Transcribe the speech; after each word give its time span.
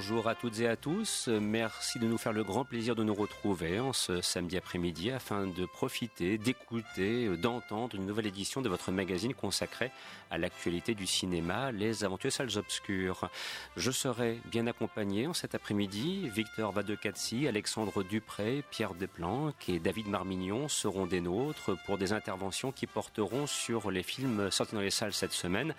Bonjour 0.00 0.28
à 0.28 0.36
toutes 0.36 0.60
et 0.60 0.68
à 0.68 0.76
tous. 0.76 1.26
Merci 1.26 1.98
de 1.98 2.06
nous 2.06 2.18
faire 2.18 2.32
le 2.32 2.44
grand 2.44 2.64
plaisir 2.64 2.94
de 2.94 3.02
nous 3.02 3.14
retrouver 3.14 3.80
en 3.80 3.92
ce 3.92 4.20
samedi 4.20 4.56
après-midi 4.56 5.10
afin 5.10 5.48
de 5.48 5.66
profiter, 5.66 6.38
d'écouter, 6.38 7.36
d'entendre 7.36 7.96
une 7.96 8.06
nouvelle 8.06 8.28
édition 8.28 8.62
de 8.62 8.68
votre 8.68 8.92
magazine 8.92 9.34
consacré 9.34 9.90
à 10.30 10.38
l'actualité 10.38 10.94
du 10.94 11.04
cinéma, 11.04 11.72
Les 11.72 12.04
Aventures 12.04 12.30
Salles 12.30 12.56
Obscures. 12.58 13.28
Je 13.76 13.90
serai 13.90 14.38
bien 14.52 14.68
accompagné 14.68 15.26
en 15.26 15.34
cet 15.34 15.56
après-midi. 15.56 16.28
Victor 16.28 16.70
Vadecatsi, 16.70 17.48
Alexandre 17.48 18.04
Dupré, 18.04 18.62
Pierre 18.70 18.94
Desplanques 18.94 19.68
et 19.68 19.80
David 19.80 20.06
Marmignon 20.06 20.68
seront 20.68 21.06
des 21.06 21.20
nôtres 21.20 21.76
pour 21.86 21.98
des 21.98 22.12
interventions 22.12 22.70
qui 22.70 22.86
porteront 22.86 23.48
sur 23.48 23.90
les 23.90 24.04
films 24.04 24.52
sortis 24.52 24.76
dans 24.76 24.80
les 24.80 24.92
salles 24.92 25.12
cette 25.12 25.32
semaine. 25.32 25.74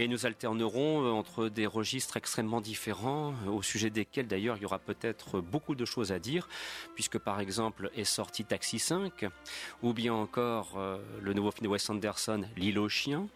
Et 0.00 0.06
nous 0.06 0.26
alternerons 0.26 1.10
entre 1.10 1.48
des 1.48 1.66
registres 1.66 2.16
extrêmement 2.16 2.60
différents, 2.60 3.34
au 3.48 3.62
sujet 3.62 3.90
desquels 3.90 4.28
d'ailleurs 4.28 4.56
il 4.56 4.62
y 4.62 4.64
aura 4.64 4.78
peut-être 4.78 5.40
beaucoup 5.40 5.74
de 5.74 5.84
choses 5.84 6.12
à 6.12 6.20
dire, 6.20 6.48
puisque 6.94 7.18
par 7.18 7.40
exemple 7.40 7.90
est 7.96 8.04
sorti 8.04 8.44
Taxi 8.44 8.78
5, 8.78 9.26
ou 9.82 9.92
bien 9.92 10.14
encore 10.14 10.74
euh, 10.76 10.98
le 11.20 11.32
nouveau 11.32 11.50
film 11.50 11.64
de 11.64 11.70
Wes 11.72 11.90
Anderson, 11.90 12.44
L'île 12.56 12.78
aux 12.78 12.88
chiens, 12.88 13.26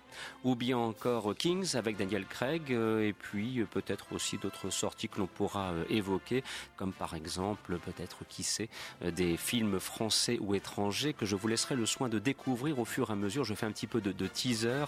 ou 0.45 0.55
bien 0.55 0.79
encore 0.79 1.35
Kings 1.35 1.75
avec 1.75 1.97
Daniel 1.97 2.27
Craig, 2.27 2.71
euh, 2.71 3.09
et 3.09 3.13
puis 3.13 3.59
euh, 3.59 3.67
peut-être 3.67 4.13
aussi 4.13 4.39
d'autres 4.39 4.71
sorties 4.71 5.09
que 5.09 5.19
l'on 5.19 5.27
pourra 5.27 5.73
évoquer, 5.89 6.45
comme 6.77 6.93
par 6.93 7.15
exemple 7.15 7.77
peut-être 7.81 8.25
qui 8.29 8.45
sait 8.45 8.69
des 9.01 9.37
films 9.37 9.81
français 9.81 10.39
ou 10.41 10.55
étrangers 10.55 11.13
que 11.13 11.27
je 11.27 11.35
vous 11.35 11.49
laisserai 11.49 11.75
le 11.75 11.87
soin 11.87 12.09
de 12.09 12.21
découvrir 12.21 12.79
au 12.79 12.85
fur 12.85 13.11
et 13.11 13.15
à 13.15 13.17
mesure. 13.17 13.43
Je 13.43 13.55
fais 13.55 13.67
un 13.67 13.73
petit 13.73 13.89
peu 13.89 14.01
de, 14.01 14.13
de 14.13 14.27
teaser. 14.29 14.85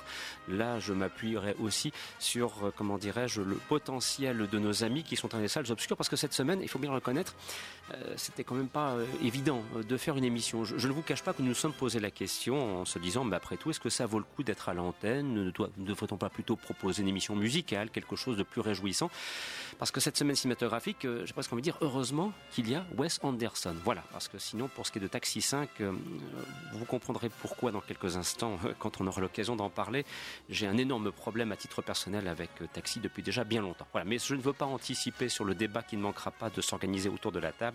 Là, 0.46 0.78
je 0.78 0.92
m'appuierai 0.92 1.56
aussi 1.64 1.92
sur, 2.18 2.72
comment 2.76 2.98
dirais-je, 2.98 3.40
le 3.40 3.56
potentiel 3.56 4.48
de 4.48 4.58
nos 4.58 4.84
amis 4.84 5.02
qui 5.02 5.16
sont 5.16 5.28
dans 5.28 5.38
les 5.38 5.48
salles 5.48 5.70
obscures, 5.70 5.96
parce 5.96 6.08
que 6.08 6.16
cette 6.16 6.32
semaine, 6.32 6.60
il 6.62 6.68
faut 6.68 6.78
bien 6.78 6.90
le 6.90 6.96
reconnaître, 6.96 7.34
euh, 7.83 7.83
c'était 8.16 8.44
quand 8.44 8.54
même 8.54 8.68
pas 8.68 8.92
euh, 8.92 9.06
évident 9.22 9.62
de 9.86 9.96
faire 9.96 10.16
une 10.16 10.24
émission. 10.24 10.64
Je, 10.64 10.88
ne 10.88 10.92
vous 10.92 11.02
cache 11.02 11.22
pas 11.22 11.32
que 11.32 11.42
nous 11.42 11.48
nous 11.48 11.54
sommes 11.54 11.72
posé 11.72 12.00
la 12.00 12.10
question 12.10 12.80
en 12.80 12.84
se 12.84 12.98
disant, 12.98 13.24
mais 13.24 13.36
après 13.36 13.56
tout, 13.56 13.70
est-ce 13.70 13.80
que 13.80 13.90
ça 13.90 14.06
vaut 14.06 14.18
le 14.18 14.24
coup 14.24 14.42
d'être 14.42 14.68
à 14.68 14.74
l'antenne? 14.74 15.34
Ne 15.34 15.50
devrait-on 15.76 16.16
pas 16.16 16.30
plutôt 16.30 16.56
proposer 16.56 17.02
une 17.02 17.08
émission 17.08 17.36
musicale, 17.36 17.90
quelque 17.90 18.16
chose 18.16 18.36
de 18.36 18.42
plus 18.42 18.60
réjouissant? 18.60 19.10
Parce 19.78 19.90
que 19.90 20.00
cette 20.00 20.16
semaine 20.16 20.36
cinématographique, 20.36 21.04
euh, 21.04 21.26
j'ai 21.26 21.32
presque 21.32 21.52
envie 21.52 21.60
de 21.60 21.64
dire, 21.64 21.76
heureusement 21.80 22.32
qu'il 22.52 22.70
y 22.70 22.74
a 22.74 22.86
Wes 22.96 23.20
Anderson. 23.22 23.74
Voilà, 23.84 24.02
parce 24.12 24.28
que 24.28 24.38
sinon, 24.38 24.68
pour 24.68 24.86
ce 24.86 24.92
qui 24.92 24.98
est 24.98 25.02
de 25.02 25.06
Taxi 25.06 25.42
5, 25.42 25.68
euh, 25.80 25.92
vous 26.72 26.84
comprendrez 26.86 27.28
pourquoi 27.28 27.70
dans 27.70 27.80
quelques 27.80 28.16
instants, 28.16 28.58
quand 28.78 29.00
on 29.00 29.06
aura 29.06 29.20
l'occasion 29.20 29.56
d'en 29.56 29.70
parler. 29.70 30.04
J'ai 30.48 30.66
un 30.66 30.78
énorme 30.78 31.12
problème 31.12 31.52
à 31.52 31.56
titre 31.56 31.82
personnel 31.82 32.28
avec 32.28 32.50
Taxi 32.72 33.00
depuis 33.00 33.22
déjà 33.22 33.44
bien 33.44 33.60
longtemps. 33.60 33.86
Voilà, 33.92 34.04
mais 34.06 34.18
je 34.18 34.34
ne 34.34 34.40
veux 34.40 34.52
pas 34.52 34.64
anticiper 34.64 35.28
sur 35.28 35.44
le 35.44 35.54
débat 35.54 35.82
qui 35.82 35.96
ne 35.96 36.02
manquera 36.02 36.30
pas 36.30 36.50
de 36.50 36.60
s'organiser 36.60 37.08
autour 37.08 37.32
de 37.32 37.38
la 37.38 37.52
table. 37.52 37.73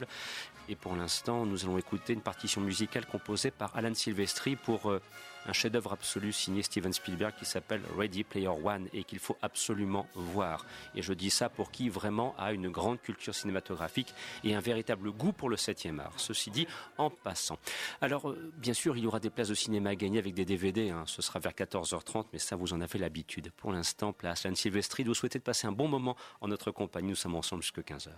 Et 0.69 0.75
pour 0.75 0.95
l'instant, 0.95 1.45
nous 1.45 1.65
allons 1.65 1.79
écouter 1.79 2.13
une 2.13 2.21
partition 2.21 2.61
musicale 2.61 3.05
composée 3.07 3.49
par 3.49 3.75
Alan 3.75 3.93
Silvestri 3.95 4.55
pour 4.55 4.91
euh, 4.91 5.01
un 5.47 5.53
chef-d'œuvre 5.53 5.93
absolu 5.93 6.31
signé 6.31 6.61
Steven 6.61 6.93
Spielberg 6.93 7.33
qui 7.37 7.45
s'appelle 7.45 7.81
Ready 7.97 8.23
Player 8.23 8.47
One 8.49 8.87
et 8.93 9.03
qu'il 9.03 9.17
faut 9.17 9.35
absolument 9.41 10.07
voir. 10.13 10.65
Et 10.93 11.01
je 11.01 11.11
dis 11.13 11.31
ça 11.31 11.49
pour 11.49 11.71
qui 11.71 11.89
vraiment 11.89 12.35
a 12.37 12.53
une 12.53 12.69
grande 12.69 13.01
culture 13.01 13.33
cinématographique 13.33 14.13
et 14.43 14.53
un 14.53 14.59
véritable 14.59 15.11
goût 15.11 15.31
pour 15.31 15.49
le 15.49 15.55
7e 15.55 15.99
art. 15.99 16.13
Ceci 16.17 16.51
dit, 16.51 16.67
en 16.99 17.09
passant. 17.09 17.57
Alors, 17.99 18.29
euh, 18.29 18.51
bien 18.57 18.73
sûr, 18.73 18.95
il 18.95 19.03
y 19.03 19.07
aura 19.07 19.19
des 19.19 19.31
places 19.31 19.49
de 19.49 19.55
cinéma 19.55 19.89
à 19.89 19.95
gagner 19.95 20.19
avec 20.19 20.35
des 20.35 20.45
DVD. 20.45 20.91
Hein. 20.91 21.03
Ce 21.07 21.23
sera 21.23 21.39
vers 21.39 21.53
14h30, 21.53 22.25
mais 22.31 22.39
ça, 22.39 22.55
vous 22.55 22.73
en 22.73 22.81
avez 22.81 22.99
l'habitude. 22.99 23.51
Pour 23.57 23.71
l'instant, 23.71 24.13
place 24.13 24.45
Alan 24.45 24.53
Silvestri. 24.53 25.03
Vous 25.03 25.15
souhaitez 25.15 25.39
de 25.39 25.43
passer 25.43 25.65
un 25.65 25.71
bon 25.71 25.87
moment 25.87 26.15
en 26.41 26.47
notre 26.47 26.69
compagnie. 26.69 27.09
Nous 27.09 27.15
sommes 27.15 27.35
ensemble 27.35 27.63
jusqu'à 27.63 27.81
15h. 27.81 28.11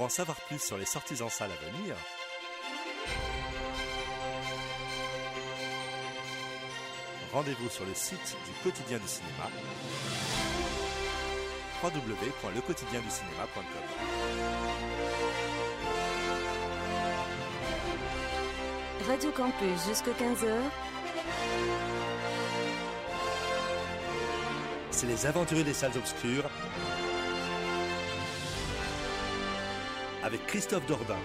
Pour 0.00 0.06
en 0.06 0.08
savoir 0.08 0.40
plus 0.46 0.58
sur 0.58 0.78
les 0.78 0.86
sorties 0.86 1.20
en 1.20 1.28
salle 1.28 1.50
à 1.52 1.56
venir, 1.56 1.94
rendez-vous 7.34 7.68
sur 7.68 7.84
le 7.84 7.92
site 7.94 8.34
du 8.46 8.52
quotidien 8.62 8.96
du 8.96 9.06
cinéma. 9.06 9.50
www.lequotidienducinéma.com 11.82 13.64
Radio 19.06 19.30
Campus 19.32 19.86
jusqu'à 19.86 20.12
15h. 20.12 20.48
C'est 24.92 25.06
les 25.08 25.26
aventuriers 25.26 25.64
des 25.64 25.74
salles 25.74 25.98
obscures 25.98 26.48
avec 30.22 30.46
Christophe 30.46 30.86
Dordain. 30.86 31.18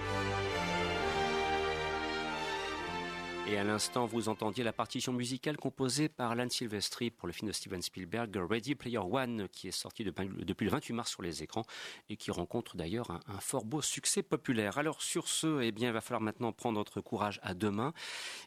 Et 3.48 3.58
à 3.58 3.62
l'instant, 3.62 4.06
vous 4.06 4.28
entendiez 4.28 4.64
la 4.64 4.72
partition 4.72 5.12
musicale 5.12 5.56
composée 5.56 6.08
par 6.08 6.32
Alan 6.32 6.48
Silvestri 6.48 7.12
pour 7.12 7.28
le 7.28 7.32
film 7.32 7.46
de 7.46 7.52
Steven 7.52 7.80
Spielberg, 7.80 8.36
Ready 8.36 8.74
Player 8.74 8.98
One, 8.98 9.48
qui 9.52 9.68
est 9.68 9.72
sorti 9.72 10.02
depuis 10.02 10.66
le 10.66 10.70
28 10.70 10.92
mars 10.92 11.10
sur 11.12 11.22
les 11.22 11.44
écrans 11.44 11.64
et 12.08 12.16
qui 12.16 12.32
rencontre 12.32 12.76
d'ailleurs 12.76 13.12
un, 13.12 13.38
fort 13.38 13.64
beau 13.64 13.82
succès 13.82 14.24
populaire. 14.24 14.78
Alors 14.78 15.00
sur 15.00 15.28
ce, 15.28 15.62
eh 15.62 15.70
bien, 15.70 15.90
il 15.90 15.92
va 15.92 16.00
falloir 16.00 16.22
maintenant 16.22 16.52
prendre 16.52 16.76
notre 16.76 17.00
courage 17.00 17.38
à 17.44 17.54
deux 17.54 17.70
mains. 17.70 17.92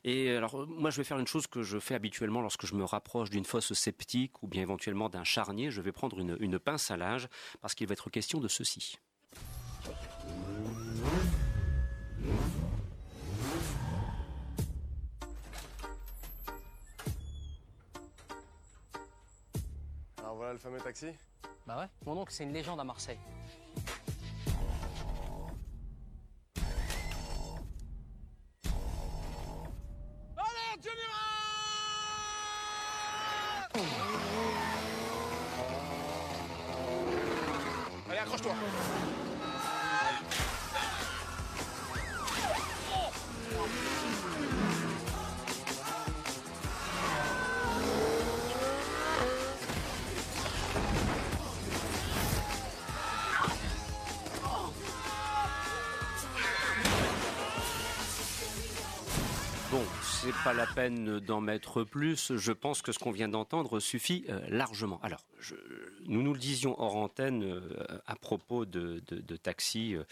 Et 0.03 0.31
alors, 0.31 0.67
moi, 0.67 0.89
je 0.89 0.97
vais 0.97 1.05
faire 1.05 1.19
une 1.19 1.27
chose 1.27 1.47
que 1.47 1.63
je 1.63 1.79
fais 1.79 1.95
habituellement 1.95 2.41
lorsque 2.41 2.65
je 2.65 2.75
me 2.75 2.83
rapproche 2.83 3.29
d'une 3.29 3.45
fosse 3.45 3.71
sceptique 3.71 4.43
ou 4.43 4.47
bien 4.49 4.63
éventuellement 4.63 5.07
d'un 5.07 5.23
charnier. 5.23 5.71
Je 5.71 5.79
vais 5.79 5.93
prendre 5.93 6.19
une, 6.19 6.35
une 6.41 6.59
pince 6.59 6.91
à 6.91 6.97
l'âge 6.97 7.29
parce 7.61 7.73
qu'il 7.73 7.87
va 7.87 7.93
être 7.93 8.09
question 8.09 8.41
de 8.41 8.49
ceci. 8.49 8.99
Voilà 20.39 20.53
le 20.53 20.59
fameux 20.59 20.79
taxi. 20.79 21.07
Bah 21.67 21.79
ouais, 21.79 21.87
mon 22.05 22.17
oncle 22.17 22.31
c'est 22.31 22.45
une 22.45 22.53
légende 22.53 22.79
à 22.79 22.83
Marseille. 22.85 23.19
Allez, 30.37 30.81
Junior 30.81 31.09
Allez, 38.09 38.19
accroche-toi 38.19 38.53
pas 60.49 60.53
la 60.55 60.65
peine 60.65 61.19
d'en 61.19 61.41
mettre 61.41 61.83
plus. 61.83 62.35
Je 62.35 62.51
pense 62.51 62.81
que 62.81 62.91
ce 62.91 62.97
qu'on 62.97 63.11
vient 63.11 63.27
d'entendre 63.27 63.79
suffit 63.79 64.25
euh, 64.29 64.39
largement. 64.49 64.99
Alors, 65.03 65.23
nous 66.07 66.23
nous 66.23 66.33
le 66.33 66.39
disions 66.39 66.79
hors 66.81 66.95
antenne 66.95 67.43
euh, 67.43 67.61
à 68.07 68.15
propos 68.15 68.65
de, 68.65 68.99
taxi. 69.43 69.95
Euh, 69.95 70.03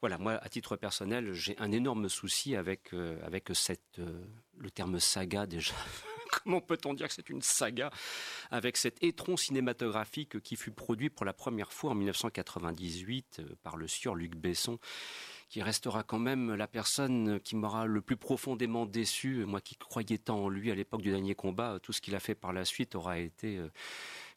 voilà, 0.00 0.18
moi, 0.18 0.34
à 0.34 0.48
titre 0.48 0.76
personnel, 0.76 1.32
j'ai 1.32 1.56
un 1.58 1.72
énorme 1.72 2.08
souci 2.08 2.54
avec 2.54 2.92
avec 3.24 3.50
cette 3.54 4.00
le 4.62 4.70
terme 4.70 4.98
saga 5.00 5.46
déjà. 5.46 5.74
Comment 6.44 6.62
peut-on 6.62 6.94
dire 6.94 7.08
que 7.08 7.14
c'est 7.14 7.28
une 7.28 7.42
saga 7.42 7.90
avec 8.50 8.78
cet 8.78 9.02
étron 9.02 9.36
cinématographique 9.36 10.40
qui 10.40 10.56
fut 10.56 10.70
produit 10.70 11.10
pour 11.10 11.26
la 11.26 11.34
première 11.34 11.72
fois 11.72 11.90
en 11.90 11.94
1998 11.94 13.42
par 13.62 13.76
le 13.76 13.86
sieur 13.86 14.14
Luc 14.14 14.34
Besson 14.34 14.78
qui 15.52 15.60
restera 15.60 16.02
quand 16.02 16.18
même 16.18 16.54
la 16.54 16.66
personne 16.66 17.38
qui 17.40 17.56
m'aura 17.56 17.84
le 17.84 18.00
plus 18.00 18.16
profondément 18.16 18.86
déçu. 18.86 19.44
Moi 19.44 19.60
qui 19.60 19.76
croyais 19.76 20.16
tant 20.16 20.44
en 20.44 20.48
lui 20.48 20.70
à 20.70 20.74
l'époque 20.74 21.02
du 21.02 21.10
dernier 21.10 21.34
combat, 21.34 21.78
tout 21.82 21.92
ce 21.92 22.00
qu'il 22.00 22.14
a 22.14 22.20
fait 22.20 22.34
par 22.34 22.54
la 22.54 22.64
suite 22.64 22.94
aura 22.94 23.18
été 23.18 23.58
euh, 23.58 23.68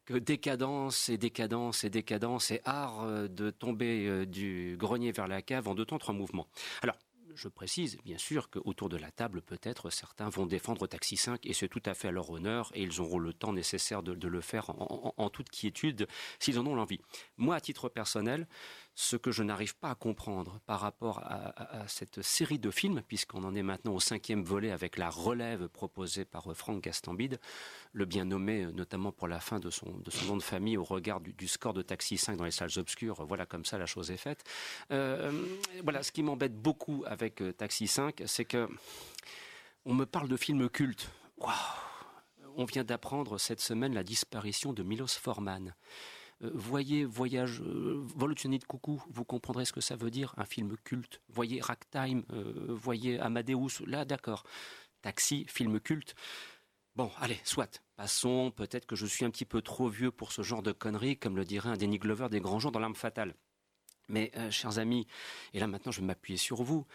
que 0.04 0.16
décadence 0.16 1.07
et 1.07 1.18
décadence 1.18 1.86
et 1.86 1.89
décadence 1.89 2.51
et 2.51 2.60
art 2.66 3.04
euh, 3.04 3.30
de 3.30 3.50
tomber 3.50 4.07
euh, 4.07 4.25
du 4.25 4.75
grenier 4.77 5.13
vers 5.13 5.30
la 5.30 5.42
cave 5.42 5.69
en 5.69 5.74
deux 5.74 5.86
temps 5.86 6.00
trois 6.00 6.13
mouvements. 6.13 6.48
Alors, 6.81 6.98
je 7.36 7.48
précise 7.48 7.98
bien 8.04 8.18
sûr 8.18 8.50
qu'autour 8.50 8.90
de 8.90 8.98
la 8.98 9.12
table, 9.12 9.42
peut-être 9.42 9.90
certains 9.90 10.30
vont 10.30 10.46
défendre 10.46 10.88
Taxi 10.88 11.18
5 11.18 11.46
et 11.46 11.54
c'est 11.54 11.68
tout 11.68 11.82
à 11.86 11.94
fait 11.94 12.08
à 12.08 12.12
leur 12.12 12.30
honneur 12.30 12.72
et 12.74 12.84
ils 12.84 13.02
auront 13.02 13.20
le 13.20 13.34
temps 13.34 13.54
nécessaire 13.54 14.04
de, 14.04 14.28
le 14.28 14.42
faire 14.42 14.72
en 15.18 15.30
toute 15.30 15.50
quiétude 15.50 16.08
s'ils 16.40 16.60
en 16.60 16.66
ont 16.66 16.76
l'envie. 16.76 17.00
Moi, 17.38 17.56
à 17.56 17.62
titre 17.62 17.90
personnel, 17.90 18.48
ce 18.96 19.18
que 19.18 19.30
je 19.30 19.44
n'arrive 19.44 19.76
pas 19.76 19.90
à 19.90 19.96
comprendre 19.96 20.62
par 20.66 20.80
rapport 20.80 21.20
à, 21.20 21.86
cette 21.88 22.22
série 22.22 22.60
de 22.60 22.72
films, 22.72 23.02
puisqu'on 23.06 23.44
en 23.44 23.54
est 23.54 23.62
maintenant 23.62 23.94
au 23.94 24.00
cinquième 24.00 24.44
volet 24.44 24.72
avec 24.72 24.98
la 24.98 25.10
relève 25.10 25.68
proposée 25.68 26.24
par 26.24 26.46
Franck 26.56 26.84
Gastambide, 26.84 27.40
le 27.92 28.06
bien 28.06 28.24
nommé 28.24 28.66
notamment 28.68 29.12
pour 29.12 29.28
la 29.28 29.42
fin 29.42 29.60
de 29.60 29.70
son, 29.70 29.98
de 29.98 30.10
son 30.10 30.26
nom 30.26 30.38
de 30.38 30.44
famille 30.44 30.78
au 30.78 30.86
regard 30.86 31.20
du, 31.20 31.48
score 31.48 31.74
de 31.74 31.82
Taxi 31.82 32.18
5 32.18 32.38
dans 32.38 32.46
les 32.46 32.52
salles 32.52 32.78
obscures. 32.78 33.26
Voilà, 33.26 33.46
comme 33.46 33.66
ça 33.66 33.78
la 33.78 33.86
chose 33.86 34.12
est 34.12 34.18
faite. 34.18 34.46
Euh, 34.92 35.46
voilà, 35.84 36.02
ce 36.02 36.14
qui 36.14 36.24
m'embête 36.24 36.56
beaucoup 36.56 37.04
avec 37.06 37.42
euh, 37.42 37.52
Taxi 37.52 37.88
5, 37.88 38.24
c'est 38.26 38.46
que 38.46 38.70
on 39.84 39.94
me 39.94 40.06
parle 40.06 40.30
de 40.30 40.38
films 40.38 40.70
cultes. 40.70 41.12
on 42.56 42.64
vient 42.64 42.86
d'apprendre 42.86 43.38
cette 43.38 43.60
semaine 43.60 43.94
la 43.94 44.04
disparition 44.04 44.72
de 44.72 44.84
Milos 44.84 45.20
Forman. 45.20 45.76
Euh, 46.44 46.52
voyez 46.54 47.06
Voyage, 47.06 47.62
euh, 47.62 48.06
de 48.06 48.66
Coucou, 48.66 49.02
vous 49.10 49.26
comprendrez 49.26 49.66
ce 49.66 49.74
que 49.74 49.82
ça 49.82 49.96
veut 49.96 50.12
dire, 50.12 50.34
un 50.38 50.46
film 50.46 50.76
culte. 50.84 51.22
Voyez 51.30 51.62
Ragtime, 51.62 52.24
euh, 52.32 52.68
voyez 52.70 53.20
Amadeus, 53.20 53.86
là 53.86 54.06
d'accord. 54.06 54.44
Taxi, 55.02 55.46
film 55.48 55.80
culte. 55.80 56.16
Bon, 56.96 57.12
allez, 57.20 57.40
soit. 57.44 57.82
Passons, 57.96 58.52
peut-être 58.52 58.86
que 58.86 58.96
je 58.96 59.06
suis 59.06 59.26
un 59.26 59.30
petit 59.30 59.46
peu 59.46 59.62
trop 59.62 59.88
vieux 59.90 60.12
pour 60.12 60.32
ce 60.32 60.42
genre 60.42 60.64
de 60.64 60.72
conneries, 60.72 61.18
comme 61.18 61.36
le 61.36 61.46
dirait 61.46 61.70
un 61.70 61.77
Danny 61.77 62.00
Glover 62.00 62.30
des 62.30 62.39
grands 62.39 62.60
gens 62.60 62.72
dans 62.72 62.80
L'Arme 62.80 62.96
Fatale. 62.96 63.36
Mais, 64.08 64.32
chers 64.51 64.77
amis, 64.77 65.08
et 65.54 65.60
là 65.60 65.65
maintenant 65.65 65.92
je 65.92 66.00
vais 66.00 66.06
m'appuyer 66.06 66.38
sur 66.38 66.62
vous, 66.62 66.86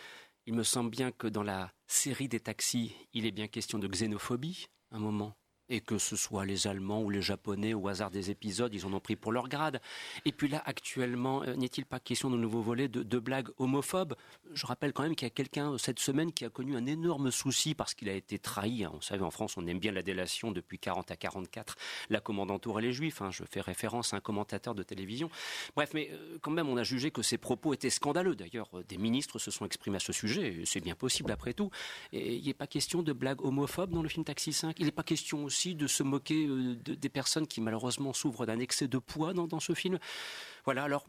il 0.46 0.54
me 0.54 0.62
semble 0.62 0.90
bien 0.90 1.10
que 1.10 1.26
dans 1.26 1.42
la 1.42 1.72
série 1.86 2.28
des 2.28 2.40
taxis, 2.40 2.94
il 3.12 3.26
est 3.26 3.32
bien 3.32 3.48
question 3.48 3.78
de 3.78 3.88
xénophobie, 3.88 4.68
un 4.92 5.00
moment 5.00 5.36
et 5.70 5.80
que 5.80 5.98
ce 5.98 6.16
soit 6.16 6.44
les 6.44 6.66
Allemands 6.66 7.00
ou 7.00 7.10
les 7.10 7.22
Japonais, 7.22 7.72
au 7.74 7.88
hasard 7.88 8.10
des 8.10 8.30
épisodes, 8.30 8.74
ils 8.74 8.84
en 8.84 8.92
ont 8.92 9.00
pris 9.00 9.16
pour 9.16 9.32
leur 9.32 9.48
grade. 9.48 9.80
Et 10.24 10.32
puis 10.32 10.48
là, 10.48 10.60
actuellement, 10.66 11.42
euh, 11.44 11.54
n'est-il 11.54 11.86
pas 11.86 12.00
question 12.00 12.28
de 12.28 12.36
nouveau 12.36 12.60
volet 12.60 12.88
de, 12.88 13.18
blagues 13.18 13.48
homophobes? 13.58 14.16
Je 14.52 14.66
rappelle 14.66 14.92
quand 14.92 15.04
même 15.04 15.14
qu'il 15.14 15.26
y 15.26 15.30
a 15.30 15.34
quelqu'un 15.34 15.72
euh, 15.72 15.78
cette 15.78 16.00
semaine 16.00 16.32
qui 16.32 16.44
a 16.44 16.50
connu 16.50 16.76
un 16.76 16.86
énorme 16.86 17.30
souci 17.30 17.74
parce 17.74 17.94
qu'il 17.94 18.08
a 18.08 18.14
été 18.14 18.38
trahi. 18.38 18.84
Hein. 18.84 18.90
Vous 18.94 19.02
savez, 19.02 19.22
en 19.22 19.30
France, 19.30 19.56
on 19.56 19.66
aime 19.66 19.78
bien 19.78 19.92
la 19.92 20.02
délation 20.02 20.50
depuis 20.50 20.78
40 20.78 21.10
à 21.12 21.16
44. 21.16 21.76
La 22.08 22.20
commandanture 22.20 22.80
et 22.80 22.82
les 22.82 22.92
Juifs. 22.92 23.22
Je 23.30 23.44
fais 23.48 23.60
référence 23.60 24.12
à 24.12 24.16
un 24.16 24.20
commentateur 24.20 24.74
de 24.74 24.82
télévision. 24.82 25.30
Bref, 25.76 25.90
mais 25.94 26.10
euh, 26.12 26.38
quand 26.40 26.50
même, 26.50 26.68
on 26.68 26.76
a 26.76 26.82
jugé 26.82 27.12
que 27.12 27.22
ces 27.22 27.38
propos 27.38 27.74
étaient 27.74 27.90
scandaleux. 27.90 28.34
D'ailleurs, 28.34 28.68
des 28.88 28.98
ministres 28.98 29.38
se 29.38 29.52
sont 29.52 29.64
exprimés 29.64 29.96
à 29.96 30.00
ce 30.00 30.12
sujet. 30.12 30.62
C'est 30.64 30.80
bien 30.80 30.96
possible 30.96 31.30
après 31.30 31.54
tout. 31.54 31.70
Et 32.12 32.34
il 32.34 32.46
n'est 32.46 32.54
pas 32.54 32.66
question 32.66 33.02
de 33.02 33.12
blagues 33.12 33.44
homophobes 33.44 33.90
dans 33.90 34.02
le 34.02 34.08
film 34.08 34.24
Taxi 34.24 34.52
5. 34.52 34.76
Il 34.80 34.86
n'est 34.86 34.90
pas 34.90 35.04
question 35.04 35.44
aussi 35.44 35.59
de 35.68 35.86
se 35.86 36.02
moquer 36.02 36.46
euh, 36.46 36.74
des 36.76 37.08
personnes 37.08 37.46
qui 37.46 37.60
malheureusement 37.60 38.12
souffrent 38.12 38.46
d'un 38.46 38.58
excès 38.58 38.88
de 38.88 38.98
poids 38.98 39.32
dans, 39.32 39.60
ce 39.60 39.74
film. 39.74 39.98
Voilà, 40.64 40.84
alors, 40.84 41.06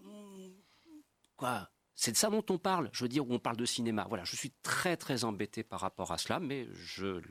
quoi 1.37 1.69
c'est 1.93 2.13
de 2.13 2.17
ça 2.17 2.31
dont 2.31 2.43
on 2.49 2.57
parle, 2.57 2.89
je 2.93 3.03
veux 3.03 3.09
dire, 3.09 3.29
où 3.29 3.31
on 3.31 3.37
parle 3.37 3.57
de 3.57 3.65
cinéma. 3.65 4.07
Voilà, 4.09 4.23
je 4.23 4.35
suis 4.35 4.51
très 4.63 4.97
très 4.97 5.23
embêté 5.23 5.61
par 5.61 5.81
rapport 5.81 6.11
à 6.11 6.17
cela, 6.17 6.39
mais 6.39 6.67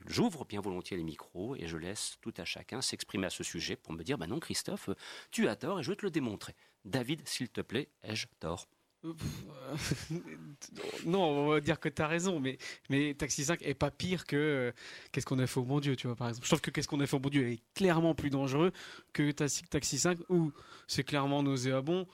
j'ouvre 0.07 0.45
bien 0.45 0.61
volontiers 0.61 0.97
les 0.97 1.03
micros 1.03 1.57
et 1.57 1.67
je 1.67 1.77
laisse 1.77 2.19
tout 2.21 2.35
à 2.37 2.45
chacun 2.45 2.81
s'exprimer 2.81 3.27
à 3.27 3.31
ce 3.31 3.43
sujet 3.43 3.75
pour 3.75 3.93
me 3.93 4.05
dire, 4.05 4.17
bah 4.17 4.29
non 4.29 4.39
Christophe, 4.39 4.91
tu 5.33 5.49
as 5.49 5.57
tort 5.57 5.81
et 5.81 5.83
je 5.83 5.91
vais 5.91 5.97
te 5.97 6.07
le 6.07 6.13
démontrer. 6.13 6.55
David, 6.85 7.27
s'il 7.27 7.49
te 7.49 7.63
plaît, 7.63 7.89
ai-je 8.05 8.29
tort? 8.39 8.69
non, 11.07 11.23
on 11.23 11.49
va 11.49 11.61
dire 11.61 11.81
que 11.81 11.89
tu 11.89 12.03
as 12.03 12.07
raison, 12.07 12.41
mais, 12.41 12.59
mais 12.91 13.15
Taxi 13.15 13.45
5 13.45 13.63
est 13.63 13.75
pas 13.75 13.91
pire 13.91 14.27
que 14.27 14.37
euh, 14.37 14.73
Qu'est-ce 15.13 15.27
qu'on 15.27 15.39
a 15.39 15.47
fait 15.47 15.61
au 15.61 15.65
bon 15.65 15.81
Dieu, 15.81 15.97
tu 15.97 16.07
vois, 16.07 16.17
par 16.17 16.29
exemple. 16.29 16.45
Je 16.45 16.51
trouve 16.51 16.61
que 16.61 16.71
Qu'est-ce 16.71 16.89
qu'on 16.89 17.01
a 17.01 17.07
fait 17.07 17.17
au 17.17 17.21
bon 17.21 17.31
Dieu 17.31 17.49
est 17.49 17.63
clairement 17.75 18.15
plus 18.15 18.31
dangereux 18.31 18.73
que 19.13 19.31
Taxi 19.31 19.99
5, 19.99 20.19
où 20.29 20.53
c'est 20.87 21.05
clairement 21.05 21.43
nauséabond, 21.43 22.07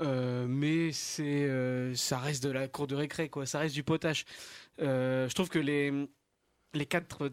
euh, 0.00 0.46
mais 0.48 0.92
c'est 0.92 1.48
euh, 1.48 1.94
ça 1.94 2.18
reste 2.18 2.44
de 2.44 2.50
la 2.50 2.68
cour 2.68 2.86
de 2.86 2.94
récré, 2.94 3.28
quoi. 3.28 3.46
Ça 3.46 3.58
reste 3.58 3.74
du 3.74 3.82
potage. 3.82 4.24
je 4.78 5.32
trouve 5.34 5.48
que 5.48 5.58
les 5.58 6.08
les 6.74 6.86
quatre, 6.86 7.32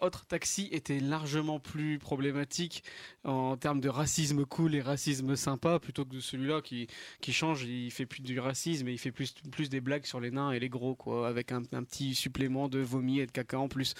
autres 0.00 0.26
taxis 0.26 0.68
étaient 0.72 1.00
largement 1.00 1.60
plus 1.60 1.98
problématiques 1.98 2.84
en 3.24 3.56
termes 3.56 3.80
de 3.80 3.88
racisme 3.88 4.44
cool 4.44 4.74
et 4.74 4.80
racisme 4.80 5.36
sympa 5.36 5.78
plutôt 5.78 6.04
que 6.04 6.14
de 6.14 6.20
celui-là 6.20 6.62
qui, 6.62 6.88
qui 7.20 7.32
change. 7.32 7.64
Il 7.64 7.90
fait 7.90 8.06
plus 8.06 8.22
du 8.22 8.40
racisme 8.40 8.88
et 8.88 8.92
il 8.92 8.98
fait 8.98 9.12
plus, 9.12 9.34
plus 9.52 9.68
des 9.68 9.80
blagues 9.80 10.06
sur 10.06 10.20
les 10.20 10.30
nains 10.30 10.52
et 10.52 10.58
les 10.58 10.68
gros, 10.68 10.94
quoi, 10.94 11.28
avec 11.28 11.52
un, 11.52 11.62
un 11.72 11.84
petit 11.84 12.14
supplément 12.14 12.68
de 12.68 12.78
vomi 12.78 13.20
et 13.20 13.26
de 13.26 13.30
caca 13.32 13.58
en 13.58 13.68
plus. 13.68 13.94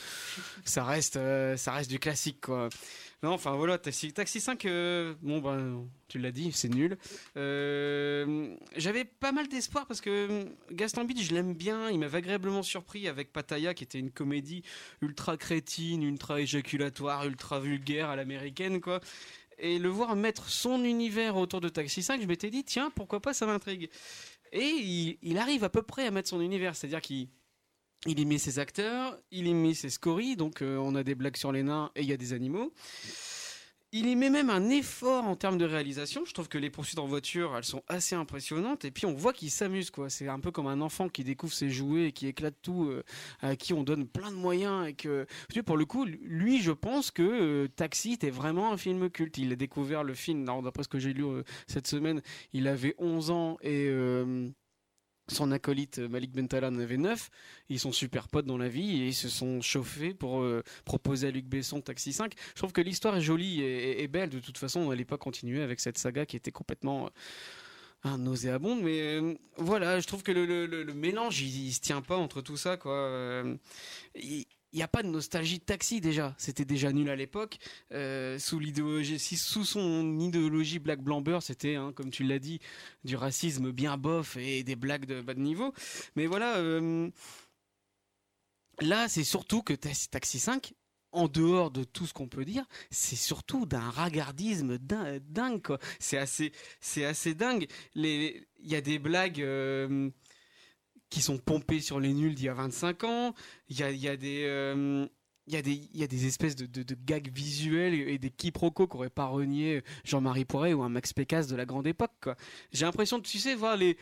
Ça 0.65 0.85
reste, 0.85 1.17
euh, 1.17 1.57
ça 1.57 1.73
reste 1.73 1.91
du 1.91 1.99
classique, 1.99 2.41
quoi. 2.43 2.69
Non, 3.25 3.33
enfin 3.33 3.57
voilà, 3.57 3.79
Taxi, 3.79 4.13
Taxi 4.13 4.41
5, 4.41 4.65
euh, 4.67 5.13
bon 5.23 5.41
ben, 5.41 5.89
tu 6.07 6.21
l'as 6.21 6.31
dit, 6.31 6.53
c'est 6.53 6.69
nul. 6.69 6.97
Euh, 7.37 8.55
J'avais 8.77 9.05
pas 9.05 9.33
mal 9.33 9.49
d'espoir 9.49 9.87
parce 9.87 10.01
que 10.01 10.47
Gaston 10.71 11.03
Bide, 11.03 11.21
je 11.21 11.35
l'aime 11.35 11.53
bien, 11.55 11.91
il 11.91 11.99
m'avait 11.99 12.19
agréablement 12.19 12.63
surpris 12.63 13.09
avec 13.09 13.33
Pattaya, 13.33 13.75
qui 13.75 13.83
était 13.83 13.99
une 13.99 14.13
comédie 14.13 14.63
ultra 15.03 15.37
crétine, 15.37 16.05
ultra 16.05 16.41
éjaculatoire, 16.41 17.27
ultra 17.27 17.59
vulgaire 17.59 18.09
à 18.09 18.15
l'américaine, 18.15 18.81
quoi. 18.81 19.01
Et 19.59 19.81
le 19.81 19.89
voir 19.89 20.15
mettre 20.15 20.49
son 20.49 20.85
univers 20.85 21.37
autour 21.37 21.61
de 21.61 21.69
Taxi 21.69 22.05
5, 22.05 22.23
je 22.23 22.27
m'étais 22.27 22.51
dit, 22.51 22.63
tiens, 22.63 22.93
pourquoi 22.95 23.21
pas, 23.21 23.35
ça 23.35 23.47
m'intrigue. 23.47 23.91
Et 24.53 24.63
il, 24.63 25.19
il 25.23 25.39
arrive 25.39 25.65
à 25.65 25.69
peu 25.69 25.83
près 25.83 26.07
à 26.07 26.13
mettre 26.13 26.29
son 26.29 26.41
univers, 26.41 26.77
c'est-à-dire 26.77 27.01
qu'il 27.01 27.29
il 28.07 28.21
y 28.21 28.27
met 28.27 28.39
ses 28.39 28.59
acteurs, 28.59 29.19
il 29.31 29.47
y 29.47 29.55
met 29.55 29.75
ses 29.75 29.91
scories, 29.91 30.37
donc 30.37 30.63
euh, 30.63 30.77
on 30.77 30.95
a 30.95 31.03
des 31.03 31.15
blagues 31.15 31.37
sur 31.37 31.53
les 31.53 31.63
nains 31.63 31.91
et 31.97 32.03
il 32.03 32.09
y 32.09 32.13
a 32.13 32.17
des 32.17 32.33
animaux. 32.33 32.73
Il 33.91 34.07
y 34.07 34.15
met 34.17 34.29
même 34.29 34.51
un 34.51 34.69
effort 34.69 35.25
en 35.25 35.35
termes 35.35 35.57
de 35.57 35.65
réalisation. 35.65 36.27
Je 36.27 36.35
trouve 36.35 36.49
que 36.49 36.59
les 36.59 36.69
poursuites 36.69 36.99
en 36.99 37.07
voiture, 37.07 37.57
elles 37.57 37.65
sont 37.65 37.83
assez 37.89 38.15
impressionnantes. 38.15 38.85
Et 38.85 38.91
puis 38.91 39.07
on 39.07 39.15
voit 39.15 39.33
qu'il 39.33 39.51
s'amuse, 39.51 39.91
quoi. 39.91 40.11
C'est 40.11 40.29
un 40.29 40.41
peu 40.41 40.51
comme 40.51 40.67
un 40.67 40.83
enfant 40.83 41.09
qui 41.09 41.25
découvre 41.25 41.55
ses 41.55 41.71
jouets 41.71 42.09
et 42.09 42.13
qui 42.13 42.27
éclate 42.27 42.57
tout, 42.61 42.85
euh, 42.91 43.03
à 43.41 43.57
qui 43.57 43.73
on 43.73 43.85
donne 43.85 44.07
plein 44.07 44.31
de 44.31 44.37
moyens. 44.37 44.87
Et 44.87 44.93
que, 44.93 45.27
pour 45.65 45.79
le 45.79 45.87
coup, 45.87 46.05
lui, 46.05 46.61
je 46.61 46.73
pense 46.73 47.11
que 47.11 47.23
euh, 47.23 47.69
Taxi 47.69 48.13
était 48.13 48.29
vraiment 48.29 48.75
un 48.75 48.77
film 48.77 49.09
culte. 49.09 49.39
Il 49.39 49.53
a 49.53 49.57
découvert 49.57 50.05
le 50.05 50.13
film, 50.13 50.45
d'après 50.45 50.83
ce 50.83 50.89
que 50.89 50.99
j'ai 50.99 51.15
lu 51.15 51.25
cette 51.67 51.87
semaine, 51.87 52.21
il 52.53 52.69
avait 52.69 52.95
11 52.99 53.31
ans 53.31 53.57
et 53.63 53.89
son 55.29 55.53
acolyte 55.53 55.99
euh, 55.99 56.09
Malik 56.09 56.33
Bentala 56.33 56.69
en 56.69 56.79
avait 56.79 56.97
9. 56.97 57.31
Ils 57.69 57.79
sont 57.79 57.93
super 57.93 58.29
potes 58.29 58.47
dans 58.47 58.59
la 58.59 58.69
vie 58.69 59.03
et 59.03 59.09
ils 59.09 59.15
se 59.15 59.29
sont 59.29 59.61
chauffés 59.61 60.15
pour 60.15 60.41
euh, 60.41 60.63
proposer 60.85 61.29
à 61.29 61.31
Luc 61.31 61.47
Besson 61.47 61.81
Taxi 61.81 62.13
5. 62.13 62.33
Je 62.51 62.55
trouve 62.55 62.73
que 62.73 62.81
l'histoire 62.81 63.17
est 63.17 63.21
jolie 63.21 63.63
et, 63.63 64.09
belle. 64.09 64.31
De 64.31 64.41
toute 64.41 64.59
façon, 64.59 64.81
on 64.81 64.89
n'allait 64.91 65.05
pas 65.05 65.19
continuer 65.19 65.63
avec 65.63 65.81
cette 65.81 65.99
saga 65.99 66.27
qui 66.27 66.37
était 66.37 66.53
complètement 66.53 67.11
euh, 68.07 68.17
nauséabonde. 68.17 68.83
Mais 68.83 69.21
voilà, 69.57 70.01
je 70.01 70.07
trouve 70.07 70.23
que 70.23 70.33
le, 70.33 70.93
mélange, 70.95 71.41
il, 71.43 71.67
il 71.67 71.73
se 71.73 71.81
tient 71.81 72.03
pas 72.03 72.17
entre 72.17 72.41
tout 72.41 72.57
ça. 72.57 72.77
quoi. 72.77 73.45
Il 74.73 74.77
n'y 74.77 74.83
a 74.83 74.89
pas 74.89 75.03
de 75.03 75.09
nostalgie 75.09 75.59
de 75.59 75.65
taxi 75.65 76.01
déjà. 76.01 76.35
C'était 76.39 76.65
déjà 76.65 76.93
nul 76.93 77.09
à 77.09 77.17
l'époque. 77.17 77.59
Euh, 77.93 78.39
sous 78.39 78.59
l'idéologie, 78.59 79.19
sous 79.19 79.65
son 79.65 80.19
idéologie 80.21 80.79
Black 80.79 81.01
Blamber, 81.03 81.39
c'était, 81.41 81.75
hein, 81.77 81.93
comme 81.95 82.11
tu 82.11 82.23
l'as 82.25 82.39
dit, 82.39 82.61
du 83.05 83.17
racisme 83.17 83.73
bien 83.73 83.97
bof 83.97 84.37
et 84.37 84.63
des 84.65 84.77
blagues 84.77 85.07
de 85.07 85.21
bas 85.23 85.35
de 85.35 85.41
niveau. 85.41 85.73
Mais 86.17 86.27
voilà, 86.27 86.57
euh, 86.59 87.11
là, 88.81 89.09
c'est 89.09 89.25
surtout 89.25 89.63
que 89.63 89.73
Ta- 89.73 89.89
Taxi 90.11 90.39
5, 90.39 90.73
en 91.13 91.27
dehors 91.29 91.71
de 91.71 91.85
tout 91.85 92.07
ce 92.07 92.13
qu'on 92.13 92.29
peut 92.29 92.45
dire, 92.45 92.67
c'est 92.91 93.17
surtout 93.17 93.65
d'un 93.65 93.89
ravardisme 93.91 94.77
din- 94.79 95.19
dingue. 95.23 95.63
C'est 95.99 96.19
assez, 96.19 96.53
assez 97.05 97.35
dingue. 97.35 97.67
Il 97.95 98.45
y 98.63 98.75
a 98.77 98.81
des 98.81 98.99
blagues. 98.99 99.41
euh, 99.41 100.11
qui 101.11 101.21
sont 101.23 101.39
pompées 101.39 101.81
sur 101.81 102.01
les 102.01 102.13
nuls 102.13 102.35
d'il 102.35 102.47
y 102.47 102.49
a 102.49 102.55
25 102.55 103.05
ans. 103.05 103.35
Il 103.69 103.79
y 103.79 103.83
a, 103.83 103.91
il 103.91 103.99
y 104.01 104.09
a 104.09 104.17
des, 104.17 104.45
euh, 104.47 105.07
il 105.47 105.55
y 105.55 105.57
a 105.57 105.63
des, 105.63 105.73
il 105.95 105.99
y 105.99 106.03
a 106.03 106.07
des 106.07 106.27
espèces 106.27 106.57
de, 106.57 106.67
de, 106.67 106.83
de 106.83 106.97
gags 107.07 107.31
visuels 107.33 107.95
et 107.95 108.19
des 108.19 108.31
quiproquos 108.31 108.87
qu'aurait 108.87 109.09
pas 109.09 109.25
renié 109.27 109.83
Jean-Marie 110.05 110.45
Poiret 110.45 110.75
ou 110.75 110.83
un 110.83 110.91
Max 110.91 111.15
Pécasse 111.15 111.47
de 111.47 111.57
la 111.57 111.65
grande 111.65 111.87
époque. 111.87 112.13
quoi. 112.23 112.37
J'ai 112.73 112.85
l'impression 112.85 113.19
tu 113.21 113.39
sais, 113.39 113.55
voir 113.55 113.77
les, 113.77 113.97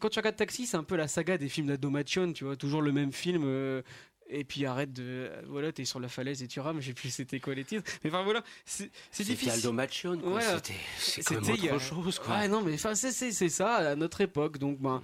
quand 0.00 0.08
tu 0.08 0.18
regardes 0.18 0.34
Taxi, 0.36 0.66
c'est 0.66 0.76
un 0.76 0.82
peu 0.82 0.96
la 0.96 1.06
saga 1.06 1.38
des 1.38 1.48
films 1.48 1.68
d'Adomation, 1.68 2.32
tu 2.32 2.44
vois, 2.44 2.56
toujours 2.56 2.82
le 2.82 2.90
même 2.92 3.12
film. 3.12 3.42
euh, 3.44 3.82
et 4.30 4.44
puis 4.44 4.66
arrête 4.66 4.92
de 4.92 5.30
voilà 5.46 5.72
t'es 5.72 5.86
sur 5.86 6.00
la 6.00 6.08
falaise 6.08 6.42
et 6.42 6.48
tu 6.48 6.60
rames 6.60 6.82
je 6.82 6.88
sais 6.88 6.92
plus 6.92 7.08
c'était 7.08 7.40
quoi 7.40 7.54
les 7.54 7.64
titres 7.64 7.90
mais 8.04 8.10
enfin 8.10 8.22
voilà 8.24 8.44
c'est 8.66 8.90
difficile 9.24 9.52
Aldo 9.52 9.72
Machion, 9.72 10.18
quoi. 10.18 10.34
Ouais. 10.34 10.42
C'était, 10.42 10.74
c'est 10.98 11.22
quand 11.22 11.42
C'était 11.42 11.70
a- 11.70 11.74
autre 11.76 11.82
chose, 11.82 12.18
quoi. 12.18 12.36
Ouais, 12.36 12.46
non, 12.48 12.60
mais 12.62 12.74
enfin, 12.74 12.94
c'est, 12.94 13.10
c'est, 13.10 13.48
ça, 13.48 13.76
à 13.76 13.96
notre 13.96 14.20
époque. 14.20 14.58
Donc, 14.58 14.80
ben, 14.80 15.00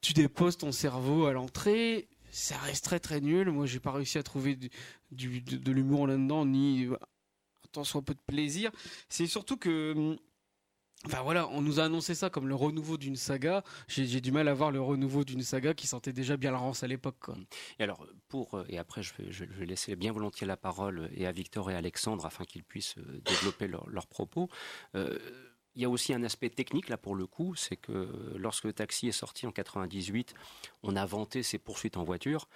tu 0.00 0.12
déposes 0.12 0.58
ton 0.58 0.72
cerveau 0.72 1.26
à 1.26 1.32
l'entrée. 1.32 2.08
Ça 2.30 2.58
reste 2.58 2.84
très 2.84 3.00
très 3.00 3.20
nul. 3.20 3.50
Moi, 3.50 3.66
j'ai 3.66 3.80
pas 3.80 3.92
réussi 3.92 4.18
à 4.18 4.22
trouver 4.22 4.56
du, 5.10 5.40
de, 5.40 5.72
l'humour 5.72 6.06
là-dedans, 6.06 6.44
ni 6.44 6.88
tant 7.72 7.84
soit 7.84 8.02
peu 8.02 8.14
de 8.14 8.20
plaisir. 8.26 8.70
C'est 9.08 9.26
surtout 9.26 9.56
que. 9.56 9.94
hum, 9.96 10.16
Enfin 11.06 11.22
voilà, 11.22 11.48
on 11.50 11.62
nous 11.62 11.78
a 11.78 11.84
annoncé 11.84 12.16
ça 12.16 12.28
comme 12.28 12.48
le 12.48 12.56
renouveau 12.56 12.96
d'une 12.98 13.14
saga. 13.14 13.62
J'ai, 13.86 14.20
du 14.20 14.32
mal 14.32 14.48
à 14.48 14.54
voir 14.54 14.72
le 14.72 14.80
renouveau 14.80 15.22
d'une 15.22 15.42
saga 15.42 15.72
qui 15.72 15.86
sentait 15.86 16.12
déjà 16.12 16.36
bien 16.36 16.50
la 16.50 16.58
rance 16.58 16.82
à 16.82 16.88
l'époque. 16.88 17.26
Et 17.78 17.84
alors, 17.84 18.04
pour, 18.26 18.54
euh, 18.54 18.64
et 18.68 18.78
après, 18.78 19.04
je 19.04 19.12
vais, 19.44 19.64
laisser 19.64 19.94
bien 19.94 20.10
volontiers 20.10 20.44
la 20.46 20.56
parole 20.56 20.98
euh, 20.98 21.08
et 21.14 21.26
à 21.28 21.30
Victor 21.32 21.70
et 21.70 21.76
Alexandre 21.76 22.26
afin 22.26 22.44
qu'ils 22.44 22.64
puissent 22.64 22.98
euh, 22.98 23.20
développer 23.24 23.68
leur- 23.68 23.88
leurs 23.88 24.08
propos. 24.08 24.48
Euh, 24.96 25.16
il 25.78 25.82
y 25.82 25.84
a 25.84 25.88
aussi 25.88 26.12
un 26.12 26.24
aspect 26.24 26.50
technique 26.50 26.88
là 26.88 26.98
pour 26.98 27.14
le 27.14 27.24
coup, 27.24 27.54
c'est 27.54 27.76
que 27.76 28.10
lorsque 28.36 28.64
le 28.64 28.72
taxi 28.72 29.06
est 29.06 29.12
sorti 29.12 29.46
en 29.46 29.52
98, 29.52 30.34
on 30.82 30.96
a 30.96 31.06
vanté 31.06 31.44
ses 31.44 31.58
poursuites 31.58 31.96
en 31.96 32.02
voiture. 32.02 32.48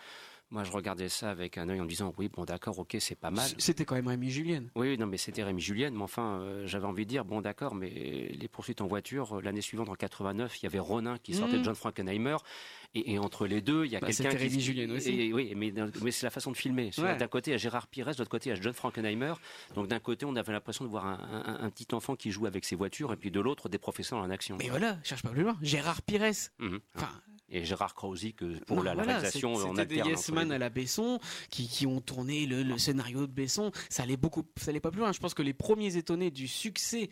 Moi, 0.53 0.65
je 0.65 0.71
regardais 0.71 1.09
ça 1.09 1.31
avec 1.31 1.57
un 1.57 1.69
œil 1.71 1.81
en 1.81 1.85
me 1.85 1.89
disant 1.89 2.13
oui, 2.19 2.29
bon, 2.29 2.45
d'accord, 2.45 2.79
ok, 2.79 2.97
c'est 3.01 3.15
pas 3.19 3.31
mal. 3.31 3.49
C'était 3.59 3.85
quand 3.87 3.95
même 3.95 4.07
Rémi 4.09 4.31
Julienne. 4.31 4.69
Oui, 4.77 4.99
non, 4.99 5.07
mais 5.07 5.17
c'était 5.17 5.43
Rémi 5.43 5.63
Julienne. 5.63 5.95
Mais 5.97 6.03
enfin, 6.03 6.41
euh, 6.43 6.67
j'avais 6.67 6.85
envie 6.87 7.05
de 7.05 7.09
dire, 7.09 7.25
bon, 7.25 7.41
d'accord, 7.41 7.75
mais 7.75 7.89
les 7.89 8.49
poursuites 8.49 8.83
en 8.83 8.87
voiture, 8.87 9.39
euh, 9.39 9.41
l'année 9.41 9.63
suivante, 9.63 9.89
en 9.89 9.95
89, 9.95 10.61
il 10.61 10.65
y 10.65 10.67
avait 10.67 10.79
Ronin 10.79 11.17
qui 11.23 11.33
sortait 11.35 11.55
Mhm. 11.55 11.59
de 11.61 11.65
John 11.65 11.75
Frankenheimer. 11.75 12.37
Et, 12.95 13.15
et 13.15 13.19
entre 13.19 13.47
les 13.47 13.63
deux, 13.63 13.87
il 13.87 13.93
y 13.93 13.97
a 13.97 14.01
Bah, 14.01 14.09
quelqu'un 14.09 14.25
c'était 14.31 14.37
qui. 14.37 14.49
Rémi 14.51 14.61
Julienne 14.61 14.91
aussi. 14.93 15.11
Et- 15.19 15.33
oui, 15.33 15.55
mais, 15.57 15.73
c'est 16.11 16.27
la 16.27 16.31
façon 16.31 16.51
de 16.53 16.57
filmer. 16.59 16.91
Ouais. 16.99 17.17
D'un 17.17 17.29
côté, 17.29 17.51
il 17.51 17.53
y 17.53 17.55
a 17.55 17.59
Gérard 17.59 17.87
Pires, 17.87 18.05
de 18.13 18.19
l'autre 18.19 18.29
côté, 18.31 18.51
il 18.51 18.55
y 18.55 18.59
a 18.59 18.61
John 18.61 18.75
Frankenheimer. 18.75 19.33
Donc 19.75 19.89
d'un 19.89 20.01
côté, 20.01 20.27
on 20.27 20.37
avait 20.37 20.53
l'impression 20.53 20.85
de 20.85 20.91
voir 20.91 21.07
un, 21.07 21.19
un- 21.47 21.65
un 21.65 21.71
petit 21.71 21.95
enfant 21.95 22.15
qui 22.15 22.31
joue 22.31 22.45
avec 22.45 22.67
ses 22.67 22.77
voitures, 22.77 23.11
et 23.15 23.17
puis 23.17 23.31
de 23.31 23.41
l'autre, 23.41 23.71
des 23.71 23.79
professionnels 23.79 24.27
en 24.27 24.31
action. 24.31 24.59
Mais 24.59 24.69
voilà, 24.69 24.99
cherche 25.03 25.23
pas 25.23 25.31
plus 25.31 25.43
loin. 25.45 25.57
Gérard 25.63 26.03
Pires. 26.03 26.23
Mhm. 26.59 26.81
Enfin, 26.97 27.09
Et 27.55 27.65
Gérard 27.67 27.95
Krausi, 27.95 28.33
que 28.35 28.59
pour 28.65 28.79
Non, 28.79 28.83
la, 28.83 28.95
voilà, 28.95 29.13
réalisation, 29.19 29.53
on 29.53 29.57
C'était 29.77 29.87
des 29.87 29.95
alterne 30.01 30.09
yes 30.11 30.29
man 30.31 30.51
à 30.53 30.59
la 30.59 30.71
Besson 30.71 31.21
qui, 31.51 31.69
qui 31.69 31.87
ont 31.87 32.01
tourné 32.01 32.47
le, 32.47 32.63
le 32.63 32.79
scénario 32.79 33.27
de 33.27 33.33
Besson. 33.33 33.71
Ça 33.91 34.03
allait 34.05 34.17
beaucoup, 34.17 34.43
ça 34.57 34.71
allait 34.71 34.81
pas 34.81 34.91
plus 34.91 35.01
loin. 35.01 35.13
Je 35.13 35.21
pense 35.21 35.35
que 35.35 35.43
les 35.43 35.53
premiers 35.53 35.97
étonnés 35.99 36.31
du 36.31 36.49
succès, 36.49 37.11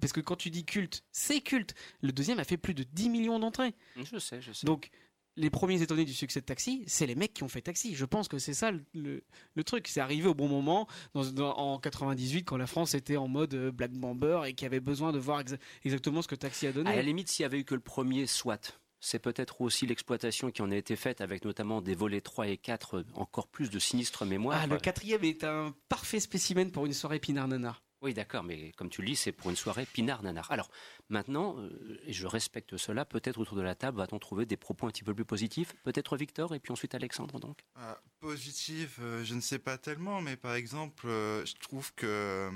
parce 0.00 0.12
que 0.12 0.20
quand 0.20 0.36
tu 0.36 0.50
dis 0.50 0.64
culte, 0.64 1.02
c'est 1.10 1.40
culte. 1.40 1.74
Le 2.02 2.12
deuxième 2.12 2.38
a 2.38 2.44
fait 2.44 2.56
plus 2.56 2.74
de 2.74 2.84
10 2.84 3.08
millions 3.10 3.38
d'entrées. 3.40 3.74
Je 3.96 4.16
sais, 4.18 4.40
je 4.40 4.52
sais. 4.52 4.64
Donc, 4.64 4.90
les 5.36 5.50
premiers 5.50 5.82
étonnés 5.82 6.04
du 6.04 6.14
succès 6.14 6.40
de 6.40 6.44
Taxi, 6.46 6.84
c'est 6.86 7.06
les 7.08 7.16
mecs 7.16 7.34
qui 7.34 7.42
ont 7.42 7.48
fait 7.48 7.60
Taxi. 7.60 7.96
Je 7.96 8.04
pense 8.04 8.28
que 8.28 8.38
c'est 8.38 8.54
ça 8.54 8.70
le, 8.70 8.84
le- 8.94 9.24
le 9.56 9.64
truc. 9.64 9.88
C'est 9.88 9.98
arrivé 9.98 10.28
au 10.28 10.34
bon 10.34 10.46
moment, 10.46 10.86
dans, 11.14 11.24
dans- 11.32 11.56
en 11.56 11.80
98, 11.80 12.44
quand 12.44 12.56
la 12.56 12.68
France 12.68 12.94
était 12.94 13.16
en 13.16 13.26
mode 13.26 13.54
euh, 13.54 13.72
Black 13.72 13.90
Bomber 13.90 14.42
et 14.46 14.52
qui 14.54 14.64
avait 14.64 14.78
besoin 14.78 15.10
de 15.10 15.18
voir 15.18 15.42
exa- 15.42 15.58
exactement 15.84 16.22
ce 16.22 16.28
que 16.28 16.36
Taxi 16.36 16.68
a 16.68 16.72
donné. 16.72 16.88
À 16.90 16.94
la 16.94 17.02
limite, 17.02 17.28
s'il 17.28 17.42
y 17.42 17.46
avait 17.46 17.58
eu 17.58 17.64
que 17.64 17.74
le 17.74 17.80
premier, 17.80 18.28
soit. 18.28 18.78
C'est 19.04 19.18
peut-être 19.18 19.60
aussi 19.60 19.86
l'exploitation 19.86 20.50
qui 20.50 20.62
en 20.62 20.70
a 20.70 20.76
été 20.76 20.96
faite 20.96 21.20
avec 21.20 21.44
notamment 21.44 21.82
des 21.82 21.94
volets 21.94 22.22
3 22.22 22.48
et 22.48 22.56
4, 22.56 22.96
euh, 22.96 23.04
encore 23.14 23.48
plus 23.48 23.68
de 23.68 23.78
sinistre 23.78 24.24
mémoire. 24.24 24.60
Ah, 24.62 24.66
le 24.66 24.78
quatrième 24.78 25.24
est 25.24 25.44
un 25.44 25.74
parfait 25.90 26.20
spécimen 26.20 26.70
pour 26.70 26.86
une 26.86 26.94
soirée 26.94 27.18
Pinard 27.18 27.48
Nanar. 27.48 27.82
Oui, 28.04 28.12
d'accord, 28.12 28.44
mais 28.44 28.70
comme 28.72 28.90
tu 28.90 29.00
le 29.00 29.06
dis, 29.06 29.16
c'est 29.16 29.32
pour 29.32 29.48
une 29.48 29.56
soirée 29.56 29.86
pinard-nanar. 29.86 30.50
Alors, 30.50 30.70
maintenant, 31.08 31.56
euh, 31.58 31.98
et 32.04 32.12
je 32.12 32.26
respecte 32.26 32.76
cela, 32.76 33.06
peut-être 33.06 33.40
autour 33.40 33.56
de 33.56 33.62
la 33.62 33.74
table 33.74 33.96
va-t-on 33.96 34.18
trouver 34.18 34.44
des 34.44 34.58
propos 34.58 34.86
un 34.86 34.90
petit 34.90 35.04
peu 35.04 35.14
plus 35.14 35.24
positifs 35.24 35.74
Peut-être 35.84 36.18
Victor 36.18 36.54
et 36.54 36.60
puis 36.60 36.70
ensuite 36.70 36.94
Alexandre, 36.94 37.40
donc 37.40 37.64
Ah, 37.76 37.98
positif, 38.20 38.98
euh, 39.00 39.24
je 39.24 39.34
ne 39.34 39.40
sais 39.40 39.58
pas 39.58 39.78
tellement, 39.78 40.20
mais 40.20 40.36
par 40.36 40.54
exemple, 40.54 41.06
euh, 41.06 41.46
je 41.46 41.54
trouve 41.54 41.94
que 41.94 42.50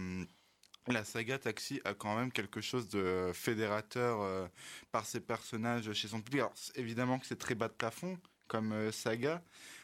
la 0.93 1.05
saga 1.05 1.39
Taxi 1.39 1.81
a 1.85 1.95
quand 1.95 2.17
même 2.17 2.33
quelque 2.33 2.61
chose 2.61 2.89
de 2.89 3.31
fédérateur 3.35 4.21
euh, 4.21 4.47
par 4.93 5.07
ses 5.07 5.21
personnages 5.21 5.93
chez 5.93 6.09
son 6.09 6.21
public. 6.21 6.41
Alors, 6.41 6.55
évidemment 6.75 7.19
que 7.19 7.27
c'est 7.27 7.39
très 7.39 7.55
bas 7.55 7.69
de 7.69 7.75
plafond 7.75 8.19
comme 8.47 8.73
euh, 8.73 8.91
saga, 8.93 9.43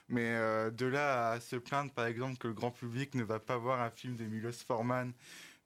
mais 0.08 0.34
euh, 0.34 0.70
de 0.70 0.86
là 0.86 1.32
à 1.32 1.40
se 1.40 1.56
plaindre, 1.56 1.92
par 1.92 2.06
exemple, 2.06 2.38
que 2.38 2.48
le 2.48 2.54
grand 2.54 2.70
public 2.70 3.14
ne 3.14 3.22
va 3.22 3.38
pas 3.38 3.56
voir 3.58 3.80
un 3.80 3.90
film 3.90 4.16
de 4.16 4.24
Milos 4.24 4.64
Forman 4.66 5.12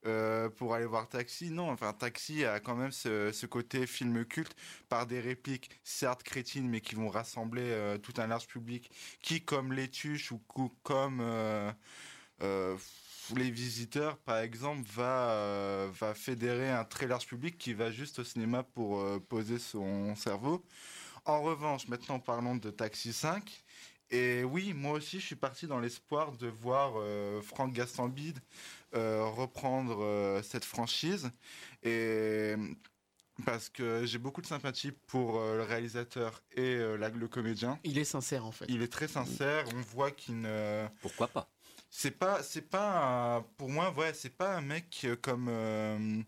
euh, 0.05 0.49
pour 0.49 0.73
aller 0.73 0.85
voir 0.85 1.09
Taxi. 1.09 1.51
Non, 1.51 1.69
enfin 1.69 1.93
Taxi 1.93 2.45
a 2.45 2.59
quand 2.59 2.75
même 2.75 2.91
ce, 2.91 3.45
côté 3.45 3.85
film 3.85 4.25
culte 4.25 4.55
par 4.87 5.05
des 5.05 5.19
répliques 5.19 5.69
certes 5.83 6.23
crétines, 6.23 6.69
mais 6.69 6.81
qui 6.81 6.95
vont 6.95 7.09
rassembler 7.09 7.63
euh, 7.65 7.97
tout 7.97 8.13
un 8.17 8.27
large 8.27 8.47
public 8.47 8.89
qui, 9.21 9.41
comme 9.43 9.73
les 9.73 9.89
ou 10.31 10.69
comme 10.83 11.19
euh, 11.21 11.71
euh, 12.41 12.77
les 13.35 13.51
visiteurs, 13.51 14.17
par 14.17 14.37
exemple, 14.39 14.87
va, 14.93 15.29
euh, 15.31 15.89
va 15.99 16.13
fédérer 16.13 16.69
un 16.71 16.85
très 16.85 17.07
large 17.07 17.27
public 17.27 17.57
qui 17.57 17.73
va 17.73 17.91
juste 17.91 18.19
au 18.19 18.23
cinéma 18.23 18.63
pour 18.63 18.99
euh, 18.99 19.19
poser 19.19 19.59
son 19.59 20.15
cerveau. 20.15 20.63
En 21.25 21.41
revanche, 21.41 21.87
maintenant 21.87 22.19
parlons 22.19 22.55
de 22.55 22.69
Taxi 22.71 23.13
5. 23.13 23.63
Et 24.11 24.43
oui, 24.43 24.73
moi 24.73 24.93
aussi, 24.93 25.19
je 25.19 25.25
suis 25.25 25.35
parti 25.35 25.67
dans 25.67 25.79
l'espoir 25.79 26.31
de 26.31 26.47
voir 26.47 26.93
euh, 26.97 27.41
Franck 27.41 27.73
Gastambide 27.73 28.39
euh, 28.95 29.23
reprendre 29.25 30.01
euh, 30.01 30.41
cette 30.41 30.65
franchise. 30.65 31.29
Et 31.83 32.55
parce 33.45 33.69
que 33.69 34.05
j'ai 34.05 34.17
beaucoup 34.17 34.41
de 34.41 34.47
sympathie 34.47 34.91
pour 35.07 35.39
euh, 35.39 35.57
le 35.57 35.63
réalisateur 35.63 36.41
et 36.55 36.61
euh, 36.75 36.97
la- 36.97 37.09
le 37.09 37.27
comédien. 37.27 37.79
Il 37.83 37.97
est 37.97 38.03
sincère 38.03 38.45
en 38.45 38.51
fait. 38.51 38.65
Il 38.67 38.81
est 38.81 38.91
très 38.91 39.07
sincère. 39.07 39.65
On 39.75 39.81
voit 39.81 40.11
qu'il 40.11 40.41
ne. 40.41 40.87
Pourquoi 41.01 41.27
pas? 41.27 41.47
C'est 41.91 42.11
pas, 42.11 42.43
c'est 42.43 42.69
pas, 42.69 43.37
un- 43.37 43.41
pour 43.57 43.69
moi, 43.69 43.91
ouais, 43.97 44.13
c'est 44.13 44.35
pas 44.35 44.55
un 44.55 44.61
mec 44.61 45.01
euh, 45.05 45.15
comme 45.19 45.47
euh, 45.49 46.21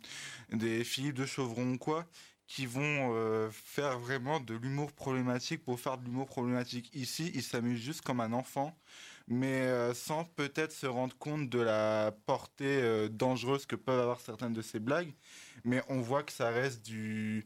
des 0.52 0.84
Philippe 0.84 1.16
de 1.16 1.26
Chauvron 1.26 1.74
ou 1.74 1.78
quoi, 1.78 2.06
qui 2.48 2.66
vont 2.66 3.14
euh, 3.16 3.50
faire 3.52 4.00
vraiment 4.00 4.40
de 4.40 4.56
l'humour 4.56 4.92
problématique 4.92 5.64
pour 5.64 5.80
faire 5.80 5.98
de 5.98 6.06
l'humour 6.06 6.26
problématique. 6.26 6.90
Ici, 6.96 7.32
il 7.36 7.44
s'amuse 7.44 7.80
juste 7.80 8.02
comme 8.02 8.20
un 8.22 8.34
enfant, 8.34 8.76
mais 9.28 9.62
euh, 9.62 9.94
sans 9.94 10.26
peut-être 10.26 10.72
se 10.72 10.88
rendre 10.88 11.16
compte 11.18 11.48
de 11.50 11.60
la 11.60 12.12
portée 12.26 13.08
dangereuse 13.10 13.66
que 13.68 13.76
peuvent 13.76 14.00
avoir 14.02 14.20
certaines 14.20 14.54
de 14.54 14.62
ses 14.64 14.80
blagues. 14.80 15.14
Mais 15.64 15.84
on 15.90 16.02
voit 16.02 16.24
que 16.24 16.32
ça 16.34 16.50
reste 16.50 16.84
du 16.84 17.46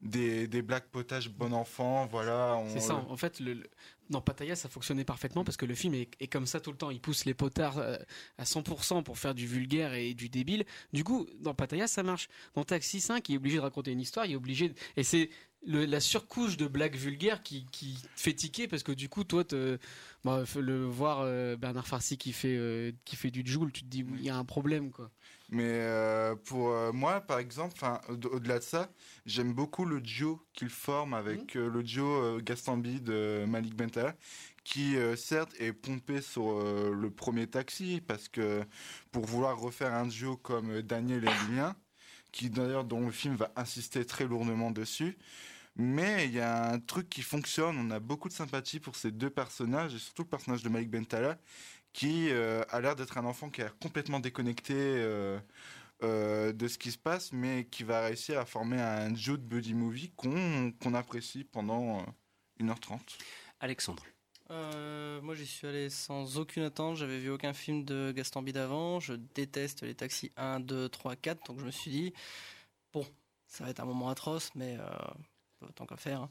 des, 0.00 0.46
des 0.46 0.62
blagues 0.62 0.86
potages 0.90 1.28
bon 1.28 1.52
enfant, 1.52 2.06
voilà. 2.06 2.56
on- 2.56 2.70
C'est 2.70 2.80
ça, 2.80 2.94
en 2.94 3.16
fait, 3.18 3.38
le, 3.40 3.54
le- 3.54 3.70
dans 4.10 4.20
Pattaya, 4.20 4.56
ça 4.56 4.68
fonctionnait 4.68 5.04
parfaitement 5.04 5.44
parce 5.44 5.56
que 5.56 5.64
le 5.64 5.74
film 5.74 5.94
est, 5.94 6.26
comme 6.26 6.46
ça 6.46 6.60
tout 6.60 6.70
le 6.70 6.76
temps. 6.76 6.90
Il 6.90 7.00
pousse 7.00 7.24
les 7.24 7.34
potards 7.34 7.78
euh, 7.78 7.96
à 8.38 8.44
100% 8.44 9.02
pour 9.02 9.18
faire 9.18 9.34
du 9.34 9.46
vulgaire 9.46 9.94
et 9.94 10.14
du 10.14 10.28
débile. 10.28 10.64
Du 10.92 11.04
coup, 11.04 11.26
dans 11.40 11.54
Pattaya, 11.54 11.86
ça 11.86 12.02
marche. 12.02 12.28
Dans 12.54 12.64
Taxi 12.64 13.00
5, 13.00 13.28
il 13.28 13.34
est 13.34 13.38
obligé 13.38 13.56
de 13.56 13.62
raconter 13.62 13.92
une 13.92 14.00
histoire, 14.00 14.26
il 14.26 14.32
est 14.32 14.36
obligé. 14.36 14.74
Et 14.96 15.04
c'est 15.04 15.30
la 15.62 16.00
surcouche 16.00 16.56
de 16.56 16.66
blagues 16.66 16.96
vulgaires 16.96 17.42
qui, 17.42 17.66
qui 17.70 17.98
fait 18.16 18.32
tiquer 18.32 18.66
parce 18.66 18.82
que 18.82 18.92
du 18.92 19.08
coup, 19.08 19.24
toi, 19.24 19.44
bah, 20.24 20.44
le 20.56 20.84
voir 20.84 21.20
euh, 21.20 21.56
Bernard 21.56 21.86
Farcy 21.86 22.18
qui 22.18 22.32
fait, 22.32 22.56
euh, 22.56 22.92
qui 23.04 23.16
fait 23.16 23.30
du 23.30 23.42
Joule, 23.44 23.70
tu 23.72 23.82
te 23.82 23.88
dis, 23.88 24.04
il 24.14 24.24
y 24.24 24.30
a 24.30 24.36
un 24.36 24.44
problème, 24.44 24.90
quoi. 24.90 25.10
Mais 25.50 25.64
euh, 25.64 26.36
pour 26.36 26.70
euh, 26.70 26.92
moi, 26.92 27.20
par 27.20 27.40
exemple, 27.40 27.74
au-delà 28.08 28.60
de 28.60 28.64
ça, 28.64 28.88
j'aime 29.26 29.52
beaucoup 29.52 29.84
le 29.84 30.00
duo 30.00 30.40
qu'il 30.52 30.68
forme 30.68 31.12
avec 31.12 31.56
euh, 31.56 31.68
le 31.68 31.82
duo 31.82 32.40
Gastambide 32.40 33.02
de 33.02 33.44
Malik 33.48 33.74
Bentala, 33.74 34.14
qui 34.62 34.96
certes 35.16 35.52
est 35.58 35.72
pompé 35.72 36.20
sur 36.20 36.62
le 36.62 37.10
premier 37.10 37.46
taxi, 37.46 38.02
parce 38.06 38.28
que 38.28 38.62
pour 39.10 39.24
vouloir 39.24 39.58
refaire 39.58 39.94
un 39.94 40.06
duo 40.06 40.36
comme 40.36 40.82
Daniel 40.82 41.24
et 41.26 41.32
Julien, 41.46 41.74
qui 42.30 42.50
d'ailleurs 42.50 42.84
dont 42.84 43.06
le 43.06 43.10
film 43.10 43.34
va 43.34 43.50
insister 43.56 44.04
très 44.04 44.26
lourdement 44.26 44.70
dessus. 44.70 45.16
Mais 45.76 46.26
il 46.26 46.32
y 46.32 46.40
a 46.40 46.72
un 46.72 46.78
truc 46.78 47.08
qui 47.08 47.22
fonctionne, 47.22 47.76
on 47.78 47.90
a 47.90 48.00
beaucoup 48.00 48.28
de 48.28 48.34
sympathie 48.34 48.80
pour 48.80 48.96
ces 48.96 49.10
deux 49.10 49.30
personnages, 49.30 49.94
et 49.94 49.98
surtout 49.98 50.22
le 50.22 50.28
personnage 50.28 50.62
de 50.62 50.68
Malik 50.68 50.90
Bentala, 50.90 51.38
qui 51.92 52.30
euh, 52.30 52.62
a 52.70 52.80
l'air 52.80 52.96
d'être 52.96 53.18
un 53.18 53.24
enfant 53.24 53.50
qui 53.50 53.60
est 53.62 53.78
complètement 53.80 54.20
déconnecté 54.20 54.74
euh, 54.76 55.38
euh, 56.02 56.52
de 56.52 56.68
ce 56.68 56.78
qui 56.78 56.92
se 56.92 56.98
passe, 56.98 57.32
mais 57.32 57.66
qui 57.66 57.82
va 57.84 58.06
réussir 58.06 58.38
à 58.38 58.46
former 58.46 58.80
un 58.80 59.10
duo 59.10 59.36
de 59.36 59.42
buddy 59.42 59.74
movie 59.74 60.12
qu'on 60.16 60.72
qu'on 60.80 60.94
apprécie 60.94 61.44
pendant 61.44 61.98
euh, 61.98 62.02
1h30. 62.60 62.98
Alexandre. 63.60 64.02
Euh, 64.50 65.20
moi, 65.20 65.34
j'y 65.34 65.46
suis 65.46 65.66
allé 65.66 65.90
sans 65.90 66.38
aucune 66.38 66.64
attente. 66.64 66.96
J'avais 66.96 67.18
vu 67.18 67.30
aucun 67.30 67.52
film 67.52 67.84
de 67.84 68.12
Gaston 68.12 68.42
Bide 68.42 68.56
avant. 68.56 68.98
Je 68.98 69.14
déteste 69.14 69.82
les 69.82 69.94
taxis 69.94 70.32
1, 70.36 70.60
2, 70.60 70.88
3, 70.88 71.14
4. 71.16 71.46
Donc, 71.46 71.60
je 71.60 71.64
me 71.66 71.70
suis 71.70 71.90
dit, 71.90 72.12
bon, 72.92 73.06
ça 73.46 73.62
va 73.64 73.70
être 73.70 73.80
un 73.80 73.84
moment 73.84 74.08
atroce, 74.08 74.50
mais 74.56 74.76
euh, 74.80 75.66
tant 75.76 75.86
qu'à 75.86 75.96
faire. 75.96 76.22
hein. 76.22 76.30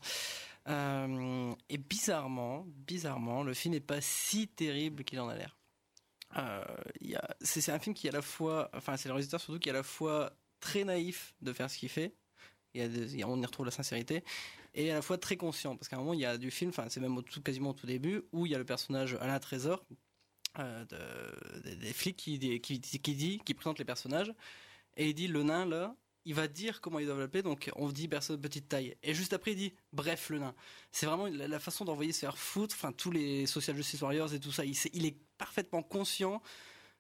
Euh, 0.70 1.54
et 1.70 1.78
bizarrement, 1.78 2.66
bizarrement, 2.68 3.44
le 3.44 3.54
film 3.54 3.74
n'est 3.74 3.80
pas 3.80 4.02
si 4.02 4.48
terrible 4.48 5.04
qu'il 5.04 5.20
en 5.20 5.28
a 5.28 5.36
l'air. 5.36 5.58
Euh, 6.38 6.64
c'est 7.42 7.70
un 7.72 7.80
film 7.80 7.96
qui 7.96 8.06
est 8.08 8.12
à 8.12 8.14
la 8.14 8.22
fois, 8.22 8.70
enfin, 8.74 8.98
c'est 8.98 9.10
le 9.10 9.14
réalisateur 9.14 9.42
surtout 9.42 9.60
qui 9.60 9.70
est 9.70 9.72
à 9.72 9.76
la 9.76 9.84
fois 9.84 10.32
très 10.60 10.84
naïf 10.84 11.34
de 11.42 11.54
faire 11.54 11.70
ce 11.72 11.78
qu'il 11.78 11.90
fait. 11.90 12.14
On 12.76 13.42
y 13.42 13.46
retrouve 13.46 13.66
la 13.66 13.72
sincérité 13.72 14.24
et 14.76 14.92
à 14.92 14.94
la 14.94 15.02
fois 15.02 15.18
très 15.18 15.38
conscient 15.38 15.76
parce 15.76 15.90
qu'à 15.90 15.96
un 15.96 16.00
moment 16.00 16.14
il 16.14 16.20
y 16.20 16.26
a 16.26 16.38
du 16.38 16.52
film, 16.52 16.70
enfin 16.70 16.86
c'est 16.90 17.00
même 17.00 17.18
au 17.18 17.24
tout, 17.24 17.42
quasiment 17.42 17.72
au 17.72 17.74
tout 17.74 17.88
début 17.88 18.22
où 18.32 18.46
il 18.46 18.52
y 18.52 18.56
a 18.56 18.60
le 18.60 18.66
personnage 18.66 19.16
Alain 19.22 19.40
Trésor 19.40 19.84
euh, 20.60 20.86
de- 20.86 21.74
des, 21.74 21.94
flics 21.94 22.16
qui, 22.16 22.38
qui, 22.62 22.80
qui 22.80 23.16
dit, 23.16 23.40
qui 23.44 23.54
présente 23.56 23.80
les 23.80 23.86
personnages 23.86 24.32
et 24.98 25.10
il 25.10 25.16
dit 25.16 25.28
le 25.28 25.42
nain 25.42 25.66
là, 25.66 25.96
il 26.30 26.36
va 26.36 26.48
dire 26.48 26.80
comment 26.80 27.00
ils 27.00 27.08
doivent 27.08 27.20
l'appeler 27.20 27.42
donc 27.42 27.72
on 27.76 27.90
dit 27.90 28.08
personne 28.08 28.36
de 28.36 28.42
petite 28.42 28.70
taille 28.70 28.96
et 29.02 29.16
juste 29.16 29.34
après 29.34 29.54
il 29.54 29.58
dit 29.58 29.74
bref 29.94 30.30
le 30.30 30.38
nain. 30.38 30.54
C'est 30.92 31.08
vraiment 31.08 31.26
la, 31.26 31.48
la 31.48 31.60
façon 31.60 31.86
d'envoyer 31.86 32.12
se 32.12 32.20
faire 32.20 32.38
foutre, 32.38 32.76
enfin 32.78 32.92
tous 32.92 33.10
les 33.10 33.48
social 33.48 33.76
justice 33.76 34.02
warriors 34.04 34.32
et 34.32 34.40
tout 34.40 34.52
ça, 34.52 34.64
il, 34.64 35.06
est 35.08 35.18
parfaitement 35.40 35.82
conscient 35.82 36.44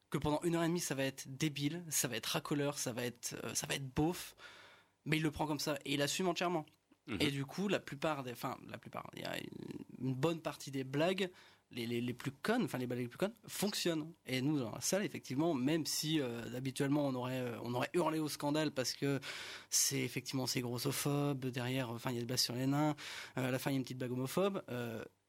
que 0.10 0.18
pendant 0.18 0.42
une 0.42 0.56
heure 0.56 0.63
et 0.63 0.68
demie 0.68 0.80
ça 0.80 0.96
va 0.96 1.04
être 1.04 1.26
débile, 1.28 1.84
ça 1.89 2.08
va 2.08 2.15
être 2.15 2.26
racoleur, 2.26 2.80
ça 2.80 2.92
va 2.92 3.06
être 3.06 3.36
euh, 3.44 3.54
ça 3.54 3.68
va 3.68 3.76
être 3.76 3.88
beauf, 3.94 4.36
mais 5.06 5.18
il 5.18 5.24
le 5.24 5.30
prend 5.30 5.46
comme 5.46 5.60
ça 5.60 5.78
et 5.86 5.94
il 5.94 6.02
assume 6.02 6.28
entièrement. 6.28 6.65
Mhm. 7.06 7.18
Et 7.20 7.30
du 7.30 7.46
coup, 7.46 7.68
la 7.68 7.80
plupart 7.80 8.24
des, 8.24 8.32
enfin, 8.32 8.58
la 8.68 8.80
plupart, 8.80 9.12
il 9.13 9.22
y 9.22 9.26
a 9.26 9.38
une 10.00 10.15
bonne 10.15 10.42
partie 10.42 10.72
des 10.72 10.84
blagues, 10.84 11.30
les, 11.72 11.86
les, 12.02 12.14
plus 12.14 12.32
connes, 12.32 12.64
enfin 12.64 12.78
les 12.78 12.88
blagues 12.88 13.02
les 13.02 13.08
plus 13.08 13.18
connes, 13.18 13.34
fonctionnent. 13.48 14.12
Et 14.26 14.42
nous, 14.42 14.60
dans 14.60 14.72
la 14.72 14.82
salle, 14.82 15.06
effectivement, 15.06 15.54
même 15.54 15.86
si 15.86 16.20
euh, 16.20 16.42
habituellement 16.56 17.08
on 17.08 17.16
aurait, 17.16 17.40
euh, 17.40 17.58
on 17.64 17.74
aurait 17.74 17.90
hurlé 17.94 18.20
au 18.20 18.28
scandale 18.28 18.72
parce 18.72 18.94
que 18.94 19.20
c'est 19.70 20.02
effectivement 20.02 20.48
c'est 20.48 20.62
grossophobe, 20.62 21.46
derrière, 21.48 21.90
enfin 21.90 22.12
il 22.12 22.16
y 22.16 22.18
a 22.18 22.22
des 22.22 22.28
blagues 22.28 22.40
sur 22.40 22.56
les 22.56 22.68
nains, 22.68 22.96
euh, 23.38 23.48
à 23.48 23.52
la 23.52 23.60
fin 23.60 23.72
il 23.72 23.74
y 23.74 23.76
a 23.76 23.78
une 23.78 23.84
petite 23.84 23.98
blague 23.98 24.12
homophobe. 24.12 24.64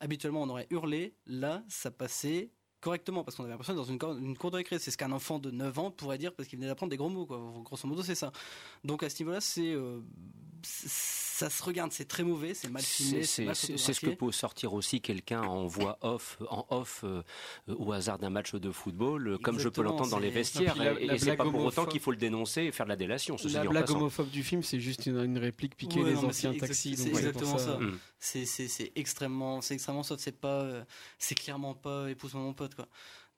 habituellement, 0.01 0.43
on 0.43 0.49
aurait 0.49 0.67
hurlé. 0.71 1.15
Là, 1.27 1.63
ça 1.69 1.91
passait 1.91 2.51
correctement 2.81 3.25
parce 3.25 3.37
qu'on 3.37 3.43
avait 3.45 3.53
l'impression 3.53 3.75
d'être 3.75 3.85
dans 3.85 3.91
une 3.93 3.99
cour, 3.99 4.17
une 4.17 4.37
cour 4.37 4.51
de 4.51 4.57
récré. 4.57 4.79
C'est 4.79 4.91
ce 4.91 4.97
qu'un 4.99 5.13
enfant 5.13 5.39
de 5.39 5.51
9 5.51 5.79
ans 5.79 5.91
pourrait 5.91 6.19
dire 6.19 6.33
parce 6.35 6.49
qu'il 6.49 6.59
venait 6.59 6.69
d'apprendre 6.69 6.91
des 6.91 6.97
gros 6.97 7.09
mots. 7.09 7.27
Quoi. 7.27 7.41
Grosso 7.65 7.87
modo, 7.87 8.03
c'est 8.03 8.15
ça. 8.15 8.33
Donc 8.85 9.03
à 9.03 9.11
ce 9.11 9.23
niveau-là, 9.23 9.41
c'est 9.41 9.73
euh, 9.73 10.01
ça 10.63 11.49
se 11.49 11.63
regarde, 11.63 11.91
c'est 11.93 12.05
très 12.07 12.23
mauvais, 12.23 12.53
c'est 12.53 12.69
mal 12.69 12.83
filmé, 12.83 13.23
C'est 13.23 13.27
c'est 13.27 13.45
mal 13.47 13.57
c'est- 13.57 13.79
c'est 13.79 13.93
ce 13.95 14.01
que 14.01 14.11
peut 14.11 14.31
sortir 14.31 14.75
aussi 14.75 15.01
quelqu'un 15.01 15.41
en 15.43 15.67
voix 15.67 15.97
off, 16.03 16.39
en 16.51 16.67
off, 16.69 17.01
euh, 17.05 17.23
au 17.67 17.93
hasard 17.93 18.19
d'un 18.19 18.29
match 18.29 18.55
de 18.55 18.71
football, 18.71 19.27
euh, 19.29 19.39
comme 19.39 19.59
je 19.59 19.69
peux 19.71 19.81
l'entendre 19.83 20.11
dans 20.11 20.19
les 20.19 20.29
vestiaires. 20.31 20.77
La- 20.77 21.01
et 21.01 21.07
la 21.07 21.15
et 21.15 21.19
c'est 21.19 21.37
pas 21.37 21.45
pour 21.49 21.65
autant 21.65 21.87
qu'il 21.87 22.01
faut 22.01 22.11
le 22.11 22.19
dénoncer 22.19 22.63
et 22.65 22.73
faire 22.73 22.85
de 22.85 22.91
la 22.91 22.97
délation. 22.97 23.37
La 23.45 23.65
blague 23.65 23.91
homophobe 23.91 24.29
du 24.29 24.43
film, 24.43 24.63
c'est 24.63 24.81
juste 24.81 25.07
une, 25.07 25.19
une 25.25 25.39
réplique 25.39 25.77
piquée 25.77 26.03
Ouais, 26.03 26.11
des 26.11 26.17
non, 26.21 26.29
anciens 26.29 26.53
taxis. 26.55 26.91
c'est 26.97 26.97
donc 26.97 26.99
c'est 27.07 27.11
pour 27.11 27.19
exactement 27.21 27.59
ça. 27.59 27.79
Mm. 27.79 27.99
C'est 28.23 28.45
c'est 28.45 28.69
c'est 28.69 28.93
extrêmement 28.97 29.63
c'est 29.63 29.73
extrêmement 29.73 30.03
soft, 30.03 30.21
c'est 30.23 30.39
pas 30.39 30.61
euh, 30.61 30.85
c'est 31.19 31.35
clairement 31.35 31.73
pas 31.75 32.11
épouse-moi 32.11 32.43
mon 32.43 32.53
pote 32.53 32.70
quoi. 32.75 32.87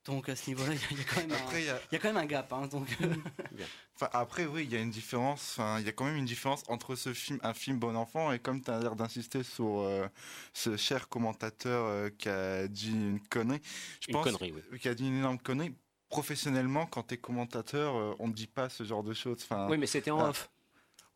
Donc 0.05 0.29
à 0.29 0.35
ce 0.35 0.51
niveau-là, 0.51 0.73
il 0.75 0.81
y, 0.81 0.85
a- 0.85 0.88
il 0.90 0.99
y 0.99 1.01
a 1.01 1.05
quand 1.05 1.21
même 1.21 1.33
un, 1.33 1.37
Après, 1.37 1.61
il 1.62 1.66
y 1.66 1.71
a- 1.71 1.81
il 1.90 1.95
y 1.95 1.97
a 1.97 1.99
quand 2.01 2.09
même 2.09 2.16
un 2.16 2.27
gap 2.27 2.53
hein, 2.53 2.66
donc 2.66 2.88
euh, 3.03 3.07
Enfin, 3.95 4.09
après, 4.12 4.47
oui, 4.47 4.64
il 4.64 4.73
y 4.73 4.77
a 4.77 4.81
une 4.81 4.90
différence. 4.90 5.53
Enfin, 5.57 5.79
il 5.79 5.87
y 5.87 5.88
a 5.88 5.92
quand 5.92 6.05
même 6.05 6.16
une 6.16 6.25
différence 6.25 6.64
entre 6.68 6.97
ce 6.97 7.12
film, 7.12 7.38
un 7.45 7.55
film 7.55 7.79
bon 7.79 7.95
enfant, 7.95 8.33
et 8.33 8.40
comme 8.40 8.61
tu 8.62 8.71
as 8.73 8.81
l'air 8.81 8.97
d'insister 8.97 9.45
sur 9.45 9.79
euh, 9.81 10.09
ce 10.53 10.77
cher 10.77 11.09
commentateur 11.09 11.85
euh, 11.87 12.11
qui 12.18 12.29
a 12.29 12.66
dit 12.66 12.90
une 12.90 13.21
connerie, 13.29 13.61
je 14.01 14.09
Une 14.09 14.14
pense 14.14 14.25
connerie, 14.25 14.53
oui. 14.73 14.79
qui 14.81 14.88
a 14.88 14.95
dit 14.95 15.07
une 15.07 15.18
énorme 15.18 15.38
connerie. 15.38 15.73
Professionnellement, 16.09 16.85
quand 16.87 17.05
tu 17.05 17.14
es 17.14 17.16
commentateur, 17.18 17.97
euh, 17.97 18.14
on 18.18 18.29
ne 18.29 18.33
dit 18.35 18.47
pas 18.47 18.68
ce 18.68 18.85
genre 18.85 19.03
de 19.03 19.14
choses. 19.14 19.38
Enfin, 19.45 19.66
Oui, 19.71 19.79
mais 19.79 19.87
c'était 19.87 20.11
en 20.11 20.18
Ah, 20.21 20.29
off. 20.31 20.51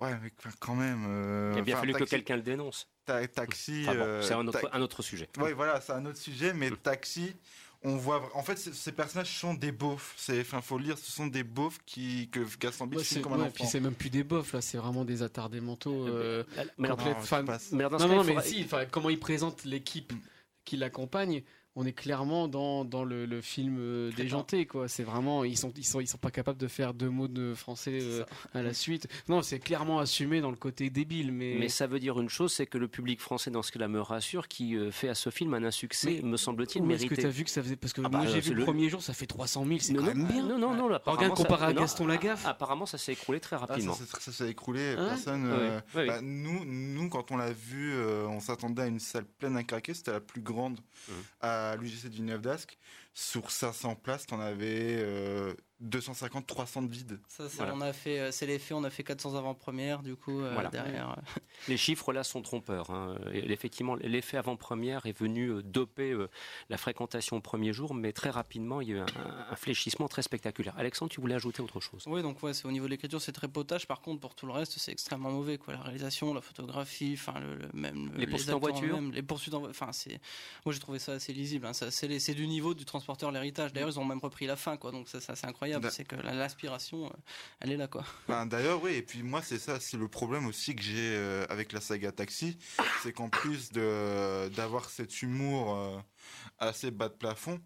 ouais, 0.00 0.16
mais 0.22 0.31
enfin, 0.38 0.50
quand 0.61 0.74
même. 0.74 1.05
euh, 1.09 1.52
Il 1.55 1.59
a 1.59 1.62
bien 1.62 1.74
enfin, 1.74 1.81
fallu 1.83 1.92
que 1.92 1.98
taxi- 1.98 2.11
quelqu'un 2.11 2.37
le 2.37 2.42
dénonce. 2.42 2.88
ta- 3.05 3.26
Taxi. 3.29 3.85
Enfin 3.87 3.94
bon, 3.94 4.05
euh, 4.05 4.22
c'est 4.22 4.33
un 4.35 4.46
autre, 4.46 4.61
ta- 4.61 4.74
un 4.76 4.81
autre 4.81 5.02
sujet. 5.02 5.29
Oui, 5.38 5.52
voilà, 5.52 5.81
c'est 5.81 5.92
un 5.92 6.05
autre 6.07 6.18
sujet, 6.18 6.55
mais 6.55 6.70
Taxi, 6.70 7.37
on 7.82 7.96
voit. 7.96 8.28
En 8.34 8.42
fait, 8.42 8.56
ces 8.58 8.92
personnages 8.92 9.38
sont 9.38 9.54
des 9.54 9.72
beaufs. 9.72 10.14
C'est, 10.16 10.40
enfin, 10.40 10.60
faut 10.60 10.78
le 10.78 10.84
lire, 10.84 10.98
ce 10.98 11.10
sont 11.12 11.26
des 11.26 11.44
beaufs 11.44 11.78
qui 11.86 12.28
que 12.30 12.40
Gaston 12.58 12.86
Bide 12.86 13.00
Ouais, 13.00 13.20
comme 13.22 13.32
un 13.34 13.36
ouais, 13.36 13.42
enfant. 13.44 13.52
puis 13.54 13.66
c'est 13.66 13.80
même 13.80 13.94
plus 13.94 14.10
des 14.10 14.24
bofs 14.24 14.52
là, 14.52 14.60
c'est 14.60 14.78
vraiment 14.78 15.04
des 15.04 15.22
attardés 15.22 15.60
mentaux. 15.60 16.06
euh, 16.08 16.44
Mais 16.78 16.88
complètes. 16.88 17.16
non, 17.16 17.22
je 17.22 17.42
passe. 17.44 17.72
mais 17.72 17.84
dans 17.84 17.98
non, 17.98 18.08
non, 18.08 18.24
mais 18.24 18.40
si, 18.42 18.66
comment 18.90 19.10
il 19.10 19.18
présente 19.20 19.64
l'équipe 19.64 20.12
qui 20.64 20.76
l'accompagne, 20.76 21.42
on 21.76 21.84
est 21.84 21.92
clairement 21.92 22.48
dans, 22.48 22.84
dans 22.84 23.04
le, 23.04 23.26
le 23.26 23.40
film 23.42 23.76
euh, 23.78 24.10
déjanté 24.12 24.66
quoi. 24.66 24.88
C'est 24.88 25.02
vraiment 25.04 25.44
ils 25.44 25.56
sont 25.58 25.72
ils 25.76 25.84
sont 25.84 26.00
ils 26.00 26.06
sont 26.08 26.16
pas 26.18 26.30
capables 26.30 26.58
de 26.58 26.68
faire 26.68 26.94
deux 26.94 27.10
mots 27.10 27.28
de 27.28 27.54
français 27.54 27.98
euh, 28.02 28.24
à 28.54 28.62
la 28.62 28.72
suite. 28.72 29.06
Non, 29.28 29.42
c'est 29.42 29.58
clairement 29.58 29.98
assumé 29.98 30.40
dans 30.40 30.50
le 30.50 30.56
côté 30.56 30.88
débile, 30.90 31.32
mais, 31.32 31.56
Mais 31.58 31.68
ça 31.68 31.86
veut 31.86 32.00
dire 32.00 32.18
une 32.18 32.28
chose, 32.30 32.52
c'est 32.52 32.66
que 32.66 32.78
le 32.78 32.88
public 32.88 33.20
français, 33.20 33.50
dans 33.50 33.62
ce 33.62 33.70
cas-là, 33.72 33.88
me 33.88 34.00
rassure, 34.00 34.48
qui 34.48 34.74
euh, 34.76 34.90
fait 34.90 35.08
à 35.08 35.14
ce 35.14 35.30
film 35.30 35.52
un 35.54 35.64
insuccès, 35.64 36.20
Mais 36.22 36.30
me 36.30 36.36
semble-t-il, 36.36 36.82
Où 36.82 36.90
est-ce 36.90 37.02
que 37.04 37.08
mérité. 37.10 37.22
t'as 37.22 37.28
vu 37.28 37.44
que 37.44 37.50
ça 37.50 37.62
faisait 37.62 37.76
parce 37.76 37.92
que 37.92 38.00
Ah 38.04 38.08
bah, 38.08 38.18
moi 38.18 38.26
j'ai 38.26 38.40
vu 38.40 38.54
le, 38.54 38.64
premier 38.64 38.88
jour, 38.88 39.02
ça 39.02 39.12
fait 39.12 39.26
300 39.26 39.64
000, 39.66 39.78
c'est 39.80 39.92
non, 39.92 40.00
quand 40.00 40.06
même 40.14 40.26
bien. 40.26 40.42
non, 40.46 40.58
non, 40.58 40.74
non, 40.74 40.88
là, 40.88 41.02
Regarde, 41.04 41.32
apparemment, 41.32 41.36
ça- 41.36 41.42
comparé 41.42 41.64
à 41.66 41.72
non, 41.74 41.80
Gaston 41.82 42.06
Lagaffe. 42.06 42.46
Apparemment, 42.46 42.86
ça 42.86 42.96
s'est 42.98 43.12
écroulé 43.12 43.38
très 43.40 43.56
Ah, 43.56 43.66
rapidement. 43.66 43.92
ça, 43.94 44.04
s'est- 44.06 44.20
ça 44.20 44.32
s'est 44.32 44.50
écroulé. 44.50 44.94
Hein 44.96 45.06
personne. 45.08 45.46
Euh, 45.46 45.80
bah, 45.94 46.20
nous, 46.22 46.64
nous, 46.64 47.08
quand 47.10 47.30
on 47.32 47.36
l'a 47.36 47.52
vu, 47.52 47.92
euh, 47.92 48.26
on 48.28 48.40
s'attendait 48.40 48.82
à 48.82 48.86
une 48.86 48.98
salle 49.00 49.26
pleine 49.26 49.56
à 49.56 49.62
craquer. 49.64 49.92
C'était 49.92 50.12
la 50.12 50.20
plus 50.20 50.40
grande 50.40 50.80
à 51.40 51.65
l'UGC 51.74 52.09
du 52.09 52.22
Neuf 52.22 52.40
d'Ascq. 52.40 52.79
Sur 53.18 53.50
500 53.50 53.94
places, 53.94 54.26
t'en 54.26 54.40
avais 54.40 54.96
euh, 54.98 55.55
250, 55.81 56.46
300 56.46 56.83
de 56.83 56.90
vide. 56.92 57.18
Ça, 57.29 57.48
c'est- 57.48 57.57
Voilà. 57.57 57.72
on 57.74 57.81
a 57.81 57.94
fait, 57.94 58.20
euh, 58.20 58.31
c'est 58.31 58.44
l'effet, 58.44 58.74
on 58.74 58.85
a 58.85 58.90
fait 58.90 59.05
400 59.05 59.35
avant-premières, 59.37 60.02
du 60.02 60.16
coup, 60.16 60.40
euh, 60.42 60.52
Voilà. 60.52 60.68
derrière. 60.68 61.12
euh, 61.12 61.14
Les 61.68 61.79
chiffres 61.79 62.12
là 62.12 62.24
sont 62.24 62.42
trompeurs. 62.42 62.90
hein. 62.90 63.16
Effectivement, 63.33 63.94
l'effet 63.94 64.37
avant-première 64.37 65.07
est 65.07 65.18
venu 65.18 65.48
euh, 65.48 65.62
doper 65.62 66.12
euh, 66.12 66.29
la 66.68 66.76
fréquentation 66.76 67.38
au 67.38 67.40
premier 67.40 67.72
jour, 67.72 67.94
mais 67.94 68.12
très 68.12 68.29
rapidement, 68.29 68.83
il 68.83 68.88
y 68.90 68.92
a 68.92 68.96
eu 68.96 68.98
un, 69.00 69.07
un 69.50 69.57
fléchissement 69.57 70.09
très 70.09 70.20
spectaculaire. 70.20 70.74
Alexandre, 70.76 71.11
tu 71.11 71.22
voulais 71.22 71.37
ajouter 71.37 71.62
autre 71.62 71.81
chose? 71.81 72.02
Oui, 72.07 72.20
donc 72.20 72.42
ouais, 72.42 72.52
c'est 72.52 72.66
au 72.66 72.70
niveau 72.70 72.85
de 72.85 72.90
l'écriture, 72.90 73.22
c'est 73.22 73.33
très 73.33 73.48
potage. 73.48 73.87
Par 73.87 74.02
contre, 74.02 74.20
pour 74.20 74.35
tout 74.35 74.44
le 74.44 74.52
reste, 74.52 74.79
c'est 74.79 74.92
extrêmement 74.92 75.31
mauvais. 75.31 75.57
Quoi. 75.57 75.72
La 75.72 75.81
réalisation, 75.81 76.35
la 76.35 76.42
photographie, 76.42 77.14
enfin 77.18 77.40
le, 77.40 77.55
le- 77.57 77.70
même 77.72 78.12
Les 78.16 78.26
poursuites 78.26 78.50
en 78.50 78.59
voiture? 78.59 79.00
les 79.11 79.22
poursuites 79.22 79.55
en 79.55 79.61
vo- 79.61 79.70
enfin 79.70 79.90
c'est, 79.92 80.20
moi 80.66 80.74
j'ai 80.74 80.81
trouvé 80.81 80.98
ça 80.98 81.12
assez 81.12 81.33
lisible. 81.33 81.64
hein. 81.66 81.72
Ça, 81.72 81.90
c'est, 81.90 82.09
les- 82.09 82.20
c'est 82.20 82.35
du 82.35 82.46
niveau 82.46 82.74
du 82.74 82.85
transporteur 83.06 83.30
l'héritage. 83.30 83.72
D'ailleurs, 83.72 83.90
ils 83.90 84.00
ont 84.00 84.04
même 84.04 84.18
repris 84.18 84.46
la 84.46 84.56
fin, 84.56 84.76
quoi. 84.76 84.90
Donc 84.90 85.08
ça, 85.08 85.20
ça, 85.20 85.36
c'est 85.36 85.46
incroyable. 85.46 85.88
C'est 85.92 86.04
que 86.04 86.16
la- 86.16 86.34
l'aspiration, 86.34 87.06
euh, 87.06 87.10
elle 87.60 87.70
est 87.72 87.76
là, 87.76 87.86
quoi. 87.86 88.04
Ben, 88.28 88.46
D'ailleurs, 88.46 88.82
oui, 88.82 88.94
et 88.94 89.02
puis 89.02 89.22
moi, 89.22 89.42
c'est 89.42 89.58
ça, 89.58 89.78
c'est 89.78 89.96
le 89.96 90.08
problème 90.08 90.46
aussi 90.46 90.74
que 90.74 90.82
j'ai 90.82 90.94
euh, 91.14 91.46
avec 91.48 91.72
la 91.72 91.80
saga 91.80 92.10
Taxi, 92.10 92.58
c'est 93.02 93.12
qu'en 93.12 93.28
plus 93.28 93.70
de 93.72 94.48
d'avoir 94.56 94.90
cet 94.90 95.22
humour 95.22 95.76
euh, 95.76 95.98
assez 96.58 96.90
bas 96.90 97.08
de 97.08 97.14
plafond, 97.14 97.60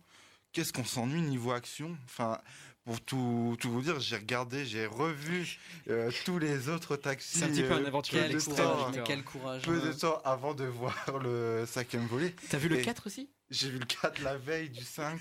qu'est-ce 0.53 0.73
qu'on 0.73 0.85
s'ennuie 0.85 1.23
niveau 1.23 1.53
action? 1.53 1.97
Enfin, 2.05 2.39
pour 2.85 3.01
tout, 3.01 3.57
tout 3.61 3.71
vous 3.71 3.83
dire, 3.83 3.99
j'ai 4.01 4.17
regardé, 4.17 4.65
j'ai 4.67 4.85
revu 4.87 5.59
euh, 5.89 6.11
tous 6.25 6.39
les 6.39 6.69
autres 6.69 6.97
taxis. 6.97 7.39
C'est 7.39 7.45
un 7.45 7.49
petit 7.49 7.63
peu 7.63 7.73
un 7.75 7.85
aventurier 7.85 8.25
Quel 8.29 8.43
courage, 8.43 8.57
temps- 8.59 8.77
mais 8.81 8.87
Victor. 8.89 9.05
quel 9.07 9.25
courage. 9.25 9.63
peu 9.63 9.81
de 9.81 9.89
hein. 9.91 9.97
temps 10.01 10.21
avant 10.25 10.55
de 10.55 10.65
voir 10.65 11.19
le 11.23 11.65
cinquième 11.67 12.07
volet. 12.07 12.35
T'as 12.51 12.59
vu 12.59 12.69
le 12.69 12.79
Et- 12.79 12.83
4 12.83 13.07
aussi? 13.07 13.31
J'ai 13.51 13.71
vu 13.71 13.79
le 13.79 13.85
4 13.85 14.23
la 14.23 14.37
veille 14.37 14.71
du 14.71 14.85
5. 14.85 15.21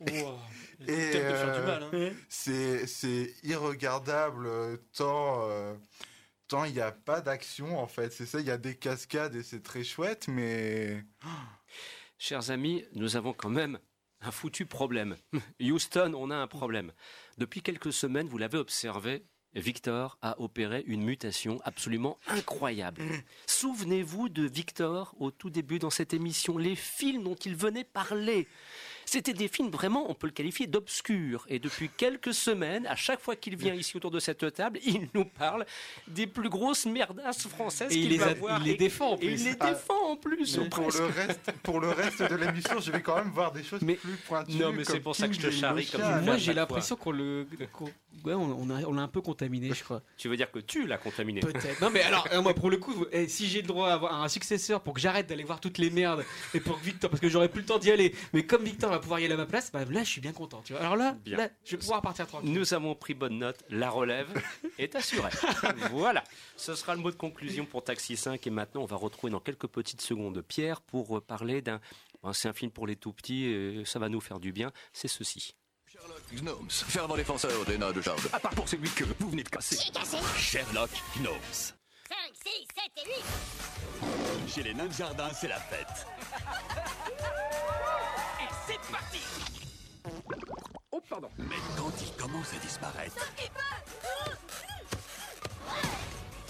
Wow. 0.00 0.38
Et, 0.88 1.12
euh. 1.14 1.80
Hein. 1.92 2.14
C'est 2.28 2.86
c'est 2.86 3.34
irregardable 3.44 4.46
euh, 4.46 4.76
tant 4.96 5.48
euh, 5.48 5.74
tant 6.48 6.64
il 6.64 6.72
n'y 6.74 6.80
a 6.80 6.92
pas 6.92 7.20
d'action 7.20 7.78
en 7.78 7.86
fait. 7.86 8.12
C'est 8.12 8.26
ça, 8.26 8.40
il 8.40 8.46
y 8.46 8.50
a 8.50 8.58
des 8.58 8.76
cascades 8.76 9.34
et 9.36 9.42
c'est 9.42 9.62
très 9.62 9.84
chouette, 9.84 10.28
mais 10.28 11.04
Chers 12.18 12.50
amis, 12.50 12.84
nous 12.94 13.16
avons 13.16 13.32
quand 13.32 13.50
même 13.50 13.78
un 14.20 14.30
foutu 14.30 14.66
problème. 14.66 15.16
Houston, 15.60 16.12
on 16.14 16.30
a 16.30 16.36
un 16.36 16.46
problème. 16.46 16.92
Depuis 17.38 17.62
quelques 17.62 17.92
semaines, 17.92 18.28
vous 18.28 18.38
l'avez 18.38 18.58
observé, 18.58 19.24
Victor 19.54 20.18
a 20.22 20.40
opéré 20.40 20.82
une 20.86 21.02
mutation 21.02 21.60
absolument 21.64 22.18
incroyable. 22.28 23.02
Souvenez-vous 23.46 24.28
de 24.28 24.46
Victor 24.46 25.14
au 25.20 25.30
tout 25.30 25.50
début 25.50 25.78
dans 25.78 25.90
cette 25.90 26.14
émission, 26.14 26.56
les 26.56 26.76
films 26.76 27.24
dont 27.24 27.34
il 27.34 27.54
venait 27.54 27.84
parler. 27.84 28.48
C'était 29.04 29.32
des 29.32 29.48
films 29.48 29.70
vraiment, 29.70 30.10
on 30.10 30.14
peut 30.14 30.26
le 30.26 30.32
qualifier 30.32 30.66
d'obscurs. 30.66 31.44
Et 31.48 31.58
depuis 31.58 31.88
quelques 31.96 32.34
semaines, 32.34 32.86
à 32.86 32.96
chaque 32.96 33.20
fois 33.20 33.36
qu'il 33.36 33.56
vient 33.56 33.74
ici 33.74 33.96
autour 33.96 34.10
de 34.10 34.20
cette 34.20 34.52
table, 34.54 34.78
il 34.84 35.08
nous 35.14 35.24
parle 35.24 35.66
des 36.08 36.26
plus 36.26 36.48
grosses 36.48 36.86
merdasses 36.86 37.46
françaises 37.48 37.92
Et 37.92 37.96
il 37.96 38.00
qu'il 38.02 38.10
les, 38.12 38.18
va 38.18 38.26
a- 38.26 38.34
voir. 38.34 38.60
il 38.60 38.70
les 38.72 38.76
défend 38.76 39.12
en 39.12 39.16
et 39.16 39.26
il 39.26 39.34
plus. 39.34 39.44
les 39.44 39.56
Ah. 39.60 39.70
défend 39.70 40.10
en 40.12 40.16
plus. 40.16 40.58
ou 40.58 40.68
pour 40.68 40.90
le 40.90 41.04
reste 41.06 41.52
pour 41.62 41.80
le 41.80 41.90
reste 41.90 42.22
de 42.22 42.34
l'émission, 42.36 42.80
je 42.80 42.90
vais 42.92 43.02
quand 43.02 43.16
même 43.16 43.30
voir 43.30 43.52
des 43.52 43.62
choses 43.62 43.80
Mais- 43.82 43.94
plus 43.94 44.16
pointues. 44.16 44.56
Non, 44.56 44.72
mais 44.72 44.84
c'est 44.84 45.00
pour 45.00 45.16
ça 45.16 45.28
que 45.28 45.34
je 45.34 45.40
te 45.40 45.50
charrie 45.50 45.86
comme 45.86 46.24
Moi 46.24 46.36
j'ai 46.36 46.54
l'impression 46.54 46.96
qu'on 46.96 47.10
le. 47.12 47.46
qu'on- 47.72 47.90
Ouais, 48.24 48.34
on, 48.34 48.42
on 48.60 48.70
a, 48.70 48.82
on 48.82 48.92
l'a 48.92 49.02
un 49.02 49.08
peu 49.08 49.20
contaminé, 49.22 49.70
je 49.74 49.82
crois. 49.82 50.00
Tu 50.16 50.28
veux 50.28 50.36
dire 50.36 50.50
que 50.52 50.58
tu 50.60 50.86
l'as 50.86 50.98
contaminé? 50.98 51.40
Peut-être. 51.40 51.80
Non, 51.80 51.90
mais 51.90 52.02
alors, 52.02 52.28
euh, 52.32 52.40
moi, 52.42 52.54
pour 52.54 52.70
le 52.70 52.76
coup, 52.76 53.04
eh, 53.10 53.26
si 53.26 53.48
j'ai 53.48 53.62
le 53.62 53.66
droit 53.66 53.88
à 53.88 53.94
avoir 53.94 54.22
un 54.22 54.28
successeur 54.28 54.80
pour 54.82 54.94
que 54.94 55.00
j'arrête 55.00 55.26
d'aller 55.26 55.42
voir 55.42 55.60
toutes 55.60 55.78
les 55.78 55.90
merdes 55.90 56.24
et 56.54 56.60
pour 56.60 56.78
que 56.78 56.84
Victor, 56.84 57.10
parce 57.10 57.20
que 57.20 57.28
j'aurais 57.28 57.48
plus 57.48 57.62
le 57.62 57.66
temps 57.66 57.78
d'y 57.78 57.90
aller, 57.90 58.14
mais 58.32 58.44
comme 58.44 58.62
Victor 58.64 58.91
va 58.92 59.00
pouvoir 59.00 59.20
y 59.20 59.24
aller 59.24 59.34
à 59.34 59.36
ma 59.36 59.46
place, 59.46 59.70
bah 59.72 59.84
là, 59.84 60.02
je 60.04 60.08
suis 60.10 60.20
bien 60.20 60.32
content. 60.32 60.62
Tu 60.64 60.72
vois. 60.72 60.80
Alors 60.82 60.96
là, 60.96 61.16
Bien. 61.24 61.36
là, 61.36 61.48
je 61.64 61.72
vais 61.72 61.78
pouvoir 61.78 62.02
partir 62.02 62.26
tranquille. 62.26 62.52
Nous 62.52 62.74
avons 62.74 62.94
pris 62.94 63.14
bonne 63.14 63.38
note, 63.38 63.62
la 63.70 63.90
relève 63.90 64.28
est 64.78 64.94
assurée. 64.94 65.30
voilà, 65.90 66.22
ce 66.56 66.74
sera 66.74 66.94
le 66.94 67.00
mot 67.00 67.10
de 67.10 67.16
conclusion 67.16 67.64
pour 67.66 67.84
Taxi 67.84 68.16
5 68.16 68.46
et 68.46 68.50
maintenant 68.50 68.82
on 68.82 68.86
va 68.86 68.96
retrouver 68.96 69.30
dans 69.30 69.40
quelques 69.40 69.66
petites 69.66 70.00
secondes 70.00 70.40
Pierre 70.42 70.80
pour 70.80 71.18
euh, 71.18 71.20
parler 71.20 71.62
d'un... 71.62 71.80
c'est 72.32 72.48
un 72.48 72.52
film 72.52 72.70
pour 72.70 72.86
les 72.86 72.96
tout 72.96 73.12
petits 73.12 73.44
et 73.46 73.84
ça 73.84 73.98
va 73.98 74.08
nous 74.08 74.20
faire 74.20 74.40
du 74.40 74.52
bien, 74.52 74.72
c'est 74.92 75.08
ceci. 75.08 75.54
Sherlock 75.86 76.22
Gnomes, 76.32 76.70
fervent 76.70 77.16
défenseur 77.16 77.64
des 77.66 77.76
nains 77.78 77.92
de 77.92 78.00
jardin. 78.00 78.22
À 78.32 78.40
part 78.40 78.54
pour 78.54 78.68
celui 78.68 78.88
que 78.90 79.04
vous 79.18 79.30
venez 79.30 79.42
de 79.42 79.48
casser. 79.50 79.76
Sherlock 80.38 80.90
Gnomes. 81.18 81.34
5, 81.52 82.16
6, 82.44 82.50
7 82.96 83.06
et 83.06 83.08
8 84.46 84.48
Chez 84.54 84.62
les 84.62 84.74
nains 84.74 84.86
de 84.86 84.92
jardin, 84.92 85.28
c'est 85.34 85.48
la 85.48 85.60
fête. 85.60 86.06
Pardon. 91.12 91.28
Mais 91.36 91.56
quand 91.76 91.92
il 92.00 92.10
commence 92.12 92.54
à 92.54 92.56
disparaître, 92.56 93.30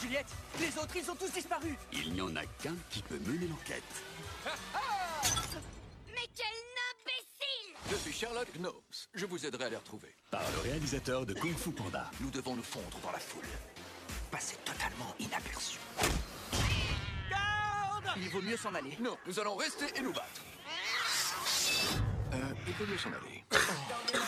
Juliette, 0.00 0.32
les 0.60 0.78
autres, 0.78 0.96
ils 0.96 1.10
ont 1.10 1.16
tous 1.16 1.32
disparu 1.32 1.76
il 1.92 2.12
n'y 2.12 2.20
en 2.20 2.34
a 2.36 2.44
qu'un 2.62 2.76
qui 2.90 3.02
peut 3.02 3.18
mener 3.26 3.48
l'enquête. 3.48 3.82
Mais 6.06 6.28
quel 6.36 6.46
imbécile 6.92 7.74
Je 7.90 7.96
suis 7.96 8.12
Sherlock 8.12 8.48
Gnomes. 8.56 8.72
Je 9.14 9.26
vous 9.26 9.44
aiderai 9.44 9.64
à 9.64 9.70
les 9.70 9.76
retrouver. 9.76 10.14
Par 10.30 10.42
le 10.56 10.70
réalisateur 10.70 11.26
de 11.26 11.34
Kung 11.34 11.56
Fu 11.56 11.72
Panda. 11.72 12.08
Nous 12.20 12.30
devons 12.30 12.54
nous 12.54 12.62
fondre 12.62 12.98
dans 13.02 13.10
la 13.10 13.18
foule. 13.18 13.42
Passer 14.30 14.56
totalement 14.64 15.14
inaperçu. 15.18 15.78
Garde 17.28 18.16
Il 18.16 18.28
vaut 18.30 18.42
mieux 18.42 18.56
s'en 18.56 18.74
aller. 18.74 18.96
Non, 19.00 19.16
nous 19.26 19.40
allons 19.40 19.56
rester 19.56 19.86
et 19.96 20.02
nous 20.02 20.12
battre. 20.12 20.42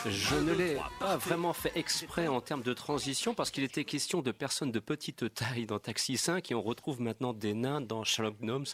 Je 0.06 0.34
ne 0.36 0.52
l'ai 0.52 0.76
pas 1.00 1.16
vraiment 1.16 1.52
fait 1.52 1.72
exprès 1.76 2.28
en 2.28 2.40
termes 2.40 2.62
de 2.62 2.74
transition 2.74 3.34
parce 3.34 3.50
qu'il 3.50 3.64
était 3.64 3.84
question 3.84 4.20
de 4.20 4.32
personnes 4.32 4.70
de 4.70 4.78
petite 4.78 5.32
taille 5.34 5.64
dans 5.66 5.78
Taxi 5.78 6.18
5 6.18 6.50
et 6.50 6.54
on 6.54 6.62
retrouve 6.62 7.00
maintenant 7.00 7.32
des 7.32 7.54
nains 7.54 7.80
dans 7.80 8.04
Sherlock 8.04 8.38
Gnomes, 8.40 8.66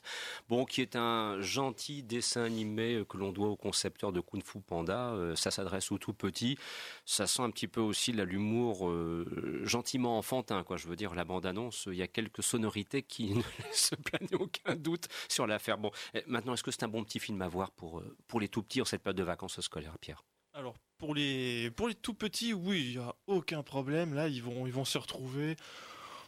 bon, 0.48 0.64
qui 0.64 0.80
est 0.80 0.96
un 0.96 1.40
gentil 1.40 2.02
dessin 2.02 2.42
animé 2.42 3.04
que 3.08 3.16
l'on 3.16 3.30
doit 3.32 3.48
au 3.48 3.56
concepteur 3.56 4.12
de 4.12 4.20
Kung 4.20 4.42
Fu 4.44 4.60
Panda. 4.60 5.10
Euh, 5.12 5.36
Ça 5.36 5.50
s'adresse 5.50 5.92
aux 5.92 5.98
tout 5.98 6.12
petits. 6.14 6.58
Ça 7.06 7.26
sent 7.26 7.42
un 7.42 7.50
petit 7.50 7.68
peu 7.68 7.80
aussi 7.80 8.12
l'humour 8.12 8.88
euh, 8.88 9.60
gentiment 9.64 10.18
enfantin, 10.18 10.64
quoi. 10.64 10.76
Je 10.76 10.88
veux 10.88 10.96
dire, 10.96 11.14
la 11.14 11.24
bande-annonce, 11.24 11.84
il 11.86 11.94
y 11.94 12.02
a 12.02 12.08
quelques 12.08 12.42
sonorités 12.42 13.02
qui 13.02 13.34
ne 13.34 13.42
laissent 13.64 13.92
planer 14.04 14.34
aucun 14.34 14.74
doute 14.74 15.06
sur 15.28 15.46
l'affaire. 15.46 15.78
Bon, 15.78 15.92
eh, 16.14 16.24
maintenant, 16.26 16.54
est-ce 16.54 16.64
que 16.64 16.70
c'est 16.72 16.82
un 16.82 16.88
bon 16.88 17.04
petit 17.04 17.20
film 17.20 17.40
à 17.42 17.48
voir 17.48 17.70
pour, 17.70 18.00
euh, 18.00 18.16
pour 18.26 18.40
les 18.40 18.48
tout 18.48 18.62
petits 18.62 18.80
en 18.82 18.84
cette 18.84 19.02
période 19.02 19.19
de 19.20 19.24
vacances 19.24 19.60
scolaires, 19.60 19.98
Pierre 20.00 20.24
Alors 20.54 20.74
pour 20.98 21.14
les 21.14 21.70
pour 21.70 21.88
les 21.88 21.94
tout 21.94 22.14
petits, 22.14 22.52
oui, 22.52 22.80
il 22.80 22.92
y 22.94 22.98
a 22.98 23.14
aucun 23.26 23.62
problème. 23.62 24.14
Là, 24.14 24.28
ils 24.28 24.42
vont 24.42 24.66
ils 24.66 24.72
vont 24.72 24.84
se 24.84 24.98
retrouver. 24.98 25.56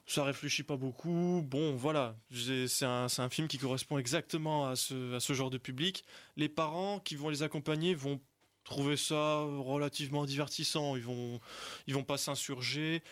Ça 0.07 0.25
réfléchit 0.25 0.65
pas 0.65 0.77
beaucoup. 0.77 1.43
Bon, 1.45 1.77
voilà, 1.77 2.17
c'est 2.33 2.85
un, 2.85 3.07
un 3.17 3.29
film 3.31 3.47
qui 3.47 3.57
correspond 3.57 3.99
exactement 3.99 4.67
à 4.69 4.75
ce, 4.75 5.15
à 5.15 5.21
ce 5.21 5.33
genre 5.33 5.49
de 5.49 5.59
public. 5.59 6.05
Les 6.37 6.49
parents 6.49 6.99
qui 6.99 7.15
vont 7.15 7.29
les 7.29 7.45
accompagner 7.45 7.95
vont 7.95 8.21
trouver 8.65 8.97
ça 8.97 9.41
relativement 9.43 10.25
divertissant. 10.25 10.97
Ils 10.97 11.03
vont, 11.03 11.41
ils 11.87 11.95
vont 11.95 12.05
pas 12.05 12.17
s'insurger. 12.19 13.03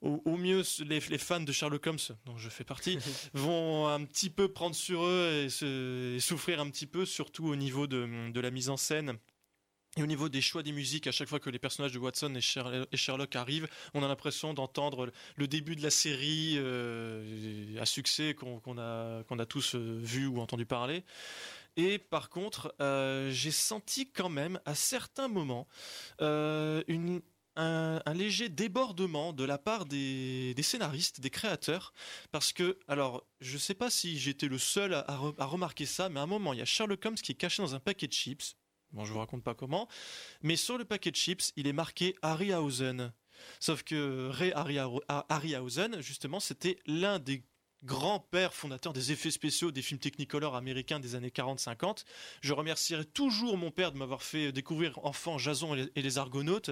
Au, 0.00 0.22
au 0.24 0.36
mieux, 0.36 0.62
les, 0.86 1.00
les 1.00 1.18
fans 1.18 1.40
de 1.40 1.52
Sherlock 1.52 1.86
Holmes, 1.86 1.98
dont 2.26 2.36
je 2.36 2.48
fais 2.48 2.64
partie, 2.64 2.98
vont 3.34 3.88
un 3.88 4.04
petit 4.04 4.30
peu 4.30 4.48
prendre 4.48 4.74
sur 4.76 5.04
eux 5.04 5.42
et, 5.46 5.50
se- 5.50 6.16
et 6.16 6.20
souffrir 6.20 6.60
un 6.60 6.70
petit 6.70 6.86
peu, 6.86 7.04
surtout 7.04 7.46
au 7.46 7.56
niveau 7.56 7.86
de, 7.86 8.30
de 8.30 8.40
la 8.40 8.50
mise 8.50 8.70
en 8.70 8.76
scène. 8.76 9.18
Et 9.96 10.02
au 10.02 10.06
niveau 10.06 10.28
des 10.28 10.42
choix 10.42 10.62
des 10.62 10.70
musiques, 10.70 11.06
à 11.08 11.12
chaque 11.12 11.28
fois 11.28 11.40
que 11.40 11.50
les 11.50 11.58
personnages 11.58 11.92
de 11.92 11.98
Watson 11.98 12.32
et, 12.36 12.40
Sher- 12.40 12.86
et 12.92 12.96
Sherlock 12.96 13.34
arrivent, 13.34 13.66
on 13.94 14.02
a 14.04 14.06
l'impression 14.08 14.54
d'entendre 14.54 15.10
le 15.34 15.48
début 15.48 15.74
de 15.74 15.82
la 15.82 15.90
série 15.90 16.54
euh, 16.58 17.80
à 17.80 17.86
succès 17.86 18.34
qu'on 18.34 18.60
qu'on 18.60 18.78
a, 18.78 19.24
qu'on 19.24 19.38
a 19.40 19.46
tous 19.46 19.74
euh, 19.74 19.98
vu 20.02 20.26
ou 20.26 20.40
entendu 20.40 20.66
parler. 20.66 21.02
Et 21.78 21.98
par 21.98 22.28
contre, 22.28 22.74
euh, 22.80 23.30
j'ai 23.30 23.52
senti 23.52 24.10
quand 24.10 24.28
même 24.28 24.60
à 24.64 24.74
certains 24.74 25.28
moments 25.28 25.68
euh, 26.20 26.82
un, 27.54 28.02
léger 28.14 28.48
débordement 28.48 29.32
de 29.32 29.44
la 29.44 29.58
part 29.58 29.86
des, 29.86 30.56
scénaristes, 30.60 31.20
des 31.20 31.30
créateurs, 31.30 31.94
parce 32.32 32.52
que, 32.52 32.80
alors, 32.88 33.24
je 33.40 33.56
sais 33.56 33.74
pas 33.74 33.90
si 33.90 34.18
j'étais 34.18 34.48
le 34.48 34.58
seul 34.58 34.92
à, 34.92 35.00
à 35.02 35.16
re- 35.16 35.34
à 35.38 35.44
remarquer 35.44 35.86
ça, 35.86 36.08
mais 36.08 36.18
à 36.18 36.24
un 36.24 36.26
moment, 36.26 36.52
il 36.52 36.58
y 36.58 36.62
a 36.62 36.64
Sherlock 36.64 37.06
Holmes 37.06 37.14
qui 37.14 37.30
est 37.30 37.36
caché 37.36 37.62
dans 37.62 37.76
un 37.76 37.80
paquet 37.80 38.08
de 38.08 38.12
chips. 38.12 38.56
Bon, 38.90 39.04
je 39.04 39.12
vous 39.12 39.20
raconte 39.20 39.44
pas 39.44 39.54
comment, 39.54 39.86
mais 40.42 40.56
sur 40.56 40.78
le 40.78 40.84
paquet 40.84 41.12
de 41.12 41.16
chips, 41.16 41.52
il 41.54 41.68
est 41.68 41.72
marqué 41.72 42.16
Harryhausen. 42.22 43.12
Sauf 43.60 43.84
que 43.84 44.30
Ray 44.30 44.50
Harryhau- 44.50 45.04
Harryhausen, 45.08 46.00
justement, 46.00 46.40
c'était 46.40 46.80
l'un 46.86 47.20
des 47.20 47.44
grands-pères 47.84 48.54
fondateurs 48.54 48.92
des 48.92 49.12
effets 49.12 49.30
spéciaux 49.30 49.70
des 49.70 49.82
films 49.82 50.00
Technicolor 50.00 50.56
américains 50.56 51.00
des 51.00 51.14
années 51.14 51.28
40-50. 51.30 52.04
Je 52.40 52.52
remercierai 52.52 53.04
toujours 53.04 53.56
mon 53.56 53.70
père 53.70 53.92
de 53.92 53.98
m'avoir 53.98 54.22
fait 54.22 54.52
découvrir 54.52 54.98
enfant 55.04 55.38
Jason 55.38 55.74
et 55.74 56.02
les- 56.02 56.18
Argonautes 56.18 56.70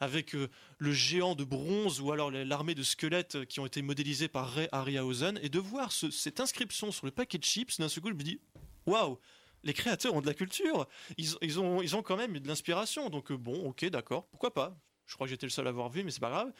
avec 0.00 0.34
euh, 0.34 0.48
le 0.78 0.92
géant 0.92 1.34
de 1.34 1.44
bronze 1.44 2.00
ou 2.00 2.12
alors 2.12 2.30
l'armée 2.30 2.74
de 2.74 2.82
squelettes 2.82 3.34
euh, 3.34 3.44
qui 3.44 3.60
ont 3.60 3.66
été 3.66 3.82
modélisés 3.82 4.28
par 4.28 4.48
Ray 4.50 4.68
Harryhausen 4.72 5.38
et 5.42 5.48
de 5.48 5.58
voir 5.58 5.92
ce- 5.92 6.10
cette 6.10 6.40
inscription 6.40 6.92
sur 6.92 7.04
le 7.06 7.12
paquet 7.12 7.38
de 7.38 7.44
chips, 7.44 7.78
d'un 7.78 7.88
seul 7.88 8.02
coup, 8.02 8.08
je 8.08 8.14
me 8.14 8.22
dis 8.22 8.40
waouh, 8.86 9.18
les 9.64 9.74
créateurs 9.74 10.14
ont 10.14 10.20
de 10.22 10.26
la 10.26 10.34
culture, 10.34 10.86
ils, 11.18 11.30
ils 11.42 11.58
ont, 11.60 11.82
ils 11.82 11.96
ont 11.96 12.02
quand 12.02 12.16
même 12.16 12.34
eu 12.36 12.40
de 12.40 12.48
l'inspiration, 12.48 13.10
donc 13.10 13.30
euh, 13.32 13.36
bon, 13.36 13.68
ok, 13.68 13.84
d'accord, 13.86 14.26
pourquoi 14.28 14.54
pas 14.54 14.78
Je 15.06 15.14
crois 15.14 15.26
que 15.26 15.30
j'étais 15.32 15.46
le 15.46 15.50
seul 15.50 15.66
à 15.66 15.70
avoir 15.70 15.88
vu, 15.90 16.04
mais 16.04 16.10
c'est 16.12 16.20
pas 16.20 16.30
grave. 16.30 16.52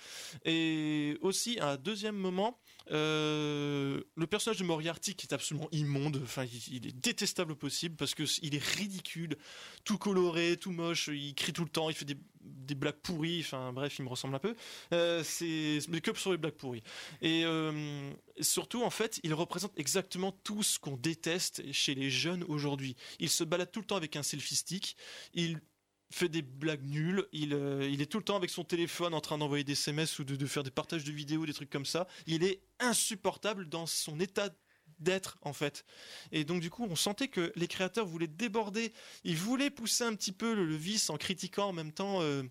Et 0.45 1.17
aussi, 1.21 1.59
un 1.61 1.77
deuxième 1.77 2.17
moment, 2.17 2.59
euh, 2.91 4.01
le 4.15 4.27
personnage 4.27 4.59
de 4.59 4.65
Moriarty 4.65 5.15
qui 5.15 5.27
est 5.27 5.35
absolument 5.35 5.69
immonde, 5.73 6.21
enfin, 6.23 6.45
il, 6.71 6.87
est 6.87 6.97
détestable 6.97 7.53
au 7.53 7.57
possible 7.57 7.97
parce 7.97 8.15
que 8.15 8.25
il 8.43 8.55
est 8.55 8.65
ridicule, 8.65 9.37
tout 9.85 9.99
coloré, 9.99 10.57
tout 10.57 10.71
moche, 10.71 11.09
il 11.09 11.35
crie 11.35 11.53
tout 11.53 11.65
le 11.65 11.71
temps, 11.71 11.91
il 11.91 11.95
fait 11.95 12.05
des, 12.05 12.17
des 12.41 12.75
blagues 12.75 13.01
pourries, 13.03 13.41
enfin, 13.41 13.73
bref, 13.73 13.99
il 13.99 14.05
me 14.05 14.09
ressemble 14.09 14.35
un 14.35 14.39
peu. 14.39 14.55
Euh, 14.93 15.23
c'est 15.25 15.81
mais 15.89 16.01
que 16.01 16.17
sur 16.19 16.33
les 16.33 16.39
blagues 16.39 16.55
pourries. 16.55 16.83
Et 17.21 17.45
euh, 17.45 18.13
surtout, 18.41 18.83
en 18.83 18.91
fait, 18.91 19.21
il 19.23 19.35
représente 19.35 19.73
exactement 19.79 20.33
tout 20.33 20.63
ce 20.63 20.79
qu'on 20.79 20.97
déteste 20.97 21.63
chez 21.73 21.95
les 21.95 22.11
jeunes 22.11 22.45
aujourd'hui. 22.49 22.97
Il 23.19 23.29
se 23.29 23.45
balade 23.45 23.71
tout 23.71 23.81
le 23.81 23.87
temps 23.87 23.97
avec 23.97 24.17
un 24.17 24.23
selfie 24.23 24.57
stick. 24.57 24.97
Il 25.35 25.61
fait 26.11 26.29
des 26.29 26.43
blagues 26.43 26.85
nulles. 26.85 27.27
Il, 27.33 27.55
euh, 27.55 27.89
il 27.91 28.01
est 28.01 28.07
tout 28.07 28.19
le 28.19 28.25
temps 28.25 28.37
avec 28.37 28.51
son 28.51 28.65
téléphone 28.65 29.15
en 29.15 29.21
train 29.21 29.39
d'envoyer 29.39 29.65
des 29.65 29.73
SMS 29.73 30.19
ou 30.19 30.25
de, 30.25 30.37
de 30.37 30.47
faire 30.47 30.63
des 30.63 30.71
partages 30.71 31.05
de 31.05 31.13
vidéos, 31.13 31.47
des 31.47 31.53
trucs 31.53 31.71
comme 31.71 31.87
ça. 31.87 32.07
Il 32.27 32.45
est 32.45 32.63
insupportable 32.81 33.69
dans 33.69 33.87
son 33.87 34.19
état 34.21 34.51
d'être 35.01 35.39
en 35.43 35.53
fait 35.53 35.85
et 36.33 36.43
donc 36.45 36.61
du 36.61 36.71
coup 36.71 36.85
on 36.91 36.97
sentait 36.97 37.29
que 37.29 37.53
les 37.55 37.69
créateurs 37.69 38.05
voulaient 38.07 38.27
déborder 38.27 38.93
ils 39.23 39.37
voulaient 39.37 39.71
pousser 39.71 40.03
un 40.03 40.13
petit 40.17 40.33
peu 40.33 40.55
le, 40.55 40.75
vice 40.75 41.09
en 41.09 41.17
critiquant 41.17 41.69
en 41.69 41.73
même 41.73 41.93
temps 41.93 42.21
euh, 42.23 42.43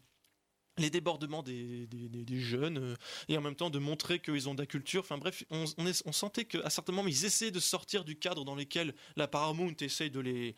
les 0.77 0.89
débordements 0.89 1.43
des, 1.43 1.87
des- 1.87 2.07
des- 2.23 2.39
jeunes 2.39 2.77
euh, 2.77 2.95
et 3.27 3.37
en 3.37 3.41
même 3.41 3.55
temps 3.55 3.69
de 3.69 3.79
montrer 3.79 4.19
qu'ils 4.19 4.47
ont 4.47 4.53
de 4.53 4.61
la 4.61 4.67
culture. 4.67 5.01
Enfin 5.01 5.17
bref, 5.17 5.43
on, 5.49 5.65
est- 5.87 6.03
on 6.05 6.11
sentait 6.11 6.45
qu'à 6.45 6.69
certains 6.69 6.93
moments, 6.93 7.07
ils 7.07 7.25
essaient 7.25 7.51
de 7.51 7.59
sortir 7.59 8.05
du 8.05 8.15
cadre 8.17 8.45
dans 8.45 8.55
lequel 8.55 8.93
la 9.15 9.27
Paramount 9.27 9.73
essaye 9.81 10.11
de 10.11 10.19
les, 10.19 10.55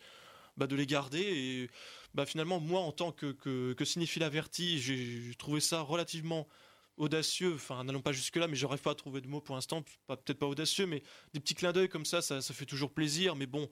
bah, 0.56 0.66
de 0.66 0.76
les 0.76 0.86
garder. 0.86 1.20
Et 1.20 1.70
bah, 2.14 2.26
finalement, 2.26 2.60
moi, 2.60 2.80
en 2.80 2.92
tant 2.92 3.12
que, 3.12 3.32
que, 3.32 3.72
que 3.74 3.84
cinéphile 3.84 4.22
averti, 4.22 4.78
j'ai 4.80 5.34
trouvé 5.38 5.60
ça 5.60 5.80
relativement 5.80 6.48
audacieux. 6.96 7.54
Enfin, 7.54 7.82
n'allons 7.84 8.02
pas 8.02 8.12
jusque-là, 8.12 8.46
mais 8.48 8.56
j'aurais 8.56 8.78
pas 8.78 8.94
trouvé 8.94 9.20
de 9.20 9.28
mots 9.28 9.40
pour 9.40 9.54
l'instant. 9.54 9.82
Pas- 10.06 10.16
Peut-être 10.16 10.38
pas 10.38 10.46
audacieux, 10.46 10.86
mais 10.86 11.02
des 11.32 11.40
petits 11.40 11.54
clins 11.54 11.72
d'œil 11.72 11.88
comme 11.88 12.04
ça, 12.04 12.20
ça, 12.22 12.40
ça 12.42 12.54
fait 12.54 12.66
toujours 12.66 12.92
plaisir. 12.92 13.36
Mais 13.36 13.46
bon, 13.46 13.68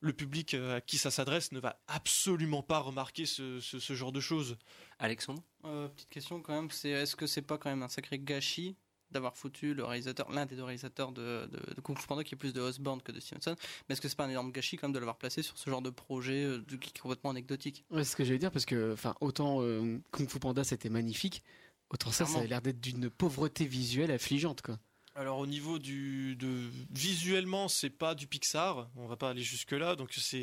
le 0.00 0.12
public 0.12 0.54
euh, 0.54 0.76
à 0.76 0.80
qui 0.80 0.98
ça 0.98 1.10
s'adresse 1.10 1.52
ne 1.52 1.60
va 1.60 1.80
absolument 1.86 2.62
pas 2.62 2.80
remarquer 2.80 3.26
ce, 3.26 3.60
ce- 3.60 3.78
ce 3.78 3.94
genre 3.94 4.12
de 4.12 4.20
choses. 4.20 4.56
Alexandre? 4.98 5.42
Euh, 5.64 5.88
petite 5.88 6.10
question 6.10 6.40
quand 6.42 6.52
même, 6.54 6.70
c'est 6.70 6.90
est-ce 6.90 7.16
que 7.16 7.26
c'est 7.26 7.42
pas 7.42 7.58
quand 7.58 7.70
même 7.70 7.82
un 7.82 7.88
sacré 7.88 8.18
gâchis 8.18 8.76
d'avoir 9.14 9.36
foutu 9.36 9.74
le 9.74 9.84
réalisateur, 9.84 10.30
l'un 10.30 10.46
des 10.46 10.56
deux 10.56 10.64
réalisateurs 10.64 11.12
de, 11.12 11.46
de, 11.46 11.74
de 11.74 11.80
Kung 11.80 11.98
Fu 11.98 12.06
Panda 12.06 12.22
qui 12.22 12.34
est 12.34 12.38
plus 12.38 12.52
de 12.52 12.60
Osborne 12.60 13.00
que 13.02 13.12
de 13.12 13.20
Stevenson, 13.20 13.56
mais 13.88 13.94
est-ce 13.94 14.00
que 14.00 14.08
c'est 14.08 14.16
pas 14.16 14.24
un 14.24 14.30
énorme 14.30 14.52
gâchis 14.52 14.76
quand 14.76 14.88
même 14.88 14.94
de 14.94 14.98
l'avoir 14.98 15.16
placé 15.16 15.42
sur 15.42 15.56
ce 15.58 15.70
genre 15.70 15.82
de 15.82 15.90
projet 15.90 16.44
euh, 16.44 16.60
qui 16.80 16.90
est 16.90 16.98
complètement 16.98 17.30
anecdotique? 17.30 17.84
Ouais, 17.90 18.04
c'est 18.04 18.10
ce 18.10 18.16
que 18.16 18.24
j'allais 18.24 18.38
dire 18.38 18.50
parce 18.50 18.66
que, 18.66 18.92
enfin, 18.92 19.14
autant 19.20 19.62
euh, 19.62 19.98
Kung 20.10 20.28
Fu 20.28 20.38
Panda 20.38 20.64
c'était 20.64 20.90
magnifique, 20.90 21.42
autant 21.90 22.10
ça, 22.10 22.26
ça 22.26 22.40
a 22.40 22.44
l'air 22.44 22.60
d'être 22.60 22.80
d'une 22.80 23.08
pauvreté 23.08 23.64
visuelle 23.64 24.10
affligeante, 24.10 24.62
quoi. 24.62 24.78
Alors 25.16 25.38
au 25.38 25.46
niveau 25.46 25.78
du 25.78 26.34
de 26.34 26.68
visuellement, 26.90 27.68
c'est 27.68 27.90
pas 27.90 28.16
du 28.16 28.26
Pixar, 28.26 28.88
on 28.96 29.06
va 29.06 29.16
pas 29.16 29.30
aller 29.30 29.42
jusque 29.42 29.70
là, 29.70 29.94
donc 29.94 30.12
c'est 30.12 30.42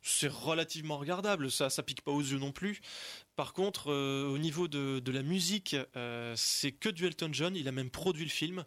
c'est 0.00 0.30
relativement 0.30 0.96
regardable, 0.96 1.50
ça 1.50 1.68
ça 1.68 1.82
pique 1.82 2.00
pas 2.00 2.12
aux 2.12 2.22
yeux 2.22 2.38
non 2.38 2.50
plus. 2.50 2.80
Par 3.36 3.52
contre, 3.52 3.92
euh, 3.92 4.26
au 4.26 4.38
niveau 4.38 4.66
de, 4.66 5.10
la 5.10 5.22
musique, 5.22 5.76
euh, 5.94 6.32
c'est 6.36 6.72
que 6.72 6.88
du 6.88 7.04
Elton 7.04 7.28
John, 7.32 7.54
il 7.54 7.68
a 7.68 7.72
même 7.72 7.90
produit 7.90 8.24
le 8.24 8.30
film. 8.30 8.64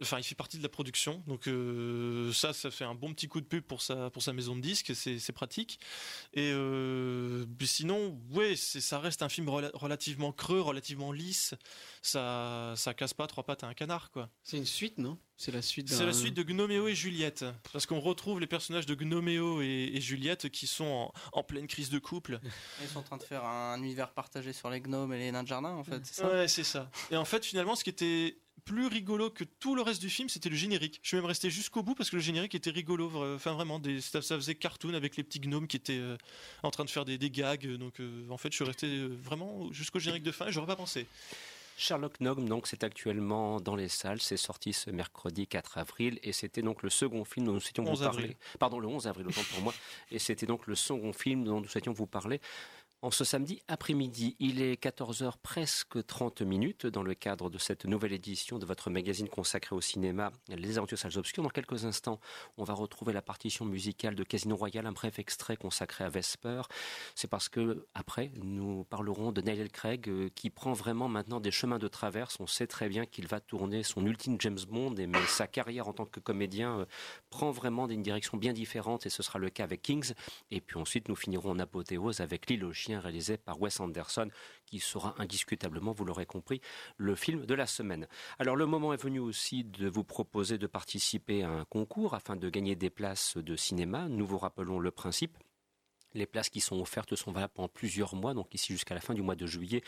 Enfin, 0.00 0.18
il 0.18 0.22
fait 0.22 0.36
partie 0.36 0.58
de 0.58 0.62
la 0.62 0.68
production, 0.68 1.24
donc 1.26 1.48
euh, 1.48 2.32
ça, 2.32 2.52
ça 2.52 2.70
fait 2.70 2.84
un 2.84 2.94
bon 2.94 3.12
petit 3.12 3.26
coup 3.26 3.40
de 3.40 3.46
pub 3.46 3.64
pour 3.64 3.82
sa 3.82 4.10
pour 4.10 4.22
sa 4.22 4.32
maison 4.32 4.54
de 4.54 4.60
disques, 4.60 4.94
c'est 4.94 5.18
c'est 5.18 5.32
pratique. 5.32 5.80
Et 6.34 6.52
euh, 6.52 7.46
mais 7.58 7.66
sinon, 7.66 8.20
ouais, 8.30 8.54
c'est 8.54 8.80
ça 8.80 9.00
reste 9.00 9.22
un 9.22 9.28
film 9.28 9.48
rela- 9.48 9.72
relativement 9.74 10.30
creux, 10.30 10.60
relativement 10.60 11.10
lisse. 11.10 11.54
Ça 12.00 12.74
ça 12.76 12.94
casse 12.94 13.12
pas 13.12 13.26
trois 13.26 13.42
pattes 13.44 13.64
à 13.64 13.66
un 13.66 13.74
canard, 13.74 14.12
quoi. 14.12 14.30
C'est 14.44 14.56
une 14.56 14.66
suite, 14.66 14.98
non? 14.98 15.18
C'est 15.36 15.52
la 15.52 15.62
suite. 15.62 15.88
C'est 15.88 16.06
la 16.06 16.12
suite 16.12 16.34
de 16.34 16.42
Gnoméo 16.42 16.88
et 16.88 16.94
Juliette. 16.94 17.44
Parce 17.72 17.86
qu'on 17.86 18.00
retrouve 18.00 18.40
les 18.40 18.48
personnages 18.48 18.86
de 18.86 18.94
Gnoméo 18.94 19.62
et, 19.62 19.90
et 19.94 20.00
Juliette 20.00 20.48
qui 20.48 20.66
sont 20.66 20.84
en, 20.84 21.12
en 21.32 21.42
pleine 21.44 21.66
crise 21.68 21.90
de 21.90 21.98
couple. 21.98 22.40
Ils 22.82 22.88
sont 22.88 22.98
en 22.98 23.02
train 23.02 23.16
de 23.18 23.22
faire 23.22 23.44
un 23.44 23.80
univers 23.82 24.12
partagé 24.12 24.52
sur 24.52 24.68
les 24.68 24.80
gnomes 24.80 25.12
et 25.12 25.18
les 25.18 25.30
nains 25.32 25.44
de 25.44 25.48
jardin 25.48 25.70
en 25.70 25.84
fait, 25.84 26.04
c'est 26.04 26.14
ça? 26.22 26.28
Ouais, 26.28 26.48
c'est 26.48 26.64
ça. 26.64 26.90
Et 27.10 27.16
en 27.16 27.24
fait, 27.24 27.44
finalement, 27.44 27.76
ce 27.76 27.84
qui 27.84 27.90
était 27.90 28.38
plus 28.68 28.86
rigolo 28.86 29.30
que 29.30 29.44
tout 29.44 29.74
le 29.74 29.80
reste 29.80 30.00
du 30.00 30.10
film, 30.10 30.28
c'était 30.28 30.50
le 30.50 30.54
générique. 30.54 31.00
Je 31.02 31.08
suis 31.08 31.16
même 31.16 31.24
resté 31.24 31.48
jusqu'au 31.48 31.82
bout 31.82 31.94
parce 31.94 32.10
que 32.10 32.16
le 32.16 32.22
générique 32.22 32.54
était 32.54 32.70
rigolo. 32.70 33.10
Enfin, 33.34 33.54
vraiment, 33.54 33.78
des, 33.78 34.02
ça, 34.02 34.20
ça 34.20 34.36
faisait 34.36 34.54
cartoon 34.54 34.92
avec 34.92 35.16
les 35.16 35.24
petits 35.24 35.40
gnomes 35.40 35.66
qui 35.66 35.76
étaient 35.76 35.98
euh, 35.98 36.18
en 36.62 36.70
train 36.70 36.84
de 36.84 36.90
faire 36.90 37.06
des, 37.06 37.16
des 37.16 37.30
gags. 37.30 37.66
Donc, 37.76 37.98
euh, 37.98 38.28
en 38.28 38.36
fait, 38.36 38.50
je 38.52 38.56
suis 38.56 38.64
resté 38.64 38.86
euh, 38.86 39.08
vraiment 39.22 39.72
jusqu'au 39.72 39.98
générique 39.98 40.22
de 40.22 40.32
fin 40.32 40.48
et 40.48 40.52
j'aurais 40.52 40.66
pas 40.66 40.76
pensé. 40.76 41.06
Sherlock 41.78 42.18
Gnome, 42.20 42.46
donc, 42.46 42.66
c'est 42.66 42.84
actuellement 42.84 43.58
dans 43.58 43.76
les 43.76 43.88
salles. 43.88 44.20
C'est 44.20 44.36
sorti 44.36 44.74
ce 44.74 44.90
mercredi 44.90 45.46
4 45.46 45.78
avril 45.78 46.18
et 46.22 46.32
c'était 46.32 46.60
donc 46.60 46.82
le 46.82 46.90
second 46.90 47.24
film 47.24 47.46
dont 47.46 47.54
nous 47.54 47.60
souhaitions 47.60 47.84
vous 47.84 47.92
11 47.92 48.00
parler. 48.00 48.36
Pardon, 48.58 48.80
le 48.80 48.88
11 48.88 49.06
avril, 49.06 49.28
autant 49.28 49.44
pour 49.50 49.62
moi. 49.62 49.74
Et 50.10 50.18
c'était 50.18 50.44
donc 50.44 50.66
le 50.66 50.74
second 50.74 51.14
film 51.14 51.44
dont 51.44 51.62
nous 51.62 51.68
souhaitions 51.68 51.92
vous 51.92 52.06
parler. 52.06 52.40
En 53.00 53.12
ce 53.12 53.22
samedi 53.22 53.62
après-midi, 53.68 54.34
il 54.40 54.60
est 54.60 54.74
14h 54.82 55.34
presque 55.40 56.04
30 56.04 56.42
minutes 56.42 56.84
dans 56.84 57.04
le 57.04 57.14
cadre 57.14 57.48
de 57.48 57.56
cette 57.56 57.84
nouvelle 57.84 58.12
édition 58.12 58.58
de 58.58 58.66
votre 58.66 58.90
magazine 58.90 59.28
consacré 59.28 59.76
au 59.76 59.80
cinéma 59.80 60.32
Les 60.48 60.78
Aventures 60.78 60.98
Salles 60.98 61.16
Obscures. 61.16 61.44
Dans 61.44 61.48
quelques 61.48 61.84
instants, 61.84 62.18
on 62.56 62.64
va 62.64 62.74
retrouver 62.74 63.12
la 63.12 63.22
partition 63.22 63.64
musicale 63.64 64.16
de 64.16 64.24
Casino 64.24 64.56
Royale, 64.56 64.84
un 64.84 64.90
bref 64.90 65.20
extrait 65.20 65.56
consacré 65.56 66.02
à 66.02 66.08
Vesper. 66.08 66.62
C'est 67.14 67.30
parce 67.30 67.48
que, 67.48 67.86
après, 67.94 68.32
nous 68.42 68.82
parlerons 68.82 69.30
de 69.30 69.42
Daniel 69.42 69.70
Craig 69.70 70.08
euh, 70.08 70.28
qui 70.34 70.50
prend 70.50 70.72
vraiment 70.72 71.06
maintenant 71.08 71.38
des 71.38 71.52
chemins 71.52 71.78
de 71.78 71.86
traverse. 71.86 72.38
On 72.40 72.48
sait 72.48 72.66
très 72.66 72.88
bien 72.88 73.06
qu'il 73.06 73.28
va 73.28 73.38
tourner 73.38 73.84
son 73.84 74.04
ultime 74.04 74.40
James 74.40 74.58
Bond, 74.68 74.96
et, 74.96 75.06
mais 75.06 75.24
sa 75.28 75.46
carrière 75.46 75.86
en 75.86 75.92
tant 75.92 76.06
que 76.06 76.18
comédien 76.18 76.80
euh, 76.80 76.84
prend 77.30 77.52
vraiment 77.52 77.86
une 77.86 78.02
direction 78.02 78.38
bien 78.38 78.52
différente 78.52 79.06
et 79.06 79.08
ce 79.08 79.22
sera 79.22 79.38
le 79.38 79.50
cas 79.50 79.62
avec 79.62 79.82
Kings. 79.82 80.14
Et 80.50 80.60
puis 80.60 80.78
ensuite, 80.78 81.08
nous 81.08 81.14
finirons 81.14 81.52
en 81.52 81.60
apothéose 81.60 82.20
avec 82.20 82.50
L'île 82.50 82.64
réalisé 82.96 83.36
par 83.36 83.60
Wes 83.60 83.80
Anderson 83.80 84.28
qui 84.66 84.80
sera 84.80 85.14
indiscutablement, 85.18 85.92
vous 85.92 86.04
l'aurez 86.04 86.26
compris, 86.26 86.60
le 86.96 87.14
film 87.14 87.46
de 87.46 87.54
la 87.54 87.66
semaine. 87.66 88.06
Alors 88.38 88.56
le 88.56 88.66
moment 88.66 88.92
est 88.92 89.02
venu 89.02 89.18
aussi 89.18 89.64
de 89.64 89.88
vous 89.88 90.04
proposer 90.04 90.58
de 90.58 90.66
participer 90.66 91.42
à 91.42 91.50
un 91.50 91.64
concours 91.64 92.14
afin 92.14 92.36
de 92.36 92.48
gagner 92.50 92.76
des 92.76 92.90
places 92.90 93.36
de 93.36 93.56
cinéma. 93.56 94.08
Nous 94.08 94.26
vous 94.26 94.38
rappelons 94.38 94.78
le 94.78 94.90
principe. 94.90 95.36
Les 96.18 96.26
places 96.26 96.50
qui 96.50 96.60
sont 96.60 96.80
offertes 96.80 97.14
sont 97.14 97.30
valables 97.30 97.52
pendant 97.54 97.68
plusieurs 97.68 98.16
mois, 98.16 98.34
donc 98.34 98.52
ici 98.52 98.72
jusqu'à 98.72 98.94
la 98.94 99.00
fin 99.00 99.14
du 99.14 99.22
mois 99.22 99.36
de 99.36 99.46
juillet, 99.46 99.82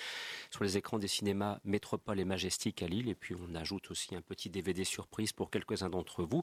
sur 0.50 0.62
les 0.62 0.76
écrans 0.76 0.98
des 0.98 1.08
cinémas 1.08 1.58
Métropole 1.64 2.20
et 2.20 2.24
Majestic 2.24 2.82
à 2.82 2.86
Lille. 2.86 3.08
Et 3.08 3.16
puis 3.16 3.34
on 3.34 3.54
ajoute 3.56 3.90
aussi 3.90 4.14
un 4.14 4.22
petit 4.22 4.48
DVD 4.48 4.84
surprise 4.84 5.32
pour 5.32 5.50
quelques-uns 5.50 5.90
d'entre 5.90 6.22
vous. 6.22 6.42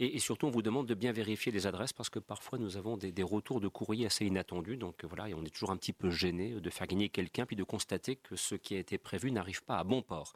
Et, 0.00 0.18
surtout, 0.18 0.46
on 0.46 0.50
vous 0.50 0.62
demande 0.62 0.86
de 0.86 0.94
bien 0.94 1.12
vérifier 1.12 1.52
les 1.52 1.68
adresses 1.68 1.92
parce 1.92 2.10
que 2.10 2.18
parfois 2.18 2.58
nous 2.58 2.76
avons 2.76 2.96
des, 2.96 3.12
des 3.12 3.22
retours 3.22 3.60
de 3.60 3.68
courrier 3.68 4.06
assez 4.06 4.26
inattendus. 4.26 4.76
Donc 4.76 5.04
voilà, 5.04 5.28
et 5.28 5.34
on 5.34 5.44
est 5.44 5.50
toujours 5.50 5.70
un 5.70 5.76
petit 5.76 5.92
peu 5.92 6.10
gêné 6.10 6.60
de 6.60 6.70
faire 6.70 6.88
gagner 6.88 7.08
quelqu'un 7.08 7.46
puis 7.46 7.56
de 7.56 7.64
constater 7.64 8.16
que 8.16 8.34
ce 8.34 8.56
qui 8.56 8.74
a 8.74 8.78
été 8.78 8.98
prévu 8.98 9.30
n'arrive 9.30 9.62
pas 9.62 9.78
à 9.78 9.84
bon 9.84 10.02
port. 10.02 10.32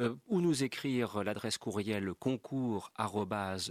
Euh, 0.00 0.14
ou 0.28 0.40
nous 0.40 0.64
écrire 0.64 1.22
l'adresse 1.24 1.58
courriel 1.58 2.12
concours 2.14 2.92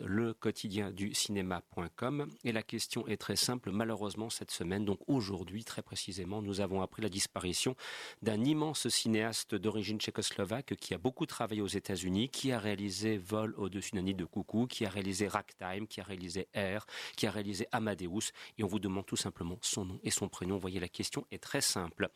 le 0.06 0.34
quotidien 0.34 0.92
du 0.92 1.14
cinéma.com 1.14 2.28
et 2.44 2.52
la 2.52 2.64
question 2.64 3.08
est 3.08 3.18
très 3.18 3.36
simple 3.36 3.72
malheureusement 3.72 4.30
cette 4.30 4.52
semaine 4.52 4.86
donc 4.86 5.00
aujourd'hui 5.08 5.64
très 5.64 5.82
précisément 5.82 6.42
nous 6.42 6.62
avons 6.62 6.82
appris 6.82 7.02
la 7.02 7.10
disparition 7.10 7.76
d'un 8.22 8.44
immense 8.44 8.88
cinéaste 8.90 9.56
d'origine 9.56 10.00
tchécoslovaque 10.00 10.76
qui 10.76 10.94
a 10.94 10.98
beaucoup 10.98 11.26
travaillé 11.26 11.62
aux 11.62 11.68
États-Unis 11.68 12.30
qui 12.30 12.52
a 12.52 12.60
réalisé 12.60 13.18
Vol 13.18 13.54
au-dessus 13.58 13.96
d'un 13.96 14.02
nid 14.02 14.14
de 14.14 14.26
coucou 14.26 14.68
qui 14.68 14.86
a 14.86 14.90
réalisé 14.90 15.28
Ragtime 15.28 15.88
qui 15.88 16.02
a 16.02 16.04
réalisé 16.04 16.48
Air 16.54 16.86
qui 17.16 17.28
a 17.28 17.32
réalisé 17.32 17.68
Amadeus. 17.72 18.32
Et 18.58 18.64
on 18.64 18.68
vous 18.68 18.80
demande 18.80 19.06
tout 19.06 19.16
simplement 19.16 19.58
son 19.62 19.86
nom 19.86 20.00
et 20.04 20.12
son 20.12 20.30
prénom. 20.30 20.56
Vous 20.56 20.62
voyez 20.62 20.80
la 20.80 20.90
question 20.90 21.26
est 21.32 21.42
très 21.42 21.62
simple. 21.62 22.10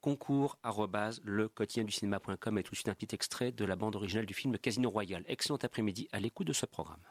Concours 0.00 0.58
le 1.24 1.48
quotidien 1.48 1.84
du 1.84 1.92
cinéma.com 1.92 2.58
et 2.58 2.62
tout 2.62 2.72
de 2.72 2.76
suite 2.76 2.88
un 2.88 2.94
petit 2.94 3.14
extrait 3.14 3.52
de 3.58 3.64
la 3.64 3.76
bande 3.76 3.96
originale 3.96 4.24
du 4.24 4.34
film 4.34 4.56
Casino 4.56 4.88
Royale. 4.88 5.24
Excellent 5.26 5.58
après-midi 5.62 6.08
à 6.12 6.20
l'écoute 6.20 6.46
de 6.46 6.52
ce 6.52 6.64
programme. 6.64 7.02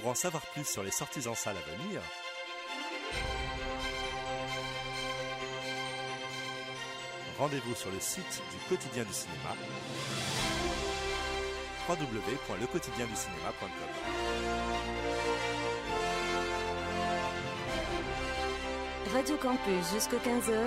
Pour 0.00 0.10
en 0.10 0.14
savoir 0.14 0.46
plus 0.52 0.64
sur 0.64 0.84
les 0.84 0.92
sorties 0.92 1.26
en 1.26 1.34
salle 1.34 1.56
à 1.56 1.60
venir, 1.72 2.00
rendez-vous 7.36 7.74
sur 7.74 7.90
le 7.90 7.98
site 7.98 8.40
du 8.52 8.58
quotidien 8.68 9.02
du 9.02 9.12
cinéma 9.12 9.56
www.lequotidienducinéma.com. 11.88 13.68
Radio 19.12 19.36
Campus 19.36 19.92
jusqu'à 19.92 20.18
15h. 20.18 20.64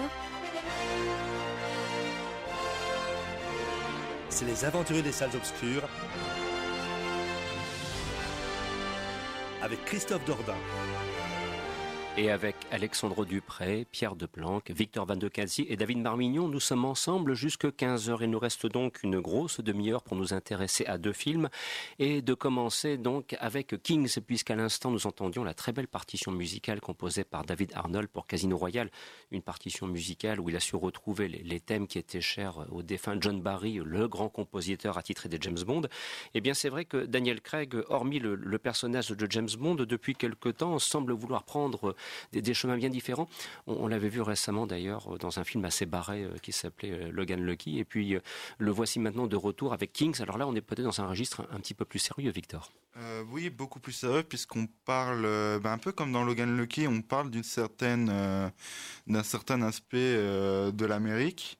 C'est 4.28 4.46
les 4.46 4.66
aventuriers 4.66 5.04
des 5.04 5.14
salles 5.14 5.36
obscures 5.36 5.88
avec 9.62 9.84
Christophe 9.86 10.26
Dordain. 10.26 10.58
Et 12.18 12.30
avec 12.30 12.51
Alexandre 12.72 13.26
Dupré, 13.26 13.86
Pierre 13.92 14.16
Deplanque, 14.16 14.72
Victor 14.72 15.06
Van 15.06 15.18
de 15.18 15.28
Cazzi 15.28 15.66
et 15.68 15.76
David 15.76 15.98
Marmignon, 15.98 16.48
nous 16.48 16.62
sommes 16.62 16.86
ensemble 16.86 17.34
jusque 17.34 17.66
15h. 17.66 18.20
Il 18.22 18.30
nous 18.30 18.40
reste 18.40 18.66
donc 18.66 19.04
une 19.04 19.20
grosse 19.20 19.60
demi-heure 19.60 20.02
pour 20.02 20.16
nous 20.16 20.34
intéresser 20.34 20.86
à 20.86 20.98
deux 20.98 21.12
films 21.12 21.50
et 22.00 22.22
de 22.22 22.34
commencer 22.34 22.98
donc 22.98 23.36
avec 23.42 23.76
Kings, 23.84 24.22
puisqu'à 24.26 24.56
l'instant 24.56 24.90
nous 24.90 25.06
entendions 25.06 25.44
la 25.44 25.54
très 25.54 25.74
belle 25.74 25.90
partition 25.90 26.32
musicale 26.32 26.80
composée 26.80 27.26
par 27.26 27.44
David 27.44 27.74
Arnold 27.76 28.08
pour 28.08 28.26
Casino 28.26 28.58
Royale, 28.58 28.90
une 29.32 29.42
partition 29.42 29.86
musicale 29.86 30.40
où 30.40 30.48
il 30.48 30.56
a 30.56 30.62
su 30.62 30.78
retrouver 30.78 31.28
les, 31.28 31.60
thèmes 31.60 31.88
qui 31.88 32.00
étaient 32.00 32.22
chers 32.22 32.66
au 32.72 32.84
défunt 32.84 33.18
John 33.20 33.42
Barry, 33.42 33.82
le 33.84 34.08
grand 34.08 34.30
compositeur 34.30 34.98
attitré 34.98 35.28
des 35.28 35.38
James 35.42 35.62
Bond. 35.66 35.84
Eh 36.34 36.40
bien, 36.40 36.54
c'est 36.54 36.70
vrai 36.70 36.86
que 36.86 37.06
Daniel 37.06 37.42
Craig, 37.42 37.76
hormis 37.90 38.20
le, 38.20 38.36
le 38.36 38.58
personnage 38.60 39.10
de 39.10 39.28
James 39.30 39.50
Bond, 39.60 39.76
depuis 39.76 40.16
quelque 40.16 40.50
temps, 40.50 40.80
semble 40.80 41.12
vouloir 41.12 41.44
prendre 41.44 41.96
des, 42.32 42.42
des 42.42 42.54
chemins 42.62 42.78
bien 42.78 42.90
différents. 42.90 43.28
On, 43.68 43.88
l'avait 43.88 44.10
vu 44.10 44.22
récemment 44.22 44.68
d'ailleurs 44.68 45.18
dans 45.20 45.40
un 45.40 45.44
film 45.44 45.66
assez 45.66 45.86
barré 45.86 46.24
euh, 46.24 46.38
qui 46.42 46.52
s'appelait 46.52 46.92
euh, 46.92 47.12
Logan 47.12 47.44
Lucky. 47.44 47.80
Et 47.80 47.86
puis 47.86 48.16
euh, 48.16 48.20
le 48.58 48.72
voici 48.72 49.00
maintenant 49.00 49.28
de 49.28 49.36
retour 49.36 49.74
avec 49.74 49.94
Kings. 49.94 50.22
Alors 50.22 50.38
là, 50.38 50.48
on 50.48 50.56
est 50.56 50.62
peut-être 50.62 50.84
dans 50.84 51.02
un 51.02 51.08
registre 51.08 51.48
un, 51.52 51.60
petit 51.60 51.74
peu 51.74 51.86
plus 51.86 52.00
sérieux, 52.00 52.32
Victor. 52.32 52.72
Euh, 52.98 53.24
oui, 53.32 53.50
beaucoup 53.50 53.80
plus 53.80 53.94
sérieux 53.94 54.24
puisqu'on 54.24 54.68
parle, 54.86 55.26
euh, 55.26 55.60
ben, 55.60 55.72
un 55.72 55.78
peu 55.78 55.92
comme 55.92 56.12
dans 56.12 56.24
Logan 56.24 56.58
Lucky, 56.58 56.88
on 56.88 57.02
parle 57.02 57.30
d'une 57.32 57.44
certaine, 57.44 58.10
euh, 58.12 58.50
d'un 59.08 59.24
certain 59.24 59.62
aspect 59.62 59.98
euh, 59.98 60.72
de 60.72 60.86
l'Amérique. 60.86 61.58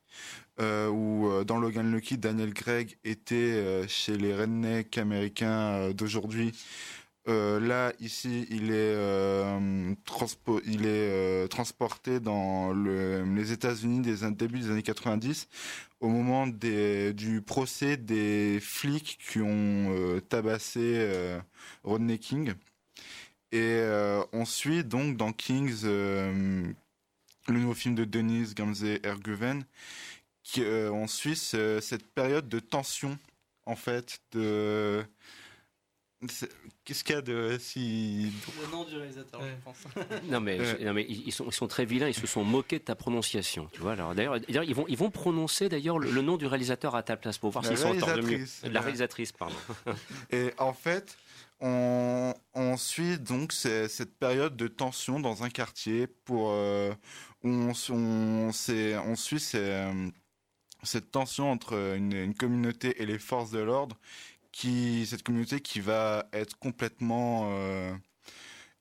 Euh, 0.60 0.90
où 0.90 1.32
euh, 1.32 1.44
dans 1.44 1.58
Logan 1.58 1.92
Lucky, 1.92 2.18
Daniel 2.18 2.54
Craig 2.54 2.98
était 3.04 3.36
euh, 3.36 3.88
chez 3.88 4.18
les 4.18 4.36
rednecks 4.36 4.98
américains 4.98 5.72
euh, 5.72 5.94
d'aujourd'hui. 5.94 6.52
Euh, 7.28 7.60
là, 7.60 7.94
ici, 8.00 8.48
il 8.50 8.72
est, 8.72 8.74
euh, 8.96 9.94
euh, 10.88 11.48
transporté 11.48 12.20
dans 12.20 12.74
le, 12.74 13.24
les 13.36 13.52
États-Unis 13.52 14.02
des 14.02 14.32
début 14.32 14.60
des 14.60 14.72
années 14.72 14.82
90, 14.82 15.48
au 16.00 16.10
moment 16.10 16.48
du 16.48 17.42
procès 17.46 17.96
des 17.98 18.60
flics 18.60 19.20
qui 19.30 19.40
ont 19.40 20.20
tabassé 20.30 21.38
Rodney 21.84 22.18
King. 22.18 22.54
Et 23.52 23.82
on 24.34 24.46
suit 24.46 24.84
donc 24.84 25.18
dans 25.18 25.32
Kings 25.34 25.84
le 25.84 26.74
nouveau 27.50 27.74
film 27.74 27.96
de 27.96 28.06
Denise 28.06 28.56
Gamze 28.56 28.84
Erguven, 29.04 29.64
qui, 30.44 30.64
on 30.64 31.08
suit 31.08 31.36
ce- 31.36 31.80
cette 31.82 32.08
période 32.14 32.50
de 32.50 32.60
tension, 32.60 33.18
en 33.66 33.76
fait, 33.76 34.22
de... 34.34 35.04
Qu'est-ce 36.86 37.04
qu'il 37.04 37.16
y 37.16 37.18
a 37.18 37.22
de 37.22 37.58
si... 37.60 38.32
Le 38.62 38.72
nom 38.72 38.84
du 38.84 38.96
réalisateur, 38.96 39.42
je 39.42 39.64
pense. 39.64 39.78
Non 40.30 40.40
mais, 40.40 40.58
non, 40.84 40.94
mais 40.94 41.06
ils, 41.10 41.28
ils 41.28 41.32
sont, 41.32 41.46
ils 41.48 41.54
sont 41.54 41.68
très 41.68 41.86
vilains, 41.86 42.08
ils 42.08 42.14
se 42.14 42.28
sont 42.28 42.44
moqués 42.44 42.78
de 42.80 42.84
ta 42.84 42.96
prononciation. 42.96 43.68
Tu 43.74 43.82
vois, 43.82 43.94
alors 43.94 44.14
d'ailleurs, 44.14 44.40
d'ailleurs, 44.40 44.64
ils 44.64 44.76
vont, 44.76 44.86
ils 44.88 44.98
vont 44.98 45.10
prononcer 45.10 45.68
d'ailleurs 45.68 45.98
le, 45.98 46.12
le 46.12 46.22
nom 46.22 46.38
du 46.38 46.46
réalisateur 46.46 46.96
à 46.96 47.02
ta 47.04 47.18
place 47.18 47.38
pour 47.38 47.50
voir 47.50 47.66
s'ils 47.66 47.78
sont 47.78 47.90
entendus 47.98 48.22
mieux. 48.38 48.46
La 48.72 48.82
réalisatrice, 48.82 49.32
pardon. 49.32 49.56
Et 50.32 50.52
en 50.60 50.74
fait, 50.74 51.18
on, 51.60 52.34
on 52.54 52.78
suit 52.78 53.18
donc 53.18 53.52
cette 53.52 54.16
période 54.18 54.56
de 54.56 54.68
tension 54.68 55.20
dans 55.20 55.44
un 55.44 55.50
quartier 55.50 56.08
pour 56.08 56.50
euh, 56.52 56.92
où 57.44 57.50
on, 57.50 57.74
on, 57.90 58.52
c'est- 58.52 58.96
on 58.98 59.16
suit 59.16 59.40
ces, 59.40 59.58
euh, 59.60 60.08
cette 60.84 61.12
tension 61.12 61.52
entre 61.52 61.96
une, 61.96 62.14
une 62.14 62.36
communauté 62.36 63.02
et 63.02 63.06
les 63.06 63.20
forces 63.20 63.52
de 63.52 63.60
l'ordre, 63.60 63.98
qui 64.52 65.06
cette 65.06 65.24
communauté 65.24 65.62
qui 65.62 65.80
va 65.80 66.26
être 66.34 66.58
complètement 66.60 67.50
euh, 67.52 67.94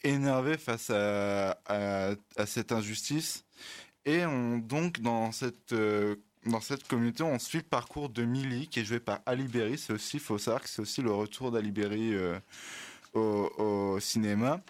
énervée 0.03 0.59
face 0.59 0.91
à, 0.91 1.57
cette 2.47 2.73
injustice. 2.73 3.45
Et 4.05 4.25
on 4.27 4.59
donc 4.59 5.01
dans 5.01 5.33
cette 5.33 5.73
euh, 5.73 6.17
dans 6.47 6.61
cette 6.61 6.89
communauté, 6.89 7.23
on 7.23 7.39
suit 7.39 7.59
le 7.59 7.65
parcours 7.65 8.09
de 8.09 8.25
Millie, 8.25 8.67
qui 8.69 8.81
est 8.81 8.85
joué 8.85 8.99
par 8.99 9.21
Ali 9.27 9.45
Berry. 9.45 9.77
C'est 9.77 9.93
aussi, 9.93 10.19
que 10.19 10.39
c'est 10.39 10.81
aussi 10.81 11.03
le 11.03 11.13
retour 11.13 11.51
d'Ali 11.51 11.71
Berry 11.71 12.15
euh, 12.15 12.39
au 13.13 14.01
cinéma. 14.01 14.63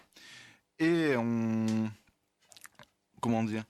Et 0.81 1.15
on, 1.17 1.89
comment 3.21 3.45
dire, 3.45 3.65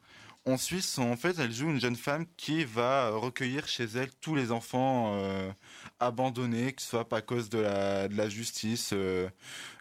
on 0.51 0.57
suit 0.57 0.83
son, 0.83 1.03
en 1.03 1.17
fait, 1.17 1.39
elle 1.39 1.53
joue 1.53 1.71
une 1.71 1.81
jeune 1.81 1.97
femme 1.97 2.27
qui 2.37 2.65
va 2.65 3.11
recueillir 3.11 3.69
chez 3.69 3.85
elle 3.85 4.11
tous 4.21 4.35
les 4.35 4.51
enfants 4.51 5.15
euh, 5.15 5.51
abandonnés, 6.01 6.73
que 6.73 6.83
ce 6.83 6.89
soit 6.89 7.09
pas 7.09 7.19
à 7.19 7.23
cause 7.23 7.49
de 7.51 7.59
la, 7.59 8.29
justice, 8.29 8.91
euh, 8.93 9.29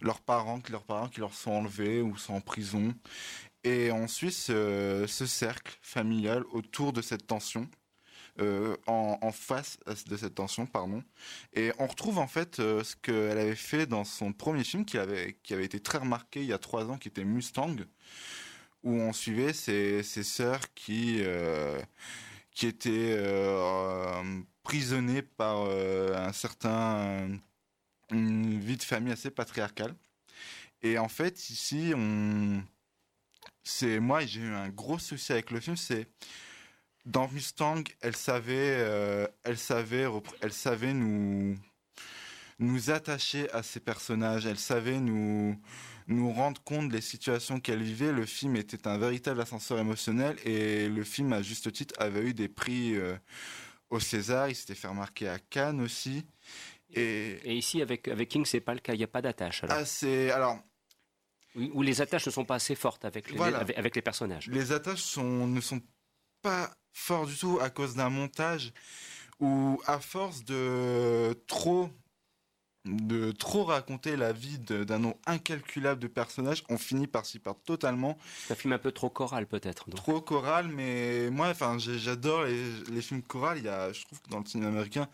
leurs 0.02 0.22
parents, 0.22 0.60
leurs 0.70 0.84
parents 0.84 1.10
qui 1.10 1.22
leur 1.22 1.34
sont 1.34 1.52
enlevés 1.52 2.02
ou 2.02 2.18
sont 2.18 2.36
en 2.36 2.42
prison. 2.42 2.94
Et 3.64 3.92
on 3.92 4.08
suit 4.08 4.32
ce, 4.32 5.06
ce 5.08 5.26
cercle 5.26 5.78
familial 5.82 6.44
autour 6.52 6.94
de 6.94 7.02
cette 7.02 7.26
tension 7.26 7.68
euh, 8.42 8.78
en, 8.88 9.18
en 9.22 9.32
face 9.34 9.80
de 10.08 10.16
cette 10.16 10.36
tension, 10.36 10.66
pardon. 10.66 11.04
Et 11.54 11.74
on 11.78 11.88
retrouve 11.88 12.20
en 12.20 12.28
fait 12.28 12.60
euh, 12.60 12.86
ce 12.86 12.96
qu'elle 12.96 13.38
avait 13.38 13.56
fait 13.56 13.86
dans 13.86 14.06
son 14.06 14.32
premier 14.32 14.64
film 14.64 14.86
qui 14.86 14.98
avait, 14.98 15.38
qui 15.44 15.54
avait 15.54 15.66
été 15.66 15.82
très 15.82 15.98
remarqué 15.98 16.40
il 16.42 16.46
y 16.46 16.54
a 16.54 16.58
trois 16.58 16.90
ans, 16.90 16.98
qui 16.98 17.10
était 17.10 17.26
Mustang, 17.26 17.76
où 18.84 18.94
on 18.94 19.14
suivait 19.14 19.54
ces 19.54 20.04
sœurs 20.04 20.74
qui, 20.74 21.18
euh, 21.22 21.80
qui 22.52 22.68
étaient 22.68 23.16
euh, 23.18 24.42
prisonnées 24.64 25.22
par 25.22 25.66
euh, 25.68 26.16
un 26.16 26.34
certain, 26.34 27.30
une 28.12 28.60
vie 28.60 28.78
de 28.78 28.84
famille 28.84 29.14
assez 29.14 29.32
patriarcale. 29.32 29.96
Et 30.82 30.98
en 30.98 31.10
fait, 31.10 31.50
ici, 31.50 31.94
c'est 33.64 34.00
moi, 34.00 34.26
j'ai 34.26 34.42
eu 34.42 34.54
un 34.54 34.70
gros 34.70 35.00
souci 35.00 35.34
avec 35.34 35.52
le 35.52 35.60
film, 35.60 35.76
c'est 35.76 36.08
dans 37.06 37.28
Mustang, 37.28 37.84
elle 38.02 38.16
savait, 38.16 39.30
elle 39.44 39.58
savait, 39.58 40.06
elle 40.42 40.54
savait 40.54 40.94
nous 40.94 41.58
nous 42.60 42.92
attacher 42.92 43.50
à 43.52 43.64
ces 43.64 43.80
personnages. 43.80 44.46
Elle 44.46 44.60
savait 44.60 45.00
nous 45.00 45.58
nous 46.10 46.32
rendre 46.34 46.62
compte 46.64 46.90
des 46.90 47.02
situations 47.02 47.60
qu'elle 47.60 47.82
vivait. 47.84 48.12
Le 48.12 48.26
film 48.26 48.56
était 48.56 48.88
un 48.88 48.98
véritable 48.98 49.40
ascenseur 49.42 49.80
émotionnel 49.80 50.36
et 50.44 50.90
le 50.90 51.04
film, 51.04 51.32
à 51.34 51.42
juste 51.42 51.72
titre, 51.72 51.94
avait 52.00 52.22
eu 52.24 52.34
des 52.34 52.50
prix 52.50 52.96
euh, 52.96 53.16
au 53.90 54.00
César. 54.00 54.50
Il 54.50 54.56
s'était 54.56 54.76
fait 54.76 54.88
remarquer 54.88 55.28
à 55.30 55.40
Cannes 55.40 55.80
aussi. 55.82 56.26
Et, 56.94 57.38
Et 57.44 57.56
ici, 57.56 57.82
avec, 57.82 58.08
avec 58.08 58.28
King, 58.30 58.44
c'est 58.46 58.60
pas 58.60 58.74
le 58.74 58.80
cas, 58.80 58.94
il 58.94 58.98
n'y 58.98 59.04
a 59.04 59.08
pas 59.08 59.22
d'attache. 59.22 59.64
Alors. 59.64 59.78
ah, 59.80 59.86
c'est 59.86 60.32
alors 60.32 60.60
Où 61.56 61.82
les 61.84 62.02
attaches 62.02 62.26
ne 62.26 62.32
sont 62.32 62.46
pas 62.46 62.56
assez 62.56 62.74
fortes 62.76 63.06
avec 63.06 63.30
les, 63.30 63.38
Voilà. 63.38 63.60
avec, 63.60 63.78
avec 63.78 63.96
les 63.96 64.02
personnages. 64.02 64.48
Les 64.48 64.72
attaches 64.72 65.02
sont, 65.04 65.46
ne 65.48 65.62
sont 65.62 65.82
pas 66.42 66.72
forts 66.94 67.28
du 67.28 67.36
tout 67.38 67.60
à 67.62 67.70
cause 67.70 67.94
d'un 67.96 68.10
montage 68.10 68.74
où, 69.40 69.80
à 69.86 70.00
force 70.00 70.44
de 70.44 71.34
trop 71.48 71.90
de 72.90 73.32
trop 73.32 73.64
raconter 73.64 74.16
la 74.16 74.34
vie 74.34 74.60
d'un 74.60 75.00
nombre 75.00 75.18
incalculable 75.26 76.00
de 76.00 76.08
personnages, 76.08 76.64
on 76.70 76.78
finit 76.78 77.08
par 77.08 77.26
s'y 77.26 77.40
perdre 77.40 77.60
totalement. 77.66 78.18
C'est 78.48 78.54
un 78.54 78.56
film 78.56 78.74
un 78.74 78.78
peu 78.78 78.92
trop 78.92 79.10
choral, 79.10 79.46
peut-être. 79.48 79.90
Trop 79.92 80.22
choral, 80.22 80.68
mais 80.68 81.30
moi, 81.30 81.48
enfin, 81.50 81.78
j'adore 81.78 82.44
les, 82.44 82.64
les 82.92 83.02
films 83.02 83.22
chorales. 83.22 83.60
Il 83.60 83.66
y 83.66 83.70
a, 83.70 83.92
je 83.94 84.04
trouve 84.06 84.22
que 84.22 84.30
dans 84.30 84.40
le 84.40 84.46
cinéma 84.46 84.70
américain, 84.70 85.08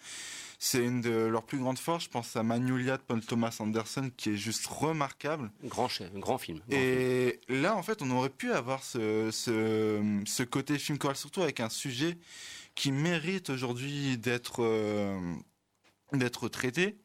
c'est 0.60 0.84
une 0.84 1.02
de 1.02 1.12
leurs 1.12 1.44
plus 1.44 1.60
grandes 1.60 1.78
forces. 1.78 2.06
Je 2.06 2.10
pense 2.10 2.36
à 2.36 2.44
Magnolia 2.44 2.98
de 2.98 3.02
Paul 3.02 3.22
Thomas 3.22 3.56
Anderson, 3.60 4.10
qui 4.16 4.32
est 4.32 4.38
juste 4.38 4.66
remarquable. 4.68 5.52
Grand, 5.66 5.88
chef, 5.88 6.12
grand 6.14 6.38
film. 6.38 6.60
grand 6.60 6.78
film. 6.78 6.82
Et 6.82 7.40
là, 7.50 7.76
en 7.76 7.84
fait, 7.84 8.02
on 8.02 8.10
aurait 8.12 8.30
pu 8.30 8.52
avoir 8.52 8.84
ce, 8.84 9.30
ce, 9.32 10.22
ce 10.26 10.44
côté 10.44 10.78
film 10.78 10.98
choral, 10.98 11.18
surtout 11.18 11.42
avec 11.42 11.60
un 11.60 11.70
sujet 11.70 12.18
qui 12.76 12.92
mérite 12.92 13.50
aujourd'hui 13.50 14.18
d'être 14.18 14.62
euh, 14.64 15.18
d'être 16.14 16.48
traité. 16.50 16.98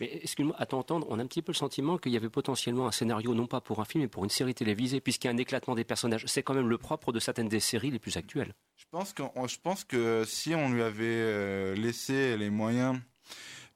Mais 0.00 0.20
excuse-moi, 0.22 0.54
à 0.58 0.66
t'entendre, 0.66 1.06
on 1.10 1.18
a 1.18 1.22
un 1.22 1.26
petit 1.26 1.42
peu 1.42 1.52
le 1.52 1.56
sentiment 1.56 1.96
qu'il 1.98 2.12
y 2.12 2.16
avait 2.16 2.28
potentiellement 2.28 2.88
un 2.88 2.92
scénario, 2.92 3.34
non 3.34 3.46
pas 3.46 3.60
pour 3.60 3.80
un 3.80 3.84
film, 3.84 4.02
mais 4.02 4.08
pour 4.08 4.24
une 4.24 4.30
série 4.30 4.54
télévisée, 4.54 5.00
puisqu'il 5.00 5.28
y 5.28 5.30
a 5.30 5.32
un 5.32 5.36
éclatement 5.38 5.74
des 5.74 5.84
personnages. 5.84 6.24
C'est 6.26 6.42
quand 6.42 6.54
même 6.54 6.68
le 6.68 6.78
propre 6.78 7.12
de 7.12 7.20
certaines 7.20 7.48
des 7.48 7.60
séries 7.60 7.90
les 7.90 7.98
plus 7.98 8.16
actuelles. 8.16 8.54
Je 8.76 8.84
pense 8.90 9.12
que, 9.12 9.22
je 9.46 9.56
pense 9.62 9.84
que 9.84 10.24
si 10.26 10.54
on 10.54 10.70
lui 10.70 10.82
avait 10.82 11.04
euh, 11.04 11.74
laissé 11.74 12.36
les 12.36 12.50
moyens 12.50 12.98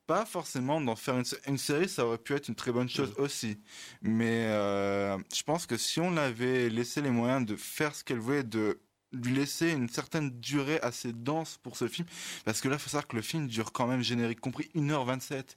pas 0.07 0.27
forcément 0.27 0.81
d'en 0.81 0.97
faire 0.97 1.17
une, 1.17 1.25
sé- 1.25 1.39
une 1.47 1.59
série, 1.59 1.89
ça 1.89 2.05
aurait 2.05 2.19
pu 2.19 2.35
être 2.35 2.49
une 2.49 2.57
très 2.57 2.73
bonne 2.73 2.89
chose 2.89 3.15
aussi. 3.19 3.59
Mais 4.03 4.47
euh, 4.47 5.17
je 5.33 5.43
pense 5.45 5.65
que 5.67 5.77
si 5.77 6.01
on 6.01 6.11
l'avait 6.11 6.69
laissé 6.69 7.01
les 7.01 7.11
moyens 7.11 7.47
de 7.47 7.55
faire 7.55 7.95
ce 7.95 8.03
qu'elle 8.03 8.19
voulait, 8.19 8.43
de 8.43 8.81
lui 9.13 9.35
laisser 9.35 9.71
une 9.71 9.89
certaine 9.89 10.31
durée 10.41 10.79
assez 10.81 11.13
dense 11.13 11.59
pour 11.63 11.77
ce 11.77 11.89
film, 11.89 12.07
parce 12.45 12.61
que 12.61 12.69
là, 12.69 12.77
il 12.77 12.79
faut 12.79 12.89
savoir 12.91 13.07
que 13.07 13.17
le 13.17 13.23
film 13.23 13.47
dure 13.47 13.73
quand 13.73 13.87
même, 13.87 14.03
générique 14.03 14.41
compris, 14.41 14.71
1h27. 14.75 15.57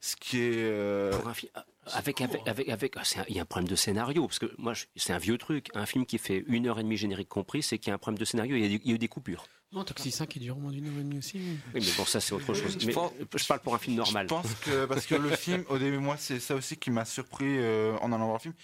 Ce 0.00 0.16
qui 0.16 0.38
est... 0.38 0.52
euh, 0.56 1.10
Pour 1.18 1.28
un 1.28 1.34
fi- 1.34 1.50
avec, 1.94 2.20
avec, 2.20 2.68
avec, 2.68 2.96
un- 2.96 3.24
il 3.28 3.34
y 3.36 3.38
a 3.38 3.42
un 3.42 3.44
problème 3.44 3.68
de 3.68 3.76
scénario, 3.76 4.26
parce 4.26 4.38
que 4.38 4.52
moi, 4.58 4.72
c'est 4.96 5.12
un 5.12 5.18
vieux 5.18 5.38
truc. 5.38 5.68
Un 5.74 5.86
film 5.86 6.06
qui 6.06 6.18
fait 6.18 6.44
une 6.46 6.66
heure 6.68 6.78
et 6.78 6.82
demie 6.82 6.96
générique 6.96 7.28
compris, 7.28 7.62
c'est 7.62 7.78
qu'il 7.78 7.88
y 7.88 7.90
a 7.90 7.94
un 7.94 7.98
problème 7.98 8.18
de 8.18 8.24
scénario, 8.24 8.54
il 8.56 8.60
y 8.62 8.64
a, 8.64 8.68
il 8.68 8.86
y 8.88 8.92
a 8.92 8.94
eu 8.94 8.98
des 8.98 9.08
coupures. 9.08 9.46
Non, 9.72 9.84
Taxi 9.84 10.10
5 10.10 10.36
il 10.36 10.40
dure 10.42 10.56
moins 10.56 10.70
d'une 10.70 10.86
heure 10.86 10.92
et 11.00 11.02
demie 11.02 11.18
aussi. 11.18 11.38
Oui, 11.38 11.56
mais 11.74 11.80
bon, 11.96 12.04
ça, 12.04 12.20
c'est 12.20 12.34
autre 12.34 12.52
chose. 12.52 12.76
Je 12.78 12.86
Mais 12.86 12.92
pense- 12.92 13.12
je 13.34 13.46
parle 13.46 13.60
pour 13.60 13.74
un 13.74 13.78
film 13.78 13.96
normal. 13.96 14.26
Je 14.26 14.34
pense 14.34 14.54
que 14.64 14.84
parce 14.84 15.06
que 15.06 15.14
le 15.14 15.30
film, 15.36 15.64
au 15.70 15.78
début, 15.78 15.96
moi, 15.98 16.16
c'est 16.18 16.40
ça 16.40 16.54
aussi 16.54 16.76
qui 16.76 16.90
m'a 16.90 17.04
surpris 17.06 17.56
euh, 17.58 17.96
en 18.02 18.12
allant 18.12 18.26
voir 18.26 18.34
le 18.36 18.40
film. 18.40 18.54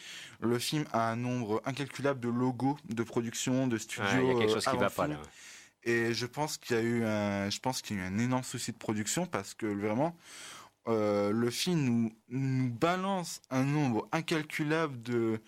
Le 0.41 0.59
film 0.59 0.85
a 0.93 1.11
un 1.11 1.17
nombre 1.17 1.63
incalculable 1.65 2.21
de 2.21 2.29
logos 2.29 2.77
de 2.89 3.03
production, 3.03 3.67
de 3.67 3.79
studios. 3.79 4.05
Ouais, 4.07 4.23
il 4.23 4.27
y 4.27 4.31
a 4.31 4.35
quelque 4.39 4.51
euh, 4.51 4.55
chose 4.55 4.63
qui 4.65 4.69
avant 4.69 4.79
va 4.81 4.85
le 4.89 4.93
pas 4.93 5.05
film. 5.07 5.17
là. 5.17 5.23
Et 5.85 6.13
je 6.13 6.27
pense 6.27 6.59
qu'il 6.59 6.77
y 6.77 6.79
a 6.79 6.83
eu 6.83 7.05
un, 7.05 7.49
je 7.49 7.59
pense 7.61 7.81
qu'il 7.81 7.97
y 7.97 8.01
a 8.01 8.03
eu 8.03 8.07
un 8.07 8.19
énorme 8.19 8.43
souci 8.43 8.73
de 8.73 8.77
production 8.77 9.25
parce 9.25 9.55
que 9.55 9.65
vraiment, 9.65 10.15
euh, 10.87 11.33
le 11.33 11.51
film 11.51 11.81
nous, 11.81 12.13
nous 12.31 12.71
balance 12.71 13.43
un 13.51 13.65
nombre 13.65 14.09
incalculable 14.13 15.03
de, 15.03 15.41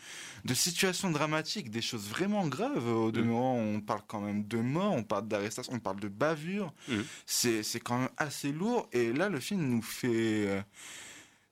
de 0.45 0.55
situations 0.55 1.11
dramatiques, 1.11 1.71
des 1.71 1.81
choses 1.81 2.09
vraiment 2.09 2.47
graves. 2.47 2.87
Au 2.87 3.11
demeurant, 3.11 3.55
on 3.55 3.81
parle 3.81 4.03
quand 4.07 4.21
même 4.21 4.47
de 4.47 4.59
mort, 4.59 4.93
on 4.93 5.03
parle 5.03 5.29
d'arrestation, 5.29 5.73
on 5.73 5.79
parle 5.79 6.01
de 6.01 6.09
bavure. 6.09 6.73
Mhm. 6.89 7.05
C'est, 7.25 7.81
quand 7.81 7.99
même 7.99 8.11
assez 8.19 8.53
lourd. 8.53 8.89
Et 8.93 9.13
là, 9.13 9.29
le 9.29 9.41
film 9.41 9.63
nous 9.63 9.83
fait, 9.83 10.47
euh, 10.47 10.63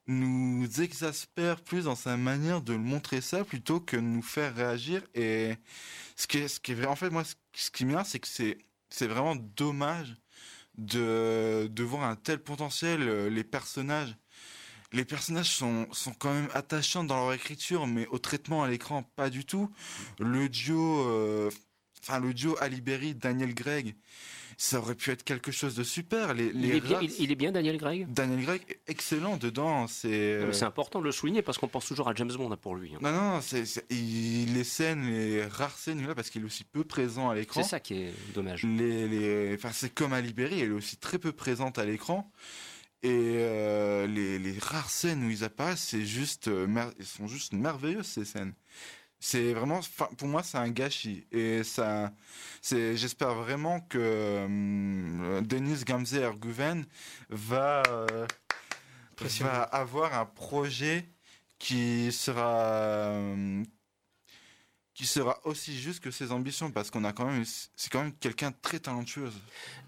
nous 0.07 0.69
exaspère 0.83 1.63
plus 1.63 1.85
dans 1.85 1.97
sa 1.97 2.17
manière 2.19 2.61
de 2.61 2.75
montrer 2.75 3.23
ça 3.23 3.43
plutôt 3.45 3.81
que 3.81 3.97
de 3.97 4.03
nous 4.03 4.23
faire 4.23 4.55
réagir. 4.55 5.03
Et 5.15 5.55
ce 6.17 6.27
qui 6.27 6.39
est, 6.39 6.49
ce 6.49 6.61
qui 6.61 6.73
est 6.73 6.75
vrai, 6.75 6.87
en 6.87 6.97
fait, 6.97 7.09
moi, 7.09 7.25
ce, 7.25 7.35
ce 7.55 7.71
qui 7.71 7.87
m'énerve, 7.87 8.07
c'est 8.07 8.19
que 8.19 8.29
c'est 8.29 9.07
vraiment 9.07 9.37
dommage 9.37 10.15
de, 10.79 11.83
voir 11.83 12.05
un 12.05 12.17
tel 12.17 12.39
potentiel. 12.39 13.03
euh, 13.03 13.29
Les 13.29 13.45
personnages, 13.45 14.17
les 14.93 15.05
personnages 15.05 15.51
sont, 15.51 15.87
sont 15.93 16.15
quand 16.15 16.33
même 16.33 16.49
attachants 16.55 17.05
dans 17.05 17.17
leur 17.17 17.33
écriture, 17.35 17.87
mais 17.87 18.07
au 18.07 18.19
traitement 18.19 18.63
à 18.63 18.69
l'écran, 18.69 19.03
pas 19.17 19.29
du 19.29 19.45
tout. 19.45 19.71
Le 20.19 20.49
duo, 20.49 21.07
euh, 21.07 21.51
enfin, 22.03 22.21
le 22.21 22.33
duo 22.33 22.57
Ali 22.61 22.81
Berry, 22.81 23.15
Daniel 23.15 23.55
Gregg, 23.55 23.95
ça 24.61 24.79
aurait 24.81 24.97
pu 24.97 25.13
être 25.13 25.23
quelque 25.23 25.53
chose 25.53 25.77
de 25.77 25.85
super. 25.85 26.35
Les, 26.35 26.47
Il 26.53 26.75
est, 26.75 26.81
bien, 26.81 26.99
races- 26.99 27.05
il, 27.19 27.25
il 27.25 27.31
est 27.31 27.37
bien, 27.37 27.53
Daniel 27.53 27.79
Gregg 27.79 28.07
Daniel 28.13 28.45
Gregg, 28.45 28.63
excellent 28.89 29.37
dedans. 29.37 29.87
C'est, 29.87 30.09
euh, 30.13 30.53
C'est 30.53 30.65
important 30.65 30.99
de 30.99 31.05
le 31.05 31.13
souligner 31.13 31.43
parce 31.43 31.59
qu'on 31.59 31.69
pense 31.69 31.87
toujours 31.87 32.09
à 32.09 32.15
James 32.17 32.33
Bond 32.33 32.51
hein, 32.51 32.57
pour 32.61 32.75
lui. 32.75 32.93
hein. 32.93 32.99
non, 33.01 33.13
non, 33.13 33.41
les 33.91 34.65
scènes, 34.65 35.07
les 35.07 35.45
rares 35.47 35.79
scènes, 35.79 36.05
là, 36.05 36.15
parce 36.17 36.29
qu'il 36.29 36.43
est 36.43 36.45
aussi 36.45 36.65
peu 36.65 36.83
présent 36.83 37.31
à 37.31 37.37
l'écran. 37.37 37.63
C'est 37.63 37.69
ça 37.69 37.79
qui 37.79 37.95
est 38.03 38.13
dommage. 38.35 38.65
Les, 38.65 39.07
les, 39.07 39.55
enfin, 39.55 39.71
c'est 39.73 39.95
comme 39.95 40.13
à 40.13 40.21
Libéry, 40.21 40.61
elle 40.61 40.71
est 40.71 40.75
aussi 40.75 40.97
très 40.97 41.19
peu 41.21 41.31
présente 41.31 41.79
à 41.79 41.85
l'écran. 41.85 42.29
Et 43.05 43.11
euh, 43.13 44.09
les, 44.09 44.41
les 44.41 44.59
rares 44.59 44.91
scènes 44.91 45.25
où 45.25 45.31
ils 45.31 45.45
apparaissent, 45.45 45.85
c'est 45.87 46.05
juste, 46.05 46.49
euh, 46.49 46.67
mer- 46.67 46.91
ils 46.99 47.07
sont 47.07 47.29
juste 47.29 47.53
merveilleuses 47.53 48.07
ces 48.07 48.25
scènes. 48.25 48.55
C'est 49.21 49.53
vraiment, 49.53 49.81
pour 50.17 50.29
moi, 50.29 50.43
c'est 50.43 50.59
un 50.59 50.71
gâchis. 50.71 51.27
Et 51.33 51.65
ça, 51.65 52.13
c'est, 52.63 52.97
j'espère 52.97 53.35
vraiment 53.35 53.81
que 53.81 53.99
euh, 54.01 55.41
Denis 55.43 55.85
Gamze 55.85 56.15
Erguven 56.15 56.87
va, 57.29 57.83
euh, 57.89 58.27
va 59.41 59.63
avoir 59.63 60.17
un 60.19 60.27
projet 60.27 61.09
qui 61.59 62.13
sera 62.13 62.67
euh, 62.71 63.65
qui 64.99 65.07
sera 65.07 65.39
aussi 65.45 65.79
juste 65.79 66.01
que 66.01 66.11
ses 66.11 66.33
ambitions 66.33 66.73
parce 66.73 66.91
qu'on 66.91 67.05
a 67.05 67.13
quand 67.13 67.27
même 67.27 67.45
c'est 67.77 67.89
quand 67.89 68.03
même 68.03 68.13
quelqu'un 68.15 68.51
de 68.51 68.57
très 68.61 68.81
talentueuse. 68.81 69.33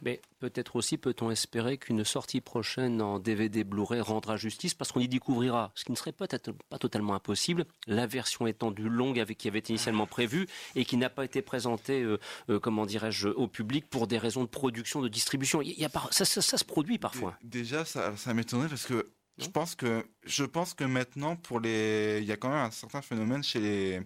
Mais 0.02 0.20
peut-être 0.38 0.76
aussi 0.76 0.98
peut-on 0.98 1.32
espérer 1.32 1.78
qu'une 1.78 2.04
sortie 2.04 2.40
prochaine 2.40 3.02
en 3.02 3.18
DVD 3.18 3.64
Blu-ray 3.64 4.00
rendra 4.02 4.36
justice 4.36 4.72
parce 4.72 4.92
qu'on 4.92 5.00
y 5.00 5.08
découvrira, 5.08 5.72
ce 5.74 5.84
qui 5.84 5.90
ne 5.90 5.96
serait 5.96 6.12
peut-être 6.12 6.52
pas 6.68 6.78
totalement 6.78 7.14
impossible, 7.16 7.66
la 7.88 8.06
version 8.06 8.46
étendue 8.46 8.88
longue 8.88 9.18
avec 9.18 9.36
qui 9.36 9.48
avait 9.48 9.58
été 9.58 9.72
initialement 9.72 10.06
prévue 10.06 10.46
et 10.76 10.84
qui 10.84 10.96
n'a 10.96 11.10
pas 11.10 11.24
été 11.24 11.42
présentée, 11.42 12.02
euh, 12.02 12.20
euh, 12.48 12.60
comment 12.60 12.86
dirais-je, 12.86 13.30
au 13.30 13.48
public 13.48 13.90
pour 13.90 14.06
des 14.06 14.16
raisons 14.16 14.42
de 14.44 14.48
production, 14.48 15.02
de 15.02 15.08
distribution. 15.08 15.60
Il 15.60 15.72
y 15.76 15.84
a 15.84 15.88
pas, 15.88 16.06
ça, 16.12 16.24
ça- 16.24 16.40
ça 16.40 16.56
se 16.56 16.64
produit 16.64 16.98
parfois. 16.98 17.36
Déjà 17.42 17.84
ça 17.84 18.16
ça 18.16 18.32
m'étonnerait 18.32 18.68
parce 18.68 18.86
que 18.86 19.10
je 19.40 19.48
pense 19.48 19.74
que 19.74 20.04
je 20.24 20.44
pense 20.44 20.74
que 20.74 20.84
maintenant 20.84 21.34
pour 21.36 21.60
les 21.60 22.18
il 22.20 22.26
y 22.28 22.32
a 22.32 22.36
quand 22.36 22.48
même 22.50 22.58
un 22.58 22.70
certain 22.70 23.02
phénomène 23.02 23.42
chez 23.42 23.60
les 23.60 24.00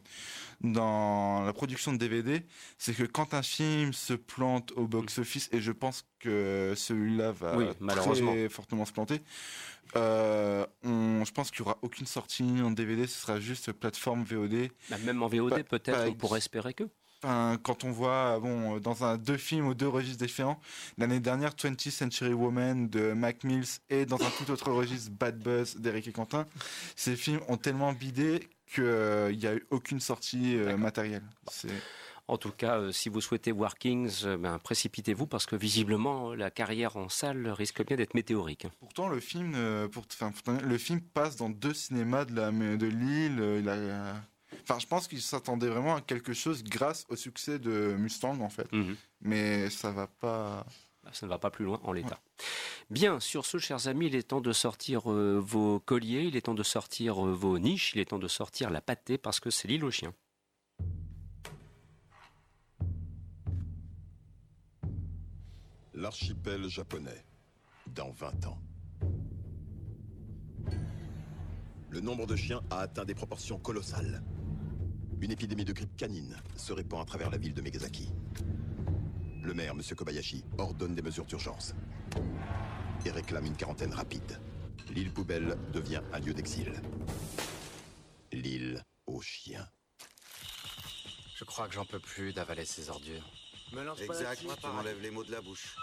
dans 0.60 1.42
la 1.44 1.52
production 1.52 1.92
de 1.92 1.98
DVD, 1.98 2.42
c'est 2.78 2.94
que 2.94 3.02
quand 3.02 3.34
un 3.34 3.42
film 3.42 3.92
se 3.92 4.14
plante 4.14 4.72
au 4.76 4.86
box-office 4.86 5.48
et 5.52 5.60
je 5.60 5.72
pense 5.72 6.06
que 6.20 6.72
celui-là 6.76 7.32
va 7.32 7.56
Oui, 7.56 7.66
malheureusement. 7.80 8.32
très 8.32 8.48
fortement 8.48 8.84
se 8.86 8.92
planter. 8.92 9.20
euh, 9.96 10.64
on, 10.82 11.24
je 11.24 11.32
pense 11.32 11.50
qu'il 11.50 11.60
y 11.60 11.62
aura 11.62 11.78
aucune 11.82 12.06
sortie 12.06 12.44
en 12.62 12.70
DVD, 12.70 13.06
ce 13.06 13.20
sera 13.20 13.40
juste 13.40 13.72
plateforme 13.72 14.24
VOD. 14.24 14.70
Bah, 14.90 14.96
Même 15.04 15.22
en 15.22 15.28
VOD, 15.28 15.62
peut-être, 15.64 16.08
on 16.08 16.14
pourrait 16.14 16.38
espérer 16.38 16.72
que. 16.74 16.84
Enfin, 17.24 17.56
quand 17.62 17.84
on 17.84 17.90
voit 17.90 18.38
bon 18.38 18.76
dans 18.78 19.02
un 19.02 19.16
deux 19.16 19.38
films 19.38 19.66
ou 19.68 19.72
deux 19.74 19.88
registres 19.88 20.22
différents, 20.22 20.60
l'année 20.98 21.20
dernière 21.20 21.52
20th 21.54 21.90
Century 21.90 22.34
Woman 22.34 22.88
de 22.90 23.12
Mac 23.14 23.44
Mills 23.44 23.64
et 23.88 24.04
dans 24.04 24.20
un 24.22 24.30
tout 24.36 24.50
autre 24.50 24.70
registre 24.70 25.10
Bad 25.10 25.38
Buzz 25.42 25.76
d'Eric 25.76 26.06
et 26.08 26.12
Quentin, 26.12 26.44
ces 26.96 27.16
films 27.16 27.40
ont 27.48 27.56
tellement 27.56 27.94
bidé 27.94 28.46
qu'il 28.66 28.84
n'y 29.38 29.46
a 29.46 29.54
eu 29.54 29.64
aucune 29.70 30.00
sortie 30.00 30.56
euh, 30.58 30.76
matérielle. 30.76 31.22
C'est 31.50 31.68
En 32.28 32.36
tout 32.36 32.50
cas, 32.50 32.78
euh, 32.78 32.92
si 32.92 33.08
vous 33.08 33.22
souhaitez 33.22 33.52
voir 33.52 33.76
Kings, 33.76 34.24
euh, 34.24 34.36
ben, 34.36 34.58
précipitez-vous 34.58 35.26
parce 35.26 35.46
que 35.46 35.56
visiblement, 35.56 36.32
euh, 36.32 36.34
la 36.36 36.50
carrière 36.50 36.98
en 36.98 37.08
salle 37.08 37.48
risque 37.48 37.86
bien 37.86 37.96
d'être 37.96 38.12
météorique. 38.14 38.66
pourtant 38.80 39.08
le 39.08 39.20
film, 39.20 39.54
euh, 39.56 39.88
pour, 39.88 40.04
le 40.62 40.76
film 40.78 41.00
passe 41.00 41.36
dans 41.36 41.48
deux 41.48 41.72
cinémas 41.74 42.26
de 42.26 42.34
la 42.36 42.50
de 42.50 42.86
Lille. 42.86 43.38
euh, 43.40 43.60
il 43.60 43.68
a- 43.70 44.14
Enfin, 44.66 44.78
je 44.78 44.86
pense 44.86 45.08
qu'il 45.08 45.20
s'attendait 45.20 45.68
vraiment 45.68 45.96
à 45.96 46.00
quelque 46.00 46.32
chose 46.32 46.64
grâce 46.64 47.04
au 47.10 47.16
succès 47.16 47.58
de 47.58 47.94
Mustang 47.98 48.40
en 48.40 48.48
fait, 48.48 48.70
Mhm. 48.72 48.96
mais 49.20 49.68
ça 49.70 49.90
va 49.92 50.06
pas. 50.06 50.66
Bah, 51.02 51.10
Ça 51.12 51.26
ne 51.26 51.30
va 51.30 51.38
pas 51.38 51.50
plus 51.50 51.66
loin 51.66 51.78
en 51.84 51.92
l'état. 51.92 52.18
Bien, 52.88 53.20
sur 53.20 53.44
ce, 53.44 53.58
chers 53.58 53.88
amis, 53.88 54.06
il 54.06 54.14
est 54.14 54.22
temps 54.22 54.40
de 54.40 54.52
sortir 54.54 55.12
euh, 55.12 55.38
vos 55.38 55.78
colliers, 55.80 56.22
il 56.22 56.34
est 56.34 56.40
temps 56.46 56.54
de 56.54 56.62
sortir 56.62 57.26
euh, 57.26 57.32
vos 57.34 57.58
niches, 57.58 57.92
il 57.94 58.00
est 58.00 58.06
temps 58.06 58.18
de 58.18 58.26
sortir 58.26 58.70
la 58.70 58.80
pâtée 58.80 59.18
parce 59.18 59.38
que 59.38 59.50
c'est 59.50 59.68
l'île 59.68 59.84
aux 59.84 59.90
chiens. 59.90 60.14
L'archipel 65.94 66.68
japonais, 66.68 67.24
dans 67.86 68.10
20 68.10 68.46
ans. 68.46 68.58
Le 71.90 72.00
nombre 72.00 72.26
de 72.26 72.34
chiens 72.34 72.60
a 72.70 72.80
atteint 72.80 73.04
des 73.04 73.14
proportions 73.14 73.58
colossales. 73.58 74.22
Une 75.24 75.32
épidémie 75.32 75.64
de 75.64 75.72
grippe 75.72 75.96
canine 75.96 76.36
se 76.54 76.74
répand 76.74 77.00
à 77.00 77.06
travers 77.06 77.30
la 77.30 77.38
ville 77.38 77.54
de 77.54 77.62
Megasaki. 77.62 78.10
Le 79.42 79.54
maire, 79.54 79.72
M. 79.72 79.80
Kobayashi, 79.96 80.44
ordonne 80.58 80.94
des 80.94 81.00
mesures 81.00 81.24
d'urgence 81.24 81.72
et 83.06 83.10
réclame 83.10 83.46
une 83.46 83.56
quarantaine 83.56 83.94
rapide. 83.94 84.38
L'île 84.90 85.10
poubelle 85.10 85.56
devient 85.72 86.02
un 86.12 86.18
lieu 86.18 86.34
d'exil. 86.34 86.74
L'île 88.32 88.84
aux 89.06 89.22
chiens. 89.22 89.66
Je 91.36 91.44
crois 91.44 91.68
que 91.68 91.74
j'en 91.74 91.86
peux 91.86 92.00
plus 92.00 92.34
d'avaler 92.34 92.66
ces 92.66 92.90
ordures. 92.90 93.24
Exact, 94.02 94.40
tu 94.60 94.66
m'enlèves 94.66 95.00
les 95.00 95.10
mots 95.10 95.24
de 95.24 95.32
la 95.32 95.40
bouche. 95.40 95.74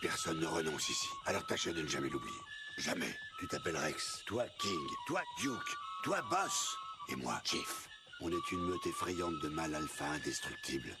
Personne 0.00 0.38
ne 0.38 0.46
renonce 0.46 0.88
ici. 0.88 1.08
Alors 1.26 1.44
tâche 1.44 1.66
de 1.66 1.82
ne 1.82 1.88
jamais 1.88 2.08
l'oublier. 2.08 2.38
Jamais. 2.78 3.12
Tu 3.40 3.48
t'appelles 3.48 3.76
Rex, 3.76 4.22
toi 4.26 4.46
King, 4.60 4.86
toi 5.08 5.22
Duke, 5.40 5.76
toi 6.04 6.22
Boss, 6.30 6.76
et 7.12 7.16
moi 7.16 7.40
Chief. 7.44 7.88
On 8.20 8.28
est 8.28 8.52
une 8.52 8.60
meute 8.60 8.86
effrayante 8.86 9.38
de 9.42 9.48
mâles 9.48 9.74
alpha 9.74 10.04
indestructibles. 10.06 10.96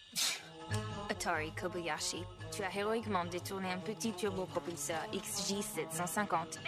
Atari 1.08 1.52
Kobayashi, 1.52 2.24
tu 2.54 2.62
as 2.62 2.74
héroïquement 2.74 3.24
détourné 3.24 3.70
un 3.70 3.78
petit 3.78 4.12
turbopropulseur 4.12 5.00
XJ750 5.12 6.58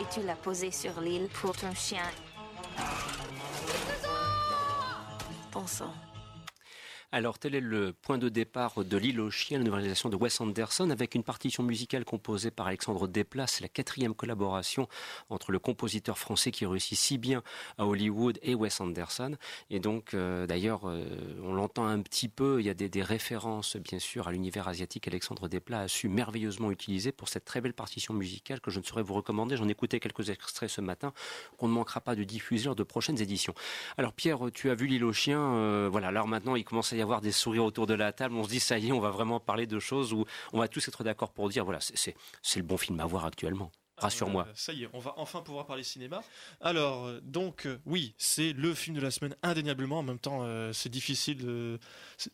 et 0.00 0.04
tu 0.12 0.22
l'as 0.22 0.36
posé 0.36 0.70
sur 0.70 1.00
l'île 1.00 1.28
pour 1.28 1.56
ton 1.56 1.74
chien. 1.74 2.02
Bon 5.52 5.66
sang. 5.66 5.94
Alors, 7.16 7.38
tel 7.38 7.54
est 7.54 7.60
le 7.60 7.92
point 7.92 8.18
de 8.18 8.28
départ 8.28 8.84
de 8.84 8.96
L'île 8.96 9.20
aux 9.20 9.30
chiens, 9.30 9.58
la 9.58 9.64
nouvelle 9.64 9.82
réalisation 9.82 10.08
de 10.08 10.16
Wes 10.16 10.40
Anderson, 10.40 10.90
avec 10.90 11.14
une 11.14 11.22
partition 11.22 11.62
musicale 11.62 12.04
composée 12.04 12.50
par 12.50 12.66
Alexandre 12.66 13.06
Desplat. 13.06 13.46
la 13.60 13.68
quatrième 13.68 14.16
collaboration 14.16 14.88
entre 15.30 15.52
le 15.52 15.60
compositeur 15.60 16.18
français 16.18 16.50
qui 16.50 16.66
réussit 16.66 16.98
si 16.98 17.16
bien 17.16 17.44
à 17.78 17.86
Hollywood 17.86 18.40
et 18.42 18.56
Wes 18.56 18.80
Anderson. 18.80 19.36
Et 19.70 19.78
donc, 19.78 20.12
euh, 20.14 20.48
d'ailleurs, 20.48 20.88
euh, 20.88 21.06
on 21.44 21.54
l'entend 21.54 21.86
un 21.86 22.00
petit 22.00 22.26
peu, 22.26 22.58
il 22.58 22.66
y 22.66 22.68
a 22.68 22.74
des, 22.74 23.02
références, 23.02 23.76
bien 23.76 24.00
sûr, 24.00 24.26
à 24.26 24.32
l'univers 24.32 24.66
asiatique. 24.66 25.06
Alexandre 25.06 25.46
Desplat 25.46 25.82
a 25.82 25.88
su 25.88 26.08
merveilleusement 26.08 26.72
utiliser 26.72 27.12
pour 27.12 27.28
cette 27.28 27.44
très 27.44 27.60
belle 27.60 27.74
partition 27.74 28.12
musicale 28.12 28.60
que 28.60 28.72
je 28.72 28.80
ne 28.80 28.84
saurais 28.84 29.04
vous 29.04 29.14
recommander. 29.14 29.56
J'en 29.56 29.68
ai 29.68 29.70
écouté 29.70 30.00
quelques 30.00 30.30
extraits 30.30 30.68
ce 30.68 30.80
matin 30.80 31.12
qu'on 31.58 31.68
ne 31.68 31.74
manquera 31.74 32.00
pas 32.00 32.16
de 32.16 32.24
diffuser 32.24 32.64
lors 32.64 32.74
de 32.74 32.82
prochaines 32.82 33.22
éditions. 33.22 33.54
Alors, 33.98 34.14
Pierre, 34.14 34.40
tu 34.52 34.68
as 34.68 34.74
vu 34.74 34.88
L'île 34.88 35.04
aux 35.04 35.12
chiens. 35.12 35.54
Euh, 35.54 35.88
voilà, 35.88 36.08
alors 36.08 36.26
maintenant, 36.26 36.56
il 36.56 36.64
commence 36.64 36.92
à 36.92 36.96
y 36.96 37.03
avoir 37.04 37.20
des 37.20 37.32
sourires 37.32 37.64
autour 37.64 37.86
de 37.86 37.94
la 37.94 38.12
table. 38.12 38.34
On 38.34 38.44
se 38.44 38.48
dit, 38.48 38.60
ça 38.60 38.78
y 38.78 38.88
est, 38.88 38.92
on 38.92 39.00
va 39.00 39.10
vraiment 39.10 39.40
parler 39.40 39.66
de 39.66 39.78
choses 39.78 40.12
où 40.12 40.24
on 40.52 40.58
va 40.58 40.68
tous 40.68 40.86
être 40.88 41.04
d'accord 41.04 41.32
pour 41.32 41.48
dire, 41.48 41.64
voilà, 41.64 41.80
c'est 41.80 42.14
le 42.56 42.62
bon 42.62 42.76
film 42.76 43.00
à 43.00 43.06
voir 43.06 43.24
actuellement. 43.24 43.70
Rassure-moi. 43.96 44.46
Euh, 44.48 44.52
ça 44.54 44.72
y 44.72 44.82
est, 44.84 44.88
on 44.92 44.98
va 44.98 45.14
enfin 45.16 45.40
pouvoir 45.40 45.66
parler 45.66 45.84
cinéma. 45.84 46.22
Alors, 46.60 47.06
euh, 47.06 47.20
donc, 47.22 47.66
euh, 47.66 47.78
oui, 47.86 48.14
c'est 48.18 48.52
le 48.52 48.74
film 48.74 48.96
de 48.96 49.00
la 49.00 49.12
semaine 49.12 49.36
indéniablement. 49.42 50.00
En 50.00 50.02
même 50.02 50.18
temps, 50.18 50.44
c'est 50.72 50.88
difficile 50.88 51.38
de, 51.38 51.78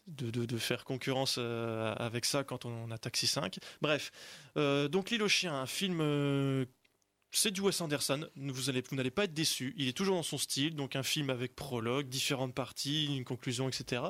de, 0.06 0.46
de, 0.46 0.58
faire 0.58 0.84
concurrence 0.84 1.38
avec 1.38 2.24
ça 2.24 2.44
quand 2.44 2.64
on 2.64 2.90
a 2.90 2.98
Taxi 2.98 3.26
5. 3.26 3.58
Bref, 3.82 4.10
donc 4.56 5.10
L'île 5.10 5.22
aux 5.22 5.28
chiens, 5.28 5.54
un 5.54 5.66
film 5.66 6.00
c'est 7.33 7.51
du 7.51 7.61
Wes 7.61 7.81
Anderson. 7.81 8.28
Vous 8.37 8.70
allez, 8.70 8.83
vous 8.89 8.97
n'allez 8.97 9.11
pas 9.11 9.24
être 9.24 9.35
déçu. 9.35 9.72
Il 9.76 9.89
est 9.89 9.97
toujours 9.97 10.16
dans 10.16 10.22
son 10.22 10.39
style, 10.39 10.74
donc 10.74 10.97
un 10.97 11.03
film 11.03 11.31
avec 11.31 11.55
prologue, 11.55 12.09
différentes 12.09 12.55
parties, 12.55 13.07
une 13.16 13.24
conclusion, 13.24 13.68
etc. 13.68 14.03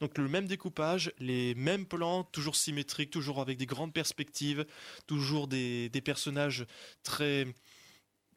Donc 0.00 0.18
le 0.18 0.28
même 0.28 0.46
découpage, 0.46 1.12
les 1.18 1.54
mêmes 1.54 1.86
plans, 1.86 2.24
toujours 2.24 2.56
symétriques, 2.56 3.10
toujours 3.10 3.40
avec 3.40 3.56
des 3.56 3.66
grandes 3.66 3.92
perspectives, 3.92 4.66
toujours 5.06 5.46
des, 5.48 5.90
personnages 6.04 6.66
très 7.02 7.46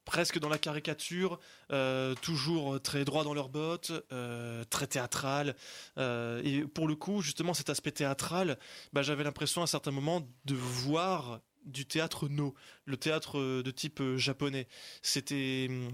presque 0.06 0.40
dans 0.40 0.50
la 0.50 0.58
caricature, 0.58 1.40
euh, 1.72 2.16
toujours 2.16 2.82
très 2.82 3.06
droit 3.06 3.24
dans 3.24 3.34
leurs 3.34 3.50
bottes, 3.50 3.92
euh, 4.12 4.64
très 4.66 4.88
théâtral. 4.88 5.56
Euh, 6.00 6.42
et 6.44 6.62
pour 6.66 6.88
le 6.88 6.96
coup, 6.96 7.22
justement, 7.22 7.54
cet 7.54 7.70
aspect 7.70 7.92
théâtral, 7.92 8.58
bah, 8.92 9.04
j'avais 9.04 9.24
l'impression 9.24 9.62
à 9.62 9.68
certains 9.68 9.92
moments 9.92 10.28
de 10.46 10.56
voir 10.56 11.42
du 11.66 11.86
théâtre 11.86 12.28
no, 12.30 12.54
le 12.86 12.98
théâtre 12.98 13.40
euh, 13.40 13.64
de 13.64 13.72
type 13.72 14.02
euh, 14.02 14.18
japonais. 14.18 14.68
C'était, 15.02 15.68
hum, 15.70 15.92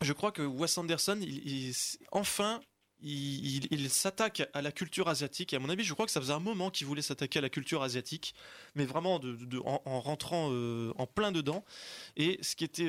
je 0.00 0.12
crois 0.12 0.32
que 0.32 0.42
Wes 0.42 0.76
Anderson, 0.78 1.18
il, 1.20 1.72
enfin, 2.12 2.60
il, 3.02 3.90
s'attaque 3.90 4.42
à 4.52 4.62
la 4.62 4.72
culture 4.72 5.08
asiatique. 5.08 5.52
Et 5.52 5.56
à 5.56 5.58
mon 5.58 5.68
avis, 5.68 5.84
je 5.84 5.94
crois 5.94 6.06
que 6.06 6.12
ça 6.12 6.20
faisait 6.20 6.32
un 6.32 6.40
moment 6.40 6.70
qu'il 6.70 6.86
voulait 6.86 7.02
s'attaquer 7.02 7.38
à 7.38 7.42
la 7.42 7.50
culture 7.50 7.82
asiatique, 7.82 8.34
mais 8.74 8.84
vraiment 8.84 9.18
de, 9.18 9.58
en, 9.64 10.00
rentrant 10.00 10.50
euh, 10.52 10.92
en 10.96 11.06
plein 11.06 11.32
dedans. 11.32 11.64
Et 12.16 12.38
ce 12.42 12.56
qui 12.56 12.64
était 12.64 12.88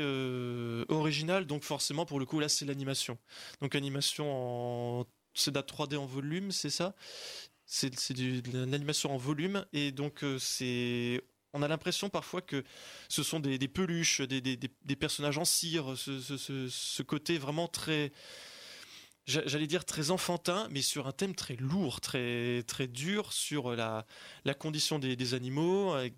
original, 0.90 1.46
donc 1.46 1.64
forcément, 1.64 2.06
pour 2.06 2.20
le 2.20 2.26
coup, 2.26 2.40
là, 2.40 2.50
c'est 2.50 2.66
l'animation. 2.66 3.18
Donc 3.62 3.76
animation 3.76 5.02
en 5.02 5.06
c'est 5.34 5.52
de 5.52 5.56
la 5.56 5.64
3D 5.64 5.98
en 5.98 6.06
volume, 6.06 6.52
c'est 6.52 6.70
ça? 6.70 6.96
C'est 7.66 7.90
de 8.12 8.66
l'animation 8.66 9.14
en 9.14 9.18
volume 9.18 9.66
et 9.72 9.92
donc 9.92 10.26
c'est 10.40 11.24
on 11.54 11.62
a 11.62 11.68
l'impression 11.68 12.10
parfois 12.10 12.42
que 12.42 12.64
ce 13.10 13.24
sont 13.24 13.40
des, 13.40 13.58
peluches, 13.68 14.22
des, 14.22 14.96
personnages 14.96 15.38
en 15.38 15.46
cire, 15.46 15.98
ce, 15.98 17.02
côté 17.02 17.38
vraiment 17.38 17.68
très, 17.68 18.12
j'allais 19.26 19.68
dire 19.68 19.86
très 19.86 20.12
enfantin, 20.12 20.68
mais 20.72 20.82
sur 20.82 21.08
un 21.08 21.12
thème 21.12 21.36
très 21.36 21.56
lourd, 21.56 22.02
très 22.02 22.64
très 22.64 22.88
dur 22.88 23.34
sur 23.34 23.76
la, 23.76 24.06
condition 24.58 25.00
des, 25.00 25.34
animaux. 25.34 25.94
Avec, 25.94 26.14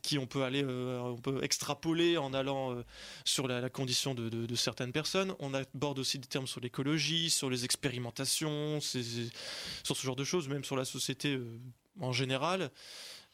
qui 0.00 0.16
on 0.16 0.28
peut 0.28 0.44
aller, 0.44 0.62
euh, 0.62 1.00
on 1.00 1.16
peut 1.16 1.42
extrapoler 1.42 2.16
en 2.16 2.32
allant 2.34 2.72
euh, 2.72 2.84
sur 3.24 3.48
la, 3.48 3.68
condition 3.68 4.14
de, 4.14 4.54
certaines 4.54 4.92
personnes. 4.92 5.34
On 5.40 5.54
aborde 5.54 5.98
aussi 5.98 6.20
des 6.20 6.28
termes 6.28 6.46
sur 6.46 6.60
l'écologie, 6.60 7.30
sur 7.30 7.50
les 7.50 7.64
expérimentations, 7.64 8.78
sur 8.80 9.96
ce 9.96 10.06
genre 10.06 10.14
de 10.14 10.22
choses, 10.22 10.48
même 10.48 10.62
sur 10.62 10.76
la 10.76 10.84
société 10.84 11.34
euh, 11.34 11.58
en 11.98 12.12
général 12.12 12.70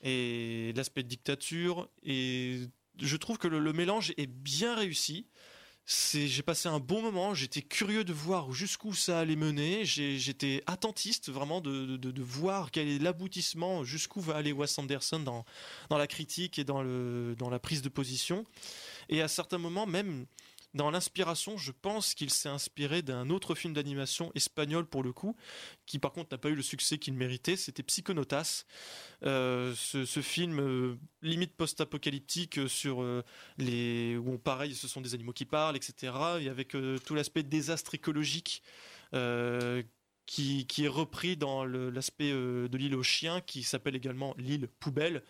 et 0.02 0.72
l'aspect 0.74 1.02
dictature. 1.02 1.88
Et 2.02 2.60
je 3.00 3.16
trouve 3.16 3.38
que 3.38 3.48
le, 3.48 3.72
mélange 3.72 4.12
est 4.16 4.26
bien 4.26 4.74
réussi. 4.74 5.26
j'ai 5.86 6.42
passé 6.42 6.68
un 6.68 6.80
bon 6.80 7.02
moment. 7.02 7.34
J'étais 7.34 7.62
curieux 7.62 8.04
de 8.04 8.12
voir 8.12 8.52
jusqu'où 8.52 8.94
ça 8.94 9.20
allait 9.20 9.36
mener. 9.36 9.84
j'étais 9.84 10.62
attentiste 10.66 11.30
vraiment 11.30 11.60
de, 11.60 12.22
voir 12.22 12.70
quel 12.70 12.88
est 12.88 12.98
l'aboutissement, 12.98 13.84
jusqu'où 13.84 14.20
va 14.20 14.36
aller 14.36 14.52
Wes 14.52 14.78
Anderson 14.78 15.20
dans, 15.20 15.44
la 15.90 16.06
critique 16.06 16.58
et 16.58 16.64
dans 16.64 17.50
la 17.50 17.58
prise 17.58 17.82
de 17.82 17.88
position. 17.88 18.44
Et 19.08 19.22
à 19.22 19.28
certains 19.28 19.58
moments, 19.58 19.86
même 19.86 20.26
dans 20.76 20.90
l'inspiration, 20.90 21.56
je 21.56 21.72
pense 21.72 22.14
qu'il 22.14 22.30
s'est 22.30 22.48
inspiré 22.48 23.02
d'un 23.02 23.30
autre 23.30 23.54
film 23.54 23.74
d'animation 23.74 24.30
espagnol 24.34 24.86
pour 24.86 25.02
le 25.02 25.12
coup, 25.12 25.36
qui 25.86 25.98
par 25.98 26.12
contre 26.12 26.28
n'a 26.32 26.38
pas 26.38 26.50
eu 26.50 26.54
le 26.54 26.62
succès 26.62 26.98
qu'il 26.98 27.14
méritait, 27.14 27.56
c'était 27.56 27.82
Psychonautas. 27.82 28.64
Euh, 29.24 29.74
ce, 29.74 30.20
film 30.20 30.60
euh, 30.60 30.98
limite 31.22 31.56
post-apocalyptique 31.56 32.60
sur 32.68 33.02
euh, 33.02 33.24
les... 33.58 34.16
où 34.16 34.38
pareil, 34.38 34.74
ce 34.74 34.86
sont 34.86 35.00
des 35.00 35.14
animaux 35.14 35.32
qui 35.32 35.46
parlent, 35.46 35.76
etc. 35.76 36.12
Et 36.40 36.48
avec 36.48 36.76
tout 37.04 37.14
l'aspect 37.14 37.42
désastre 37.42 37.94
écologique. 37.94 38.62
Qui, 40.26 40.66
est 40.78 40.88
repris 40.88 41.36
dans 41.36 41.64
l'aspect 41.64 42.32
de 42.32 42.76
l'île 42.76 42.96
aux 42.96 43.04
chiens, 43.04 43.40
qui 43.40 43.62
s'appelle 43.62 43.94
également 43.94 44.34
l'île 44.36 44.66
poubelle, 44.80 45.22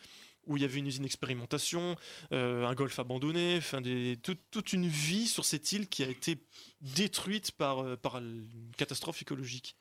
où 0.46 0.56
il 0.56 0.62
y 0.62 0.64
avait 0.64 0.78
une 0.78 0.86
usine 0.86 1.02
d'expérimentation, 1.02 1.96
euh, 2.32 2.64
un 2.66 2.74
golf 2.74 2.98
abandonné, 2.98 3.56
enfin 3.58 3.82
toute 4.22 4.72
une 4.72 4.86
vie 4.86 5.26
sur 5.26 5.44
cette 5.44 5.72
île 5.72 5.88
qui 5.88 6.02
a 6.02 6.08
été 6.08 6.38
détruite 6.80 7.52
par, 7.52 7.80
euh, 7.80 7.96
par 7.96 8.18
une 8.18 8.72
catastrophe 8.76 9.22
écologique. 9.22 9.76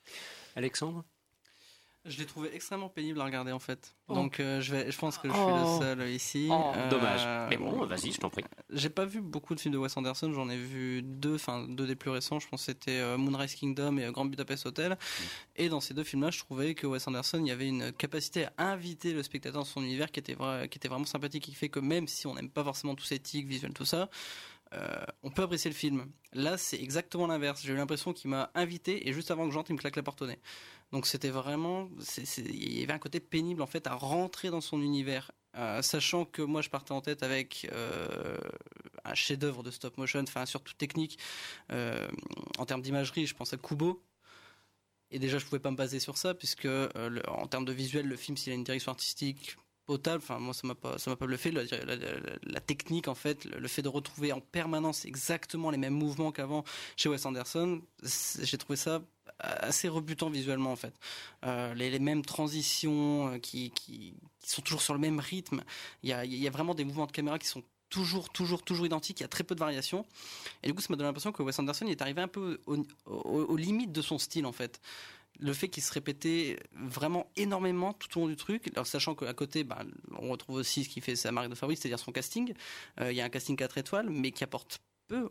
Alexandre? 0.55 1.05
Je 2.05 2.17
l'ai 2.17 2.25
trouvé 2.25 2.49
extrêmement 2.53 2.89
pénible 2.89 3.19
à 3.21 3.25
regarder 3.25 3.51
en 3.51 3.59
fait. 3.59 3.95
Oh. 4.07 4.13
Donc 4.13 4.39
euh, 4.39 4.61
je, 4.61 4.71
vais, 4.71 4.91
je 4.91 4.97
pense 4.97 5.17
que 5.17 5.27
je 5.27 5.33
suis 5.33 5.43
le 5.43 5.51
oh. 5.51 5.79
seul 5.79 6.09
ici. 6.09 6.47
Oh. 6.51 6.71
Dommage. 6.89 7.49
Mais 7.49 7.57
bon, 7.57 7.85
vas-y, 7.85 8.11
je 8.11 8.19
t'en 8.19 8.29
prie. 8.29 8.43
J'ai 8.69 8.89
pas 8.89 9.05
vu 9.05 9.21
beaucoup 9.21 9.55
de 9.55 9.59
films 9.59 9.73
de 9.73 9.79
Wes 9.79 9.95
Anderson. 9.97 10.31
J'en 10.33 10.49
ai 10.49 10.57
vu 10.57 11.01
deux, 11.01 11.35
enfin 11.35 11.65
deux 11.67 11.87
des 11.87 11.95
plus 11.95 12.11
récents. 12.11 12.39
Je 12.39 12.47
pense 12.47 12.61
que 12.61 12.65
c'était 12.71 13.17
Moonrise 13.17 13.55
Kingdom 13.55 13.97
et 13.97 14.11
Grand 14.11 14.25
Budapest 14.25 14.65
Hotel. 14.65 14.91
Mm. 14.91 15.23
Et 15.57 15.69
dans 15.69 15.81
ces 15.81 15.93
deux 15.93 16.03
films-là, 16.03 16.31
je 16.31 16.39
trouvais 16.39 16.75
que 16.75 16.87
Wes 16.87 17.07
Anderson, 17.07 17.39
il 17.39 17.47
y 17.47 17.51
avait 17.51 17.67
une 17.67 17.91
capacité 17.91 18.45
à 18.57 18.71
inviter 18.71 19.13
le 19.13 19.23
spectateur 19.23 19.61
dans 19.61 19.65
son 19.65 19.81
univers 19.81 20.11
qui 20.11 20.19
était, 20.19 20.33
vrai, 20.33 20.67
qui 20.69 20.77
était 20.77 20.87
vraiment 20.87 21.05
sympathique, 21.05 21.43
qui 21.43 21.53
fait 21.53 21.69
que 21.69 21.79
même 21.79 22.07
si 22.07 22.27
on 22.27 22.35
n'aime 22.35 22.49
pas 22.49 22.63
forcément 22.63 22.95
tout 22.95 23.05
ces 23.05 23.19
tics 23.19 23.47
visuels, 23.47 23.73
tout 23.73 23.85
ça, 23.85 24.09
euh, 24.73 25.05
on 25.23 25.29
peut 25.29 25.43
apprécier 25.43 25.69
le 25.69 25.75
film. 25.75 26.07
Là, 26.33 26.57
c'est 26.57 26.81
exactement 26.81 27.27
l'inverse. 27.27 27.61
J'ai 27.63 27.73
eu 27.73 27.77
l'impression 27.77 28.13
qu'il 28.13 28.29
m'a 28.29 28.51
invité 28.55 29.07
et 29.07 29.13
juste 29.13 29.31
avant 29.31 29.47
que 29.47 29.53
j'entre, 29.53 29.71
il 29.71 29.73
me 29.73 29.79
claque 29.79 29.95
la 29.95 30.03
porte 30.03 30.21
au 30.21 30.27
nez. 30.27 30.39
Donc 30.95 31.07
c'était 31.07 31.29
vraiment, 31.29 31.89
il 32.37 32.79
y 32.79 32.81
avait 32.81 32.93
un 32.93 32.99
côté 32.99 33.19
pénible 33.19 33.61
en 33.61 33.67
fait 33.67 33.85
à 33.85 33.95
rentrer 33.95 34.49
dans 34.49 34.61
son 34.61 34.81
univers, 34.81 35.29
euh, 35.57 35.81
sachant 35.81 36.23
que 36.23 36.41
moi 36.41 36.61
je 36.61 36.69
partais 36.69 36.93
en 36.93 37.01
tête 37.01 37.21
avec 37.21 37.67
euh, 37.73 38.37
un 39.03 39.13
chef-d'œuvre 39.13 39.61
de 39.61 39.71
stop 39.71 39.97
motion, 39.97 40.21
enfin 40.21 40.45
surtout 40.45 40.73
technique 40.75 41.19
en 41.69 42.65
termes 42.65 42.81
d'imagerie, 42.81 43.27
je 43.27 43.35
pense 43.35 43.51
à 43.51 43.57
Kubo. 43.57 44.01
Et 45.11 45.19
déjà, 45.19 45.37
je 45.37 45.43
pouvais 45.43 45.59
pas 45.59 45.69
me 45.69 45.75
baser 45.75 45.99
sur 45.99 46.17
ça, 46.17 46.33
puisque 46.33 46.67
en 47.27 47.47
termes 47.47 47.65
de 47.65 47.73
visuel, 47.73 48.07
le 48.07 48.15
film, 48.15 48.37
s'il 48.37 48.53
a 48.53 48.55
une 48.55 48.63
direction 48.63 48.93
artistique 48.93 49.57
potable. 49.86 50.21
Enfin, 50.23 50.39
moi, 50.39 50.53
ça 50.53 50.67
m'a 50.67 50.75
pas, 50.75 50.97
ça 50.97 51.09
m'a 51.09 51.15
pas 51.15 51.25
bluffé. 51.25 51.51
La, 51.51 52.59
technique, 52.61 53.07
en 53.07 53.15
fait, 53.15 53.45
le, 53.45 53.67
fait 53.67 53.81
de 53.81 53.89
retrouver 53.89 54.31
en 54.31 54.41
permanence 54.41 55.05
exactement 55.05 55.69
les 55.69 55.77
mêmes 55.77 55.93
mouvements 55.93 56.31
qu'avant 56.31 56.63
chez 56.95 57.09
Wes 57.09 57.25
Anderson, 57.25 57.81
j'ai 58.41 58.57
trouvé 58.57 58.75
ça 58.75 59.01
assez 59.39 59.88
rebutant 59.88 60.29
visuellement, 60.29 60.71
en 60.71 60.75
fait. 60.75 60.93
Euh, 61.45 61.73
les, 61.73 61.99
mêmes 61.99 62.23
transitions 62.23 63.33
euh, 63.33 63.38
qui, 63.38 63.71
qui, 63.71 64.15
sont 64.45 64.61
toujours 64.61 64.81
sur 64.81 64.93
le 64.93 64.99
même 64.99 65.19
rythme. 65.19 65.63
Il 66.03 66.09
y 66.09 66.13
a, 66.13 66.25
y 66.25 66.47
a 66.47 66.51
vraiment 66.51 66.75
des 66.75 66.86
mouvements 66.86 67.07
de 67.07 67.11
caméra 67.11 67.39
qui 67.39 67.47
sont 67.47 67.63
toujours, 67.89 68.29
toujours, 68.29 68.63
toujours 68.63 68.86
identiques. 68.86 69.19
Il 69.19 69.23
y 69.23 69.25
a 69.25 69.29
très 69.29 69.43
peu 69.43 69.55
de 69.55 69.59
variations. 69.59 70.05
Et 70.63 70.67
du 70.67 70.73
coup, 70.73 70.81
ça 70.81 70.88
m'a 70.89 70.97
donné 70.97 71.07
l'impression 71.07 71.31
que 71.31 71.41
Wes 71.41 71.57
Anderson 71.57 71.88
est 71.88 72.01
arrivé 72.01 72.21
un 72.21 72.27
peu 72.27 72.59
aux 73.05 73.57
limites 73.57 73.91
de 73.91 74.01
son 74.01 74.17
style, 74.17 74.45
en 74.45 74.51
fait 74.51 74.81
le 75.39 75.53
fait 75.53 75.67
qu'il 75.67 75.83
se 75.83 75.91
répétait 75.93 76.57
vraiment 76.73 77.29
énormément 77.36 77.93
tout 77.93 78.17
au 78.17 78.21
long 78.21 78.27
du 78.27 78.36
truc, 78.36 78.69
alors 78.73 78.88
sachant 78.88 79.15
qu'à 79.15 79.33
côté, 79.33 79.63
bah, 79.63 79.83
on 80.19 80.29
retrouve 80.29 80.57
aussi 80.57 80.83
ce 80.83 80.89
qui 80.89 81.01
fait 81.01 81.15
sa 81.15 81.31
marque 81.31 81.49
de 81.49 81.55
fabrique, 81.55 81.79
c'est-à-dire 81.79 81.99
son 81.99 82.11
casting. 82.11 82.53
Euh, 82.99 83.11
il 83.11 83.17
y 83.17 83.21
a 83.21 83.25
un 83.25 83.29
casting 83.29 83.55
4 83.55 83.77
étoiles, 83.77 84.09
mais 84.09 84.31
qui 84.31 84.43
apporte 84.43 84.79
peu 85.07 85.29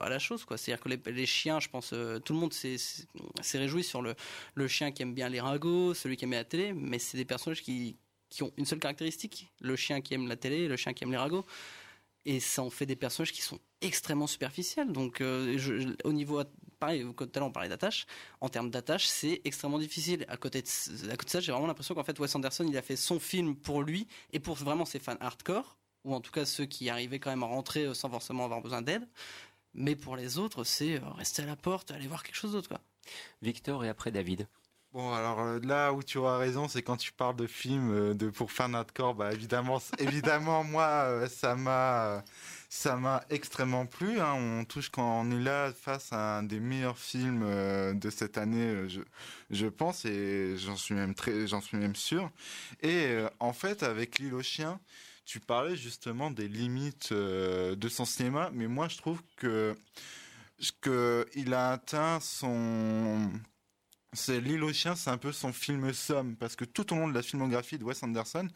à 0.00 0.08
la 0.08 0.18
chose 0.20 0.44
c'est 0.56 0.72
à 0.72 0.76
dire 0.76 0.80
que 0.80 1.10
les, 1.10 1.26
chiens 1.26 1.58
je 1.58 1.68
pense 1.68 1.92
euh, 1.92 2.20
tout 2.20 2.34
le 2.34 2.38
monde 2.38 2.52
s'est 2.52 3.58
réjoui 3.58 3.82
sur 3.82 4.00
le, 4.00 4.14
le 4.54 4.68
chien 4.68 4.92
qui 4.92 5.02
aime 5.02 5.12
bien 5.12 5.28
les 5.28 5.40
ragots 5.40 5.92
celui 5.92 6.16
qui 6.16 6.24
aime 6.24 6.30
la 6.30 6.44
télé 6.44 6.72
mais 6.72 7.00
c'est 7.00 7.16
des 7.16 7.24
personnages 7.24 7.62
qui, 7.62 7.96
qui 8.30 8.44
ont 8.44 8.52
une 8.56 8.64
seule 8.64 8.78
caractéristique 8.78 9.50
le 9.60 9.74
chien 9.74 10.00
qui 10.02 10.14
aime 10.14 10.28
la 10.28 10.36
télé 10.36 10.68
le 10.68 10.76
chien 10.76 10.92
qui 10.92 11.02
aime 11.02 11.10
les 11.10 11.16
ragots 11.16 11.44
et 12.24 12.40
ça 12.40 12.62
en 12.62 12.70
fait 12.70 12.86
des 12.86 12.96
personnages 12.96 13.32
qui 13.32 13.42
sont 13.42 13.58
extrêmement 13.80 14.26
superficiels 14.26 14.92
donc 14.92 15.20
euh, 15.20 15.94
au 16.04 16.12
niveau 16.12 16.42
pareil, 16.82 17.06
tout 17.16 17.30
à 17.34 17.38
l'heure 17.38 17.48
on 17.48 17.52
parlait 17.52 17.68
d'attache. 17.68 18.06
En 18.40 18.48
termes 18.48 18.68
d'attache, 18.68 19.06
c'est 19.06 19.40
extrêmement 19.44 19.78
difficile. 19.78 20.24
À 20.26 20.36
côté 20.36 20.62
de, 20.62 20.66
ça, 20.66 21.38
j'ai 21.38 21.52
vraiment 21.52 21.68
l'impression 21.68 21.94
qu'en 21.94 22.02
fait 22.02 22.18
Wes 22.18 22.34
Anderson, 22.34 22.66
il 22.68 22.76
a 22.76 22.82
fait 22.82 22.96
son 22.96 23.20
film 23.20 23.54
pour 23.54 23.82
lui 23.82 24.08
et 24.32 24.40
pour 24.40 24.56
vraiment 24.56 24.84
ses 24.84 24.98
fans 24.98 25.16
hardcore, 25.20 25.76
ou 26.04 26.12
en 26.12 26.20
tout 26.20 26.32
cas 26.32 26.44
ceux 26.44 26.64
qui 26.66 26.90
arrivaient 26.90 27.20
quand 27.20 27.30
même 27.30 27.44
à 27.44 27.46
rentrer 27.46 27.84
euh, 27.84 27.94
sans 27.94 28.10
forcément 28.10 28.44
avoir 28.44 28.60
besoin 28.60 28.82
d'aide. 28.82 29.06
Mais 29.74 29.94
pour 29.94 30.16
les 30.16 30.38
autres, 30.38 30.64
c'est 30.64 30.96
euh, 30.96 31.08
rester 31.10 31.42
à 31.42 31.46
la 31.46 31.54
porte, 31.54 31.92
aller 31.92 32.08
voir 32.08 32.24
quelque 32.24 32.34
chose 32.34 32.52
d'autre. 32.52 32.70
Victor 33.42 33.84
et 33.84 33.88
après 33.88 34.10
David. 34.10 34.48
Bon, 34.92 35.14
alors 35.14 35.40
euh, 35.40 35.58
là 35.62 35.92
où 35.94 36.02
tu 36.02 36.18
auras 36.18 36.36
raison, 36.36 36.68
c'est 36.68 36.82
quand 36.82 36.98
tu 36.98 37.12
parles 37.12 37.36
de 37.36 37.46
films 37.46 37.90
euh, 37.92 38.14
de 38.14 38.28
pour 38.28 38.52
fan 38.52 38.74
hardcore, 38.74 39.14
bah 39.14 39.32
évidemment, 39.32 39.80
évidemment, 39.98 40.64
moi, 40.64 40.84
euh, 41.06 41.28
ça 41.28 41.54
m'a, 41.56 42.22
ça 42.68 42.96
m'a 42.96 43.24
extrêmement 43.30 43.86
plu. 43.86 44.20
hein. 44.20 44.34
On 44.34 44.64
touche 44.66 44.90
quand 44.90 45.22
on 45.22 45.30
est 45.30 45.42
là 45.42 45.72
face 45.72 46.12
à 46.12 46.38
un 46.38 46.42
des 46.42 46.60
meilleurs 46.60 46.98
films 46.98 47.42
de 47.98 48.10
cette 48.10 48.36
année, 48.36 48.86
je, 48.88 49.00
je 49.50 49.66
pense, 49.66 50.04
et 50.04 50.56
j'en 50.58 50.76
suis 50.76 50.94
même 50.94 51.14
très, 51.14 51.46
j'en 51.46 51.62
suis 51.62 51.78
même 51.78 51.96
sûr. 51.96 52.30
Et 52.82 53.16
en 53.40 53.52
fait, 53.54 53.82
avec 53.82 54.18
L'île 54.18 54.34
aux 54.34 54.42
chiens, 54.42 54.78
tu 55.24 55.40
parlais 55.40 55.76
justement 55.76 56.30
des 56.30 56.48
limites 56.48 57.12
de 57.14 57.88
son 57.88 58.04
cinéma, 58.04 58.50
mais 58.52 58.66
moi, 58.68 58.88
je 58.88 58.98
trouve 58.98 59.22
que 59.36 59.74
que 60.80 61.26
il 61.34 61.54
a 61.54 61.70
atteint 61.72 62.20
son 62.20 63.30
c'est 64.14 64.40
L'île 64.40 64.62
aux 64.62 64.72
chiens, 64.72 64.94
c'est 64.94 65.10
un 65.10 65.16
peu 65.16 65.32
son 65.32 65.52
film 65.52 65.92
somme, 65.92 66.36
parce 66.36 66.54
que 66.54 66.64
tout 66.64 66.92
au 66.92 66.96
long 66.96 67.08
de 67.08 67.14
la 67.14 67.22
filmographie 67.22 67.78
de 67.78 67.84
Wes 67.84 68.02
Anderson, 68.02 68.46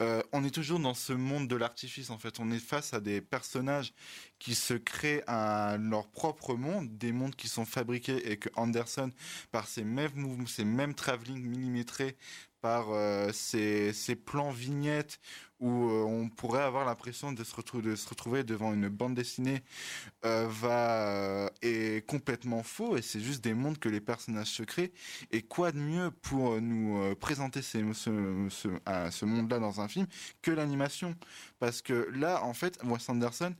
euh, 0.00 0.22
on 0.32 0.44
est 0.44 0.50
toujours 0.50 0.78
dans 0.78 0.92
ce 0.92 1.14
monde 1.14 1.48
de 1.48 1.56
l'artifice, 1.56 2.10
en 2.10 2.18
fait. 2.18 2.38
On 2.38 2.50
est 2.50 2.58
face 2.58 2.92
à 2.92 3.00
des 3.00 3.20
personnages 3.20 3.94
qui 4.38 4.54
se 4.54 4.74
créent 4.74 5.24
leur 5.26 6.08
propre 6.08 6.54
monde, 6.54 6.98
des 6.98 7.12
mondes 7.12 7.34
qui 7.34 7.48
sont 7.48 7.64
fabriqués 7.64 8.30
et 8.30 8.36
que 8.36 8.50
Anderson, 8.56 9.10
par 9.50 9.68
ses 9.68 9.84
mêmes 9.84 10.12
mouvements, 10.14 10.46
ses 10.46 10.64
mêmes 10.64 10.94
travelling 10.94 11.42
millimétrés, 11.42 12.16
par 12.60 12.90
euh, 12.90 13.32
ses 13.32 14.16
plans 14.26 14.50
vignettes 14.50 15.18
où 15.60 15.88
euh, 15.90 16.04
on 16.04 16.28
pourrait 16.28 16.62
avoir 16.62 16.84
l'impression 16.84 17.32
de 17.32 17.44
se 17.44 17.54
retrouver 18.08 18.44
devant 18.44 18.72
une 18.72 18.88
bande 18.88 19.14
dessinée 19.14 19.62
euh, 20.24 20.46
va 20.48 21.06
euh, 21.08 21.48
est 21.62 22.06
complètement 22.06 22.62
faux 22.62 22.96
et 22.96 23.02
c'est 23.02 23.20
juste 23.20 23.42
des 23.44 23.54
mondes 23.54 23.78
que 23.78 23.88
les 23.88 24.00
personnages 24.00 24.48
se 24.48 24.62
créent. 24.62 24.92
Et 25.30 25.42
quoi 25.42 25.72
de 25.72 25.78
mieux 25.78 26.10
pour 26.22 26.54
euh, 26.54 26.60
nous 26.60 27.02
euh, 27.02 27.14
présenter 27.14 27.62
ce, 27.62 27.78
ce, 27.92 29.24
monde-là 29.24 29.58
dans 29.58 29.80
un 29.80 29.88
film 29.88 30.06
que 30.42 30.50
l'animation? 30.50 31.14
Parce 31.58 31.82
que 31.82 32.08
là 32.14 32.42
en 32.44 32.54
fait 32.54 32.78
Wes 32.84 33.08
Anderson 33.08 33.54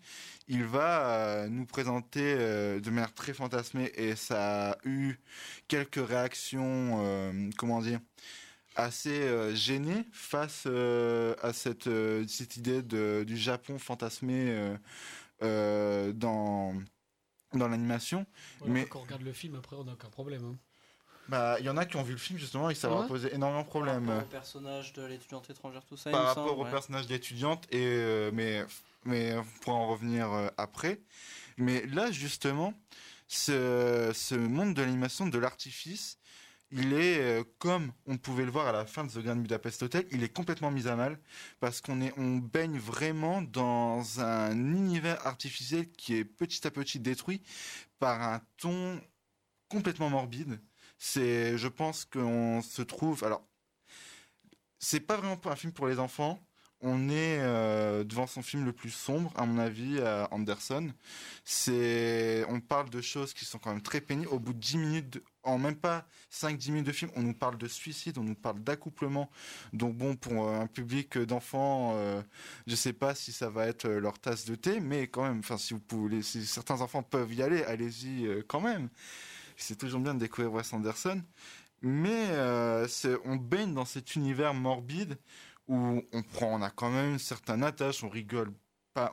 il 0.49 0.65
va 0.65 1.09
euh, 1.11 1.49
nous 1.49 1.65
présenter 1.65 2.35
euh, 2.39 2.81
de 2.81 2.91
manière 2.91 3.15
très 3.15 3.33
fantasmée 3.33 3.93
et 3.95 4.17
ça 4.17 4.73
a 4.73 4.77
eu 4.85 5.15
quelques 5.69 6.05
réactions 6.05 6.99
euh, 7.05 7.51
comment 7.57 7.81
dire 7.81 8.01
assez 8.77 9.23
euh, 9.23 9.55
gêné 9.55 10.07
face 10.13 10.65
euh, 10.67 11.35
à 11.43 11.53
cette, 11.53 11.87
euh, 11.87 12.25
cette 12.29 12.57
idée 12.57 12.83
de, 12.83 13.25
du 13.27 13.37
Japon 13.37 13.79
fantasmé 13.79 14.51
euh, 14.51 14.77
euh, 15.43 16.13
dans, 16.13 16.75
dans 17.55 17.69
l'animation. 17.69 18.27
Voilà, 18.61 18.75
Mais 18.75 18.87
Quand 18.87 19.01
on 19.01 19.03
regarde 19.03 19.23
le 19.23 19.33
film, 19.33 19.55
après, 19.57 19.77
on 19.77 19.85
n'a 19.85 19.93
aucun 19.93 20.09
problème. 20.09 20.45
hein. 20.45 20.57
bah, 21.29 21.57
il 21.61 21.67
y 21.67 21.69
en 21.69 21.77
a 21.77 21.85
qui 21.85 21.97
ont 21.97 22.03
vu 22.03 22.13
le 22.13 22.19
film 22.19 22.39
justement 22.39 22.71
et 22.71 22.75
ça 22.75 22.89
leur 22.89 23.03
a 23.03 23.07
posé 23.07 23.35
énormément 23.35 23.63
de 23.63 23.67
problèmes. 23.69 24.07
Par 24.07 24.15
rapport 24.17 24.29
au 24.29 24.31
personnage 24.31 24.93
de 24.93 25.03
l'étudiante 25.05 25.51
étrangère, 25.51 25.85
tout 25.85 25.97
ça. 25.97 26.11
par 26.11 26.27
rapport 26.27 26.49
semble, 26.49 26.61
au 26.61 26.65
ouais. 26.65 26.71
personnage 26.71 27.07
d'étudiante 27.07 27.67
et 27.73 27.85
euh, 27.87 28.31
mais 28.33 28.65
mais 29.05 29.35
on 29.37 29.45
pourra 29.63 29.77
en 29.77 29.89
revenir 29.89 30.31
euh, 30.33 30.49
après 30.59 31.01
mais 31.57 31.87
là 31.87 32.11
justement 32.13 32.75
ce, 33.29 34.11
ce 34.15 34.35
monde 34.35 34.75
de 34.75 34.83
l'animation 34.83 35.27
de 35.27 35.39
l'artifice 35.39 36.19
il 36.73 36.93
est 36.93 37.19
euh, 37.21 37.45
comme 37.59 37.93
on 38.07 38.17
pouvait 38.17 38.45
le 38.45 38.51
voir 38.51 38.67
à 38.67 38.73
la 38.73 38.87
fin 38.87 39.05
de 39.05 39.11
The 39.11 39.19
Grand 39.19 39.37
Budapest 39.37 39.83
Hotel 39.83 40.07
il 40.11 40.23
est 40.23 40.29
complètement 40.29 40.71
mis 40.71 40.89
à 40.89 40.97
mal 40.97 41.19
parce 41.61 41.81
qu'on 41.81 42.01
on 42.17 42.37
baigne 42.37 42.79
vraiment 42.79 43.43
dans 43.43 44.21
un 44.21 44.53
univers 44.53 45.27
artificiel 45.27 45.91
qui 45.93 46.17
est 46.17 46.25
petit 46.25 46.67
à 46.67 46.71
petit 46.71 47.01
détruit 47.01 47.43
par 47.99 48.23
un 48.23 48.41
ton 48.57 49.01
complètement 49.69 50.11
morbide 50.11 50.61
c'est 50.99 51.59
je 51.59 51.69
pense 51.69 52.05
qu'on 52.05 52.63
se 52.63 52.83
trouve 52.83 53.25
alors 53.25 53.45
c'est 54.81 55.01
pas 55.01 55.17
vraiment 55.17 55.39
un 55.45 55.57
film 55.57 55.73
pour 55.73 55.87
les 55.87 55.99
enfants. 55.99 56.41
On 56.81 57.11
est 57.11 57.39
euh, 57.41 58.03
devant 58.03 58.27
son 58.27 58.43
film 58.43 58.65
le 58.65 58.73
plus 58.73 58.91
sombre, 58.91 59.31
à 59.37 59.45
mon 59.45 59.59
avis, 59.59 60.01
à 60.01 60.29
Anderson. 60.33 60.91
C'est, 61.45 62.47
on 62.49 62.61
parle 62.61 62.89
de 62.89 63.03
choses 63.03 63.35
qui 63.35 63.45
sont 63.45 63.59
quand 63.59 63.71
même 63.71 63.83
très 63.83 64.01
pénibles. 64.01 64.31
Au 64.33 64.39
bout 64.39 64.55
de 64.55 64.59
10 64.59 64.79
minutes, 64.79 65.23
en 65.43 65.59
même 65.59 65.77
pas 65.77 66.07
5-10 66.33 66.71
minutes 66.71 66.87
de 66.87 66.93
film, 66.93 67.11
on 67.17 67.23
nous 67.23 67.35
parle 67.35 67.59
de 67.59 67.67
suicide, 67.67 68.19
on 68.19 68.25
nous 68.25 68.35
parle 68.35 68.61
d'accouplement. 68.63 69.31
Donc 69.73 69.97
bon, 69.97 70.17
pour 70.17 70.49
euh, 70.49 70.61
un 70.61 70.67
public 70.67 71.19
d'enfants, 71.19 71.93
euh, 71.95 72.23
je 72.67 72.77
sais 72.77 72.93
pas 72.93 73.15
si 73.15 73.33
ça 73.33 73.49
va 73.51 73.67
être 73.67 73.87
euh, 73.87 74.01
leur 74.01 74.19
tasse 74.19 74.45
de 74.45 74.55
thé, 74.55 74.81
mais 74.81 75.09
quand 75.09 75.23
même, 75.23 75.39
enfin, 75.41 75.57
si 75.57 75.75
vous 75.75 75.81
pouvez, 75.81 76.23
si 76.23 76.47
certains 76.47 76.81
enfants 76.81 77.03
peuvent 77.03 77.33
y 77.33 77.43
aller, 77.43 77.63
allez-y 77.65 78.27
euh, 78.27 78.43
quand 78.47 78.61
même. 78.61 78.89
C'est 79.57 79.77
toujours 79.77 80.01
bien 80.01 80.15
de 80.15 80.21
découvrir 80.21 80.53
Wes 80.53 80.73
Anderson 80.73 81.23
mais 81.83 82.29
euh, 82.31 82.87
on 83.25 83.37
baigne 83.37 83.75
dans 83.75 83.85
cet 83.85 84.17
univers 84.17 84.55
morbide 84.55 85.19
où 85.69 86.03
on 86.13 86.23
prend, 86.23 86.59
on 86.59 86.63
a 86.63 86.71
quand 86.71 86.91
même 86.91 87.13
une 87.13 87.19
certaine 87.19 87.63
attache, 87.63 88.03
on 88.03 88.09
rigole 88.09 88.53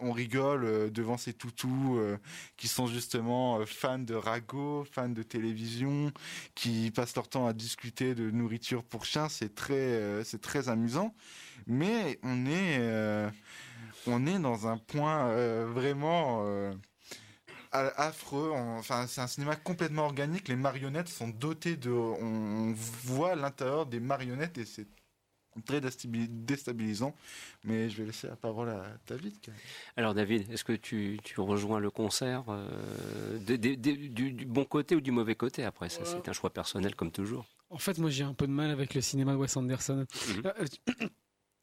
on 0.02 0.12
rigole 0.12 0.66
euh, 0.66 0.90
devant 0.90 1.18
ces 1.18 1.34
toutous 1.34 1.98
euh, 1.98 2.18
qui 2.58 2.68
sont 2.68 2.88
justement 2.88 3.60
euh, 3.60 3.66
fans 3.66 4.00
de 4.00 4.16
ragots, 4.16 4.86
fans 4.92 5.10
de 5.10 5.24
télévision, 5.24 6.12
qui 6.56 6.92
passent 6.92 7.16
leur 7.16 7.28
temps 7.28 7.48
à 7.48 7.54
discuter 7.54 8.16
de 8.16 8.32
nourriture 8.32 8.84
pour 8.84 9.06
chiens. 9.06 9.30
C'est 9.30 9.54
très, 9.56 10.24
c'est 10.24 10.42
très 10.42 10.70
amusant, 10.70 11.14
mais 11.68 12.20
on 12.24 12.46
est, 12.46 13.32
on 14.08 14.26
est 14.26 14.40
dans 14.40 14.68
un 14.68 14.78
point 14.78 15.32
vraiment. 15.66 16.44
affreux. 17.72 18.52
Enfin, 18.54 19.06
c'est 19.08 19.22
un 19.22 19.28
cinéma 19.28 19.56
complètement 19.56 20.06
organique. 20.06 20.48
Les 20.48 20.56
marionnettes 20.56 21.10
sont 21.10 21.28
dotées 21.30 21.78
de. 21.78 21.92
On 21.92 22.74
voit 23.04 23.36
l'intérieur 23.36 23.86
des 23.86 24.00
marionnettes 24.00 24.58
et 24.58 24.66
c'est 24.66 24.88
très 25.66 25.80
déstabi- 25.80 26.28
déstabilisant. 26.30 27.16
Mais 27.64 27.90
je 27.90 27.98
vais 27.98 28.06
laisser 28.06 28.28
la 28.28 28.36
parole 28.36 28.70
à 28.70 28.86
David. 29.08 29.34
Alors 29.96 30.14
David, 30.14 30.52
est-ce 30.52 30.64
que 30.64 30.74
tu, 30.74 31.20
tu 31.24 31.40
rejoins 31.42 31.80
le 31.80 31.90
concert 31.92 32.44
euh, 32.50 33.38
du 33.40 34.46
bon 34.46 34.66
côté 34.66 34.96
ou 34.96 35.02
du 35.02 35.12
mauvais 35.12 35.36
côté 35.36 35.64
Après, 35.64 35.90
ça, 35.90 36.02
c'est 36.06 36.28
un 36.30 36.34
choix 36.34 36.50
personnel 36.52 36.96
comme 36.96 37.12
toujours. 37.12 37.46
En 37.70 37.78
fait, 37.78 37.98
moi, 37.98 38.10
j'ai 38.10 38.24
un 38.24 38.34
peu 38.34 38.48
de 38.48 38.52
mal 38.54 38.72
avec 38.72 38.94
le 38.94 39.02
cinéma 39.02 39.34
de 39.34 39.38
Wes 39.38 39.58
Anderson. 39.58 40.06
Mhm. 40.30 40.42
Euh, 40.46 40.52
euh, 41.02 41.08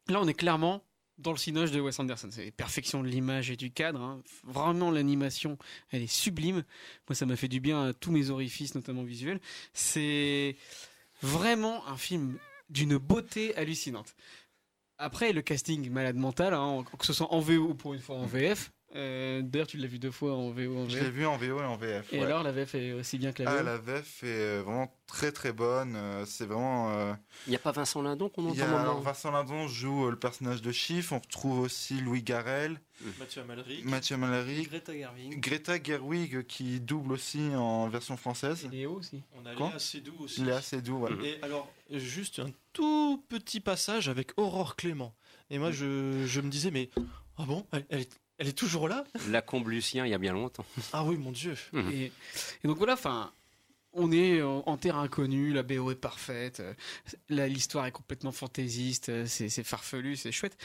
Là, 0.07 0.21
on 0.21 0.27
est 0.27 0.35
clairement 0.35 0.83
dans 1.17 1.31
le 1.31 1.37
cinoche 1.37 1.71
de 1.71 1.79
Wes 1.79 1.97
Anderson. 1.99 2.27
C'est 2.29 2.51
perfection 2.51 3.01
de 3.01 3.07
l'image 3.07 3.49
et 3.49 3.55
du 3.55 3.71
cadre. 3.71 4.01
hein. 4.01 4.21
Vraiment, 4.43 4.91
l'animation, 4.91 5.57
elle 5.89 6.03
est 6.03 6.07
sublime. 6.13 6.63
Moi, 7.09 7.15
ça 7.15 7.25
m'a 7.25 7.35
fait 7.35 7.47
du 7.47 7.59
bien 7.59 7.85
à 7.87 7.93
tous 7.93 8.11
mes 8.11 8.29
orifices, 8.29 8.75
notamment 8.75 9.01
visuels. 9.03 9.39
C'est 9.73 10.57
vraiment 11.23 11.87
un 11.87 11.97
film 11.97 12.37
d'une 12.69 12.97
beauté 12.97 13.55
hallucinante. 13.55 14.15
Après, 14.97 15.33
le 15.33 15.41
casting 15.41 15.89
malade 15.89 16.15
mental, 16.15 16.53
hein, 16.53 16.83
que 16.97 17.05
ce 17.05 17.13
soit 17.13 17.31
en 17.33 17.39
VO 17.39 17.69
ou 17.69 17.75
pour 17.75 17.93
une 17.93 17.99
fois 17.99 18.15
en 18.15 18.25
VF. 18.25 18.71
Euh, 18.95 19.41
D'ailleurs, 19.43 19.67
tu 19.67 19.77
l'as 19.77 19.87
vu 19.87 19.99
deux 19.99 20.11
fois 20.11 20.33
en 20.33 20.51
VO 20.51 20.77
en 20.77 20.89
Je 20.89 20.97
l'ai 20.99 21.09
vu 21.09 21.25
en 21.25 21.35
VO 21.37 21.59
et 21.59 21.65
en 21.65 21.75
VF. 21.75 22.13
Et 22.13 22.19
ouais. 22.19 22.25
alors, 22.25 22.43
la 22.43 22.51
VF 22.51 22.75
est 22.75 22.93
aussi 22.93 23.17
bien 23.17 23.33
que 23.33 23.43
la 23.43 23.51
Ah, 23.51 23.57
VO 23.57 23.63
la 23.65 23.77
VF 23.77 24.23
est 24.23 24.27
euh, 24.27 24.61
vraiment 24.65 24.91
très 25.07 25.31
très 25.33 25.51
bonne. 25.51 25.95
euh, 25.97 26.25
C'est 26.25 26.45
vraiment. 26.45 26.91
euh, 26.91 27.13
Il 27.47 27.49
n'y 27.49 27.55
a 27.57 27.59
pas 27.59 27.71
Vincent 27.71 28.01
Lindon 28.01 28.29
qu'on 28.29 28.43
Il 28.53 28.57
y 28.57 28.61
entend 28.61 28.63
a, 28.63 28.67
maintenant? 28.77 28.81
Alors, 28.91 29.01
Vincent 29.01 29.31
Lindon 29.31 29.67
joue 29.67 30.05
euh, 30.07 30.11
le 30.11 30.17
personnage 30.19 30.61
de 30.61 30.71
Chiffre. 30.71 31.13
On 31.13 31.19
retrouve 31.19 31.59
aussi 31.59 31.99
Louis 31.99 32.23
Garrel, 32.23 32.79
Mathieu 33.19 33.41
Amalric. 33.41 33.83
Mathieu 33.85 34.17
Greta 34.69 34.93
Gerwig. 34.97 35.39
Greta 35.41 35.83
Gerwig 35.83 36.43
qui 36.47 36.79
double 36.79 37.11
aussi 37.13 37.41
en 37.55 37.89
version 37.89 38.15
française. 38.15 38.67
Léo 38.71 38.93
aussi. 38.93 39.21
On 39.35 39.45
a 39.45 39.53
Léa 39.53 39.77
Seydoux 39.79 40.15
aussi. 40.19 40.41
Léa 40.43 40.61
Seydoux, 40.61 40.99
voilà. 40.99 41.17
Et 41.21 41.37
alors, 41.41 41.69
juste 41.91 42.39
un 42.39 42.49
tout 42.71 43.23
petit 43.27 43.59
passage 43.59 44.07
avec 44.07 44.31
Aurore 44.37 44.75
Clément. 44.77 45.13
Et 45.49 45.59
moi, 45.59 45.71
je, 45.71 46.23
je 46.25 46.41
me 46.41 46.49
disais, 46.49 46.71
mais 46.71 46.89
ah 47.37 47.43
bon, 47.45 47.65
elle, 47.73 47.85
elle 47.89 47.99
est, 48.01 48.09
elle 48.37 48.47
est 48.47 48.57
toujours 48.57 48.87
là? 48.87 49.03
La 49.29 49.41
combe 49.41 49.69
Lucien, 49.69 50.05
il 50.05 50.11
y 50.11 50.13
a 50.13 50.17
bien 50.17 50.33
longtemps. 50.33 50.65
Ah 50.93 51.03
oui, 51.05 51.17
mon 51.17 51.31
Dieu. 51.31 51.55
Mhm. 51.73 51.91
Et, 51.91 52.11
et 52.63 52.67
donc 52.67 52.77
voilà, 52.77 52.93
enfin, 52.93 53.31
on 53.95 54.11
est 54.11 54.41
en, 54.41 54.77
terre 54.77 54.97
inconnue, 54.97 55.53
la 55.53 55.63
BO 55.63 55.89
est 55.89 55.95
parfaite, 55.95 56.59
euh, 56.59 57.47
l'histoire 57.47 57.85
est 57.85 57.91
complètement 57.91 58.33
fantaisiste, 58.33 59.09
euh, 59.09 59.25
c'est 59.25 59.47
c'est 59.47 59.63
farfelu, 59.63 60.17
c'est 60.17 60.33
chouette. 60.33 60.57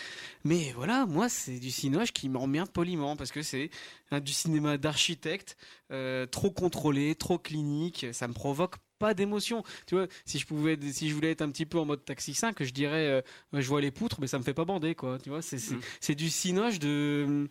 Mais 0.45 0.73
voilà, 0.75 1.07
moi, 1.07 1.29
c'est 1.29 1.61
du 1.61 1.71
cinoche 1.71 2.13
qui 2.13 2.29
m'emmerde 2.29 2.71
poliment 2.71 3.17
parce 3.17 3.31
que 3.31 3.43
c'est 3.43 3.71
hein, 4.11 4.21
du 4.21 4.33
cinéma 4.33 4.79
d'architecte, 4.79 5.57
euh, 5.93 6.27
trop 6.27 6.51
contrôlé, 6.51 7.15
trop 7.15 7.39
clinique, 7.39 8.07
ça 8.13 8.27
me 8.27 8.35
provoque 8.35 8.77
pas 9.01 9.15
d'émotion. 9.15 9.65
Tu 9.87 9.97
vois, 9.97 10.07
si 10.25 10.39
je 10.39 10.47
pouvais, 10.47 10.79
si 10.93 11.09
je 11.09 11.15
voulais 11.15 11.33
être 11.33 11.43
un 11.43 11.51
petit 11.51 11.67
peu 11.67 11.79
en 11.81 11.85
mode 11.87 12.05
taxi 12.05 12.35
5, 12.35 12.63
je 12.63 12.71
dirais, 12.71 13.07
euh, 13.09 13.23
je 13.61 13.67
vois 13.67 13.81
les 13.81 13.91
poutres, 13.91 14.21
mais 14.21 14.29
ça 14.29 14.39
me 14.39 14.45
fait 14.45 14.55
pas 14.55 14.65
bander, 14.67 14.95
quoi. 14.95 15.19
Tu 15.19 15.31
vois, 15.31 15.43
c'est 15.43 15.59
c'est- 15.59 15.75
c'est 16.01 16.15
du 16.15 16.31
cinoche 16.31 16.79
de 16.79 17.49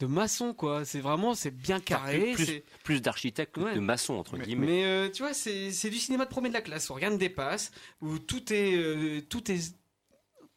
de 0.00 0.06
maçon, 0.06 0.52
quoi. 0.54 0.84
C'est 0.84 1.00
vraiment, 1.00 1.34
c'est 1.34 1.52
bien 1.52 1.78
carré. 1.78 2.32
plus, 2.34 2.44
c'est- 2.46 2.64
plus 2.82 3.00
d'architecte 3.02 3.54
que 3.54 3.60
de 3.74 3.80
maçon, 3.80 4.14
entre 4.14 4.36
guillemets. 4.38 4.66
Mais 4.66 4.84
euh, 4.84 5.08
tu 5.10 5.22
vois, 5.22 5.34
c'est 5.34 5.70
c'est 5.72 5.90
du 5.90 5.98
cinéma 5.98 6.24
de 6.24 6.30
premier 6.30 6.48
de 6.48 6.54
la 6.54 6.60
classe 6.62 6.88
où 6.90 6.94
rien 6.94 7.10
ne 7.10 7.16
dépasse, 7.18 7.70
où 8.00 8.18
tout 8.18 8.52
est 8.52 8.74
euh, 8.76 9.20
tout 9.28 9.50
est 9.52 9.74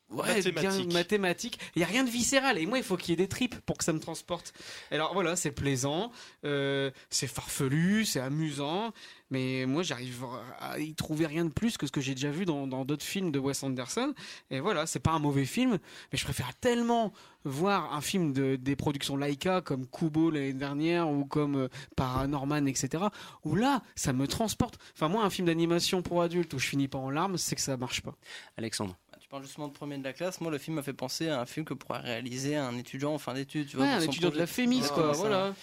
ouais, 0.09 0.35
Mathématique. 0.35 0.87
bien 0.87 0.93
mathématique. 0.93 1.59
Il 1.75 1.79
y 1.79 1.83
a 1.83 1.87
rien 1.87 2.03
de 2.03 2.09
viscéral 2.09 2.57
et 2.57 2.65
moi 2.65 2.77
il 2.77 2.83
faut 2.83 2.97
qu'il 2.97 3.11
y 3.11 3.13
ait 3.13 3.23
des 3.23 3.27
tripes 3.27 3.55
pour 3.61 3.77
que 3.77 3.83
ça 3.83 3.93
me 3.93 3.99
transporte. 3.99 4.53
Alors 4.91 5.13
voilà, 5.13 5.35
c'est 5.35 5.51
plaisant, 5.51 6.11
euh, 6.43 6.91
c'est 7.09 7.27
farfelu, 7.27 8.05
c'est 8.05 8.19
amusant, 8.19 8.93
mais 9.29 9.65
moi 9.65 9.83
j'arrive 9.83 10.25
à 10.59 10.79
y 10.79 10.93
trouver 10.95 11.25
rien 11.25 11.45
de 11.45 11.51
plus 11.51 11.77
que 11.77 11.87
ce 11.87 11.91
que 11.91 12.01
j'ai 12.01 12.15
déjà 12.15 12.31
vu 12.31 12.45
dans 12.45 12.67
dans 12.67 12.85
d'autres 12.85 13.05
films 13.05 13.31
de 13.31 13.39
Wes 13.39 13.63
Anderson. 13.63 14.13
Et 14.51 14.59
voilà, 14.59 14.85
c'est 14.85 14.99
pas 14.99 15.11
un 15.11 15.19
mauvais 15.19 15.45
film, 15.45 15.79
mais 16.11 16.17
je 16.17 16.23
préfère 16.23 16.55
tellement 16.55 17.13
voir 17.45 17.93
un 17.93 18.01
film 18.01 18.33
de, 18.33 18.55
des 18.55 18.75
productions 18.75 19.15
Laika 19.15 19.61
comme 19.61 19.87
Kubo 19.87 20.31
l'année 20.31 20.53
dernière 20.53 21.09
ou 21.09 21.25
comme 21.25 21.55
euh, 21.55 21.67
Paranorman, 21.95 22.67
etc. 22.67 23.05
Où 23.43 23.55
là, 23.55 23.81
ça 23.95 24.13
me 24.13 24.27
transporte. 24.27 24.77
Enfin, 24.95 25.07
moi, 25.07 25.23
un 25.23 25.29
film 25.29 25.47
d'animation 25.47 26.01
pour 26.01 26.21
adultes 26.21 26.53
où 26.53 26.59
je 26.59 26.67
finis 26.67 26.87
pas 26.87 26.97
en 26.97 27.09
larmes, 27.09 27.37
c'est 27.37 27.55
que 27.55 27.61
ça 27.61 27.77
marche 27.77 28.01
pas. 28.01 28.15
Alexandre. 28.57 28.97
Justement 29.41 29.67
de 29.67 29.73
premier 29.73 29.97
de 29.97 30.03
la 30.03 30.13
classe. 30.13 30.41
Moi, 30.41 30.51
le 30.51 30.57
film 30.57 30.75
m'a 30.77 30.83
fait 30.83 30.93
penser 30.93 31.29
à 31.29 31.39
un 31.41 31.45
film 31.45 31.65
que 31.65 31.73
pourrait 31.73 31.99
réaliser 31.99 32.55
un 32.55 32.77
étudiant 32.77 33.13
en 33.13 33.17
fin 33.17 33.33
d'études. 33.33 33.67
tu 33.67 33.77
vois, 33.77 33.85
Ouais, 33.85 33.91
un 33.91 34.01
étudiant 34.01 34.29
de 34.29 34.37
la 34.37 34.45
Ouais, 34.83 34.89
quoi, 34.93 35.11
voilà. 35.13 35.53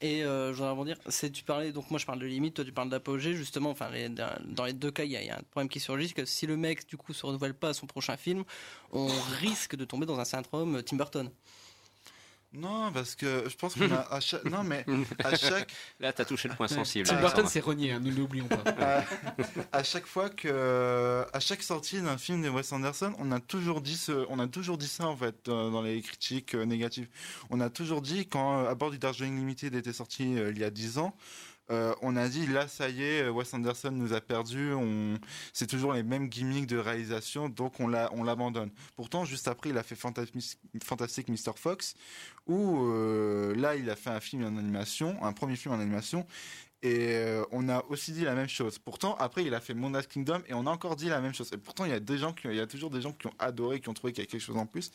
Et 0.00 0.24
euh, 0.24 0.48
je 0.48 0.56
voudrais 0.56 0.70
rebondir, 0.72 0.96
c'est 1.08 1.30
tu 1.30 1.44
parlais 1.44 1.70
donc 1.70 1.88
moi 1.88 2.00
je 2.00 2.06
parle 2.06 2.18
de 2.18 2.26
limite, 2.26 2.54
toi 2.54 2.64
tu 2.64 2.72
parles 2.72 2.90
d'apogée 2.90 3.34
justement. 3.34 3.70
Enfin 3.70 3.88
les- 3.88 4.08
dans 4.08 4.64
les 4.64 4.72
deux 4.72 4.90
cas 4.90 5.04
il 5.04 5.12
y, 5.12 5.16
a- 5.16 5.22
il 5.22 5.28
y 5.28 5.30
a 5.30 5.38
un 5.38 5.42
problème 5.52 5.68
qui 5.68 5.78
surgit, 5.78 6.08
c'est 6.08 6.14
que 6.14 6.24
si 6.24 6.44
le 6.48 6.56
mec 6.56 6.88
du 6.88 6.96
coup 6.96 7.12
se 7.12 7.24
renouvelle 7.24 7.54
pas 7.54 7.68
à 7.68 7.72
son 7.72 7.86
prochain 7.86 8.16
film, 8.16 8.42
on 8.90 9.06
risque 9.40 9.76
de 9.76 9.84
tomber 9.84 10.04
dans 10.04 10.18
un 10.18 10.24
syndrome 10.24 10.82
Tim 10.82 10.96
Burton. 10.96 11.30
Non, 12.54 12.92
parce 12.92 13.14
que 13.14 13.44
je 13.48 13.56
pense 13.56 13.74
qu'on 13.74 13.90
a 13.92 14.06
à 14.10 14.20
chaque... 14.20 14.44
non 14.44 14.62
mais 14.62 14.84
à 15.24 15.34
chaque 15.36 15.72
Là, 16.00 16.12
t'as 16.12 16.24
touché 16.24 16.48
le 16.48 16.54
point 16.54 16.68
sensible. 16.68 17.06
Tim. 17.08 17.20
Burton, 17.20 17.46
c'est 17.46 17.60
renié, 17.60 17.92
hein, 17.92 18.00
nous 18.02 18.10
l'oublions 18.10 18.46
pas. 18.48 18.62
à, 18.80 19.04
à 19.72 19.82
chaque 19.82 20.06
fois 20.06 20.28
que 20.28 21.24
à 21.32 21.40
chaque 21.40 21.62
sortie 21.62 22.00
d'un 22.00 22.18
film 22.18 22.42
de 22.42 22.48
Wes 22.48 22.70
Anderson, 22.72 23.14
on 23.18 23.32
a 23.32 23.40
toujours 23.40 23.80
dit 23.80 23.96
ce, 23.96 24.26
on 24.28 24.38
a 24.38 24.46
toujours 24.46 24.78
dit 24.78 24.88
ça 24.88 25.06
en 25.06 25.16
fait 25.16 25.48
euh, 25.48 25.70
dans 25.70 25.82
les 25.82 26.00
critiques 26.02 26.54
euh, 26.54 26.64
négatives. 26.64 27.08
On 27.50 27.60
a 27.60 27.70
toujours 27.70 28.02
dit 28.02 28.26
quand 28.26 28.64
euh, 28.64 28.70
à 28.70 28.74
bord 28.74 28.90
du 28.90 28.98
Darjeeling 28.98 29.36
Limited 29.36 29.74
était 29.74 29.92
sorti 29.92 30.38
euh, 30.38 30.50
il 30.50 30.58
y 30.58 30.64
a 30.64 30.70
10 30.70 30.98
ans. 30.98 31.14
Euh, 31.72 31.94
on 32.02 32.16
a 32.16 32.28
dit 32.28 32.46
là 32.46 32.68
ça 32.68 32.88
y 32.88 33.02
est 33.02 33.28
Wes 33.28 33.52
Anderson 33.54 33.90
nous 33.90 34.12
a 34.12 34.20
perdu 34.20 34.72
on 34.72 35.18
c'est 35.52 35.66
toujours 35.66 35.92
les 35.92 36.02
mêmes 36.02 36.28
gimmicks 36.28 36.66
de 36.66 36.76
réalisation 36.76 37.48
donc 37.48 37.80
on 37.80 37.88
l'a 37.88 38.10
on 38.12 38.22
l'abandonne 38.22 38.70
pourtant 38.94 39.24
juste 39.24 39.48
après 39.48 39.70
il 39.70 39.78
a 39.78 39.82
fait 39.82 39.96
Fantastic, 39.96 41.28
Mr 41.28 41.52
Fox 41.56 41.94
où 42.46 42.84
euh, 42.84 43.54
là 43.56 43.74
il 43.76 43.90
a 43.90 43.96
fait 43.96 44.10
un 44.10 44.20
film 44.20 44.44
en 44.44 44.58
animation 44.58 45.16
un 45.24 45.32
premier 45.32 45.56
film 45.56 45.74
en 45.74 45.80
animation 45.80 46.26
et 46.82 47.10
euh, 47.10 47.44
on 47.52 47.68
a 47.68 47.84
aussi 47.90 48.10
dit 48.10 48.24
la 48.24 48.34
même 48.34 48.48
chose. 48.48 48.78
Pourtant, 48.78 49.14
après, 49.16 49.44
il 49.44 49.54
a 49.54 49.60
fait 49.60 49.72
Moonlight 49.72 50.08
Kingdom 50.08 50.42
et 50.48 50.54
on 50.54 50.66
a 50.66 50.70
encore 50.70 50.96
dit 50.96 51.08
la 51.08 51.20
même 51.20 51.32
chose. 51.32 51.50
Et 51.52 51.56
pourtant, 51.56 51.84
il 51.84 51.92
y 51.92 51.94
a 51.94 52.00
des 52.00 52.18
gens 52.18 52.32
qui, 52.32 52.48
il 52.48 52.56
y 52.56 52.60
a 52.60 52.66
toujours 52.66 52.90
des 52.90 53.00
gens 53.00 53.12
qui 53.12 53.28
ont 53.28 53.34
adoré, 53.38 53.80
qui 53.80 53.88
ont 53.88 53.94
trouvé 53.94 54.12
qu'il 54.12 54.24
y 54.24 54.26
a 54.26 54.30
quelque 54.30 54.40
chose 54.40 54.56
en 54.56 54.66
plus. 54.66 54.90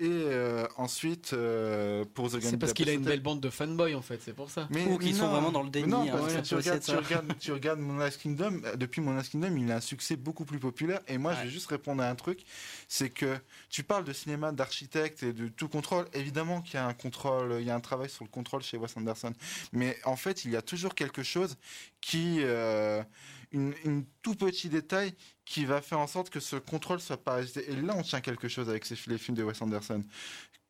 Et 0.00 0.06
euh, 0.08 0.64
ensuite, 0.76 1.32
euh, 1.32 2.04
pour 2.14 2.30
The 2.30 2.36
Grand 2.36 2.50
C'est 2.50 2.56
parce 2.56 2.72
qu'il 2.72 2.88
a 2.88 2.92
une 2.92 3.02
belle 3.02 3.20
bande 3.20 3.40
de 3.40 3.50
fanboys 3.50 3.96
en 3.96 4.02
fait, 4.02 4.20
c'est 4.24 4.32
pour 4.32 4.48
ça. 4.48 4.68
Ou 4.90 4.96
qui 4.96 5.12
sont 5.12 5.26
vraiment 5.28 5.50
dans 5.50 5.62
le 5.62 5.66
mais 5.66 5.82
déni, 5.82 5.88
Non, 5.90 6.02
hein, 6.02 6.08
parce 6.12 6.32
ça 6.32 6.40
que 6.40 6.46
tu 6.46 6.54
regardes, 6.54 6.80
tu 6.80 6.92
regardes, 6.92 7.38
tu 7.40 7.52
regardes 7.52 7.80
Moonlight 7.80 8.16
Kingdom. 8.16 8.60
euh, 8.64 8.76
Depuis 8.76 9.00
Moonlight 9.00 9.28
Kingdom, 9.28 9.56
il 9.56 9.72
a 9.72 9.76
un 9.76 9.80
succès 9.80 10.14
beaucoup 10.14 10.44
plus 10.44 10.60
populaire. 10.60 11.00
Et 11.08 11.18
moi, 11.18 11.34
je 11.34 11.42
vais 11.42 11.48
juste 11.50 11.66
répondre 11.66 12.00
à 12.02 12.08
un 12.08 12.14
truc, 12.14 12.44
c'est 12.86 13.10
que 13.10 13.36
tu 13.70 13.82
parles 13.82 14.04
de 14.04 14.12
cinéma 14.12 14.52
d'architecte 14.52 15.24
et 15.24 15.32
de 15.32 15.48
tout 15.48 15.68
contrôle. 15.68 16.06
Évidemment 16.12 16.62
qu'il 16.62 16.74
y 16.74 16.76
a 16.78 16.86
un 16.86 16.94
contrôle, 16.94 17.56
il 17.58 17.66
y 17.66 17.70
a 17.70 17.74
un 17.74 17.80
travail 17.80 18.08
sur 18.08 18.24
le 18.24 18.30
contrôle 18.30 18.62
chez 18.62 18.76
Wes 18.76 18.96
Anderson. 18.96 19.32
Mais 19.72 19.96
en 20.04 20.14
fait, 20.16 20.44
il 20.44 20.52
y 20.52 20.56
a 20.56 20.62
toujours 20.62 20.94
quelque 20.94 21.24
chose 21.24 21.56
qui, 22.00 22.36
euh, 22.42 23.02
une, 23.50 23.74
une 23.84 24.04
tout 24.22 24.36
petit 24.36 24.68
détail 24.68 25.12
qui 25.48 25.64
va 25.64 25.80
faire 25.80 25.98
en 25.98 26.06
sorte 26.06 26.28
que 26.28 26.40
ce 26.40 26.56
contrôle 26.56 27.00
soit 27.00 27.16
parasité. 27.16 27.70
Et 27.70 27.76
là, 27.76 27.94
on 27.96 28.02
tient 28.02 28.20
quelque 28.20 28.48
chose 28.48 28.68
avec 28.68 28.84
ces, 28.84 28.96
les 29.06 29.18
films 29.18 29.36
de 29.36 29.42
Wes 29.42 29.60
Anderson 29.62 30.04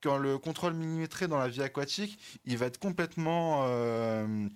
quand 0.01 0.19
le 0.19 0.39
contrôle 0.39 0.75
millimétré 0.75 1.27
dans 1.29 1.39
la 1.39 1.49
vie 1.49 1.63
aquatique, 1.63 2.19
il 2.45 2.57
va 2.57 2.67
être 2.67 2.79
complètement 2.79 3.65
euh, 3.67 4.49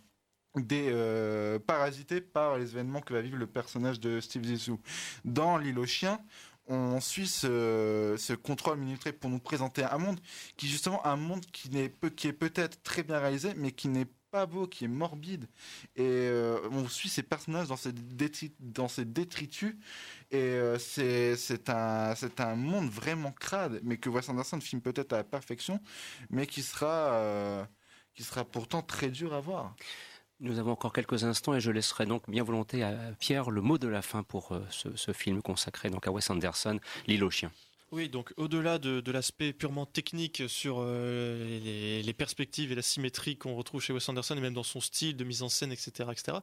euh, 0.73 1.59
parasité 1.59 2.21
par 2.21 2.59
les 2.59 2.71
événements 2.71 3.01
que 3.01 3.13
va 3.13 3.21
vivre 3.21 3.37
le 3.37 3.47
personnage 3.47 3.99
de 3.99 4.21
Steve 4.21 4.45
Zissou. 4.45 4.81
Dans 5.25 5.59
L'île 5.59 5.81
aux 5.81 5.87
chiens, 5.87 6.21
on 6.67 7.01
suit 7.01 7.27
ce, 7.27 8.35
contrôle 8.35 8.79
millimétré 8.79 9.13
pour 9.13 9.31
nous 9.31 9.41
présenter 9.41 9.83
un 9.83 9.99
monde 9.99 10.21
qui 10.57 10.69
justement 10.69 11.05
un 11.05 11.17
monde 11.17 11.45
qui 11.47 11.69
peu- 11.89 12.11
qui 12.11 12.29
est 12.29 12.33
peut-être 12.33 12.81
très 12.85 13.03
bien 13.03 13.19
réalisé, 13.19 13.55
mais 13.57 13.73
qui 13.73 13.89
n'est 13.89 14.07
beau, 14.47 14.67
qui 14.67 14.85
est 14.85 14.89
morbide. 14.89 15.47
Et 15.97 16.03
euh, 16.03 16.59
on 16.71 16.89
suit 16.89 17.09
ces 17.09 17.23
personnages 17.23 17.69
dans 17.69 17.77
ces, 17.77 17.93
détri- 17.93 18.55
dans 18.59 18.89
ces 18.89 19.05
détritus. 19.05 19.77
Et 20.31 20.39
euh, 20.39 20.79
c'est 20.79 21.69
un, 21.69 22.15
un 22.39 22.57
monde 22.57 22.89
vraiment 22.89 23.33
crade, 23.33 23.81
mais 23.83 23.99
que 23.99 24.09
Wes 24.09 24.29
Anderson 24.29 24.61
filme 24.61 24.83
peut-être 24.83 25.13
à 25.13 25.19
la 25.19 25.25
perfection, 25.25 25.81
mais 26.31 26.47
qui 26.47 26.63
sera, 26.63 27.13
euh, 27.13 27.65
qui 28.15 28.23
sera 28.25 28.45
pourtant 28.45 28.83
très 28.83 29.11
dur 29.11 29.35
à 29.35 29.41
voir. 29.41 29.75
Nous 30.41 30.59
avons 30.59 30.73
encore 30.73 30.93
quelques 30.93 31.23
instants 31.23 31.55
et 31.55 31.61
je 31.61 31.71
laisserai 31.71 32.05
donc 32.05 32.29
bien 32.29 32.43
volonté 32.43 32.83
à 32.83 33.13
Pierre 33.21 33.51
le 33.51 33.61
mot 33.61 33.79
de 33.79 33.87
la 33.87 34.03
fin 34.03 34.25
pour 34.25 34.59
ce, 34.71 34.97
ce 34.97 35.13
film 35.13 35.41
consacré 35.41 35.89
donc 35.89 36.09
à 36.09 36.11
Wes 36.11 36.29
Anderson, 36.31 36.81
L'île 37.07 37.23
aux 37.23 37.31
chiens. 37.31 37.53
Oui, 37.93 38.09
donc 38.09 38.33
au-delà 38.39 38.79
de, 38.79 39.11
l'aspect 39.13 39.53
purement 39.53 39.85
technique 39.85 40.45
sur 40.49 40.79
euh, 40.79 42.03
les, 42.03 42.13
perspectives 42.15 42.73
et 42.73 42.75
la 42.75 42.81
symétrie 42.81 43.37
qu'on 43.37 43.55
retrouve 43.55 43.83
chez 43.83 43.93
Wes 43.93 44.09
Anderson 44.09 44.35
et 44.35 44.41
même 44.41 44.55
dans 44.55 44.63
son 44.63 44.81
style 44.81 45.15
de 45.15 45.25
mise 45.25 45.43
en 45.43 45.51
scène, 45.51 45.73
etc., 45.73 46.09
etc., 46.11 46.39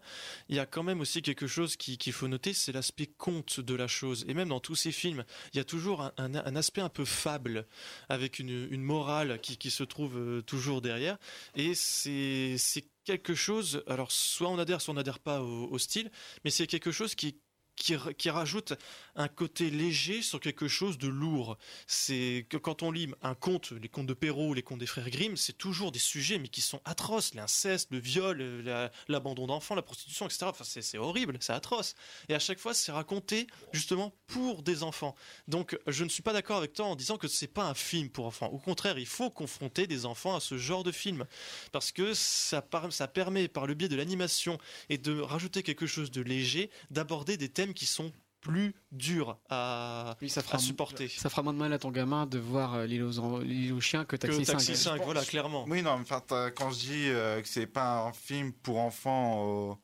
il 0.47 0.55
y 0.55 0.59
a 0.59 0.67
quand 0.67 0.83
même 0.83 1.01
aussi 1.01 1.23
quelque 1.23 1.47
chose 1.47 1.75
qui- 1.75 1.97
qu'il 1.97 2.13
faut 2.13 2.27
noter, 2.27 2.53
c'est 2.53 2.71
l'aspect 2.71 3.07
conte 3.07 3.61
de 3.61 3.73
la 3.73 3.87
chose. 3.87 4.25
Et 4.27 4.35
même 4.35 4.49
dans 4.49 4.59
tous 4.59 4.75
ces 4.75 4.91
films, 4.91 5.25
il 5.53 5.57
y 5.57 5.59
a 5.59 5.63
toujours 5.63 6.11
un, 6.17 6.55
aspect 6.55 6.81
un 6.81 6.89
peu 6.89 7.03
fable, 7.03 7.65
avec 8.09 8.37
une, 8.37 8.69
morale 8.83 9.39
qui, 9.41 9.71
se 9.71 9.83
trouve 9.83 10.17
euh, 10.17 10.41
toujours 10.43 10.83
derrière. 10.83 11.17
Et 11.55 11.73
c'est 11.73 12.57
c'est 12.59 12.85
quelque 13.05 13.33
chose, 13.33 13.83
alors 13.87 14.11
soit 14.11 14.49
on 14.49 14.59
adhère, 14.59 14.81
soit 14.81 14.91
on 14.91 14.97
n'adhère 14.97 15.17
pas 15.17 15.41
au, 15.41 15.67
au 15.71 15.79
style, 15.79 16.11
mais 16.43 16.51
c'est 16.51 16.67
quelque 16.67 16.91
chose 16.91 17.15
qui 17.15 17.39
qui, 17.79 18.29
rajoute 18.29 18.73
un 19.15 19.27
côté 19.27 19.69
léger 19.69 20.21
sur 20.21 20.39
quelque 20.39 20.67
chose 20.67 20.97
de 20.97 21.07
lourd. 21.07 21.57
C'est 21.87 22.45
quand 22.61 22.83
on 22.83 22.91
lit 22.91 23.09
un 23.21 23.35
conte, 23.35 23.71
les 23.71 23.89
contes 23.89 24.05
de 24.07 24.13
Perrault, 24.13 24.53
les 24.53 24.61
contes 24.61 24.79
des 24.79 24.85
frères 24.85 25.09
Grimm, 25.09 25.35
c'est 25.37 25.57
toujours 25.57 25.91
des 25.91 25.99
sujets 25.99 26.37
mais 26.37 26.47
qui 26.47 26.61
sont 26.61 26.81
atroces, 26.85 27.33
l'inceste, 27.33 27.89
le 27.91 27.99
viol, 27.99 28.41
euh, 28.41 28.61
la- 28.61 28.91
l'abandon 29.07 29.47
d'enfants, 29.47 29.75
la 29.75 29.81
prostitution, 29.81 30.25
etc. 30.25 30.45
Enfin, 30.49 30.63
c'est 30.65 30.97
horrible, 30.97 31.37
c'est 31.39 31.53
atroce. 31.53 31.95
Et 32.27 32.35
à 32.35 32.39
chaque 32.39 32.59
fois, 32.59 32.73
c'est 32.73 32.91
raconté 32.91 33.47
justement 33.71 34.13
pour 34.27 34.61
des 34.61 34.83
enfants. 34.83 35.15
Donc, 35.47 35.77
je 35.87 36.03
ne 36.03 36.09
suis 36.09 36.21
pas 36.21 36.33
d'accord 36.33 36.57
avec 36.57 36.73
toi 36.73 36.85
en 36.85 36.95
disant 36.95 37.17
que 37.17 37.27
c'est 37.27 37.47
pas 37.47 37.65
un 37.65 37.73
film 37.73 38.09
pour 38.09 38.25
enfants. 38.25 38.47
Au 38.47 38.59
contraire, 38.59 38.99
il 38.99 39.07
faut 39.07 39.29
confronter 39.29 39.87
des 39.87 40.05
enfants 40.05 40.35
à 40.35 40.39
ce 40.39 40.57
genre 40.57 40.83
de 40.83 40.91
film 40.91 41.25
parce 41.71 41.91
que 41.91 42.13
ça 42.13 42.61
permet 42.61 43.47
par 43.47 43.65
le 43.67 43.73
biais 43.73 43.89
de 43.89 43.95
l'animation 43.95 44.57
et 44.89 44.97
de 44.97 45.19
rajouter 45.19 45.63
quelque 45.63 45.87
chose 45.87 46.11
de 46.11 46.21
léger, 46.21 46.69
d'aborder 46.91 47.37
des 47.37 47.49
thèmes 47.49 47.68
qui 47.73 47.85
sont 47.85 48.11
plus 48.41 48.73
durs 48.93 49.37
à, 49.49 50.15
ça 50.27 50.41
à 50.51 50.57
supporter. 50.59 51.09
Ça 51.09 51.29
fera 51.29 51.43
moins 51.43 51.51
de 51.53 51.57
mal 51.57 51.73
à 51.73 51.77
ton 51.79 51.91
gamin 51.91 52.25
de 52.25 52.39
voir 52.39 52.73
euh, 52.75 52.85
l'île 52.85 53.03
aux, 53.03 53.19
aux 53.19 53.81
chiens 53.81 54.05
que 54.05 54.15
Taxi, 54.15 54.39
Que 54.41 54.45
Taxi 54.45 54.75
5. 54.77 54.97
5, 54.97 55.03
voilà, 55.03 55.25
clairement. 55.25 55.65
Oui, 55.67 55.81
non, 55.81 55.97
mais 55.97 56.03
enfin, 56.09 56.23
quand 56.55 56.71
je 56.71 56.79
dis 56.79 57.09
euh, 57.09 57.41
que 57.41 57.47
c'est 57.49 57.67
pas 57.67 58.03
un 58.05 58.13
film 58.13 58.53
pour 58.53 58.77
enfants 58.79 59.43
au, 59.43 59.77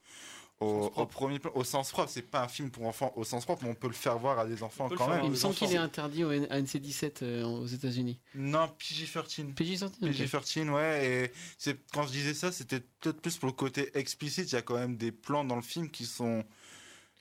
au, 0.62 0.90
au 0.96 1.06
premier 1.06 1.40
plan, 1.40 1.52
au 1.54 1.66
sens 1.66 1.92
propre, 1.92 2.10
c'est 2.10 2.22
pas 2.22 2.44
un 2.44 2.48
film 2.48 2.72
pour 2.72 2.86
enfants 2.88 3.12
au 3.18 3.26
sens 3.26 3.44
propre, 3.44 3.64
mais 3.66 3.70
on 3.72 3.76
peut 3.76 3.90
le 3.90 3.94
faire 3.94 4.18
voir 4.18 4.40
à 4.40 4.46
des 4.46 4.64
enfants 4.64 4.88
quand 4.88 5.10
même. 5.10 5.26
Il 5.26 5.32
me 5.32 5.36
semble 5.36 5.54
qu'il 5.54 5.74
est 5.74 5.78
interdit 5.78 6.24
au 6.24 6.32
N- 6.32 6.48
à 6.50 6.62
NC17 6.62 7.24
euh, 7.24 7.44
aux 7.44 7.68
États-Unis. 7.68 8.22
Non, 8.36 8.68
PG-13. 8.80 9.54
PG-13, 9.54 9.84
ok. 9.86 10.00
PG-13, 10.00 10.70
ouais. 10.70 11.32
Et 11.66 11.76
quand 11.92 12.04
je 12.04 12.12
disais 12.14 12.34
ça, 12.34 12.54
c'était 12.54 12.80
peut-être 13.02 13.20
plus 13.20 13.36
pour 13.36 13.48
le 13.48 13.54
côté 13.54 13.90
explicite. 13.98 14.50
Il 14.50 14.56
y 14.56 14.58
a 14.58 14.62
quand 14.62 14.78
même 14.78 14.96
des 14.96 15.12
plans 15.12 15.44
dans 15.44 15.58
le 15.58 15.62
film 15.62 15.90
qui 15.92 16.06
sont, 16.06 16.46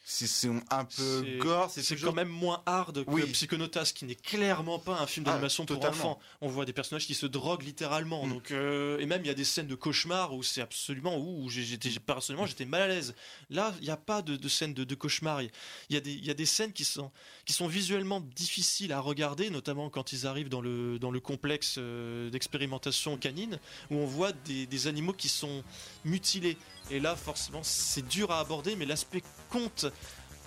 sont 0.06 0.60
un 0.70 0.84
peu 0.84 1.22
C'est- 1.24 1.38
gore. 1.38 1.70
C'est 1.70 1.96
quand 1.96 2.12
même 2.12 2.28
moins 2.28 2.62
hard 2.66 3.04
que 3.04 3.10
Oui. 3.10 3.22
Psychonautas, 3.32 3.92
qui 3.94 4.04
n'est 4.04 4.14
clairement 4.14 4.78
pas 4.78 5.00
un 5.00 5.06
film 5.06 5.24
Ah, 5.26 5.30
d'animation 5.30 5.64
pour 5.64 5.82
enfants. 5.84 6.18
On 6.42 6.48
voit 6.48 6.66
des 6.66 6.72
personnages 6.74 7.06
qui 7.06 7.14
se 7.14 7.24
droguent 7.26 7.62
littéralement. 7.64 8.26
Donc, 8.28 8.50
euh, 8.50 8.98
et 8.98 9.06
même 9.06 9.22
il 9.24 9.28
y 9.28 9.30
a 9.30 9.34
des 9.34 9.44
scènes 9.44 9.66
de 9.66 9.74
cauchemar 9.74 10.34
où 10.34 10.42
c'est 10.42 10.60
absolument 10.60 11.18
où 11.18 11.48
j'étais 11.48 11.88
personnellement 12.00 12.46
j'étais 12.46 12.66
mal 12.66 12.82
à 12.82 12.88
l'aise. 12.88 13.14
Là, 13.48 13.74
il 13.80 13.84
n'y 13.84 13.90
a 13.90 13.96
pas 13.96 14.20
de, 14.20 14.36
de 14.36 14.48
scène 14.48 14.74
de, 14.74 14.84
de 14.84 14.94
cauchemar. 14.94 15.40
Il 15.42 15.50
y 15.90 15.96
a 15.96 16.00
des 16.00 16.12
il 16.12 16.24
y 16.26 16.30
a 16.30 16.34
des 16.34 16.46
scènes 16.46 16.72
qui 16.72 16.84
sont 16.84 17.10
qui 17.46 17.54
sont 17.54 17.66
visuellement 17.66 18.20
difficiles 18.20 18.92
à 18.92 19.00
regarder, 19.00 19.48
notamment 19.48 19.88
quand 19.88 20.12
ils 20.12 20.26
arrivent 20.26 20.50
dans 20.50 20.60
le 20.60 20.98
dans 20.98 21.10
le 21.10 21.20
complexe 21.20 21.76
euh, 21.78 22.28
d'expérimentation 22.30 23.16
canine 23.16 23.58
où 23.90 23.96
on 23.96 24.06
voit 24.06 24.32
des, 24.32 24.66
des 24.66 24.86
animaux 24.86 25.12
qui 25.14 25.28
sont 25.28 25.64
mutilés. 26.04 26.58
Et 26.90 27.00
là, 27.00 27.16
forcément, 27.16 27.60
c'est 27.62 28.06
dur 28.06 28.30
à 28.30 28.40
aborder, 28.40 28.76
mais 28.76 28.84
l'aspect 28.84 29.22
conte 29.50 29.86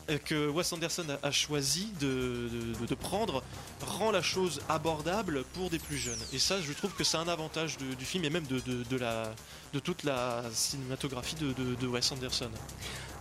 euh, 0.10 0.18
que 0.20 0.48
Wes 0.50 0.72
Anderson 0.72 1.06
a, 1.22 1.32
choisi 1.32 1.92
de, 2.00 2.50
de- 2.88 2.96
prendre 2.96 3.44
rend 3.86 4.12
la 4.12 4.22
chose 4.22 4.62
abordable 4.70 5.44
pour 5.54 5.70
des 5.70 5.80
plus 5.80 5.98
jeunes. 5.98 6.20
Et 6.34 6.40
ça, 6.40 6.62
je 6.62 6.72
trouve 6.74 6.92
que 6.94 7.04
c'est 7.04 7.18
un 7.18 7.28
avantage 7.28 7.78
du 7.78 8.06
film 8.06 8.24
et 8.24 8.30
même 8.30 8.46
de, 8.48 8.98
la, 8.98 9.34
de 9.74 9.80
toute 9.80 10.04
la 10.04 10.44
cinématographie 10.54 11.36
de 11.36 11.88
Wes 11.88 12.12
Anderson. 12.12 12.50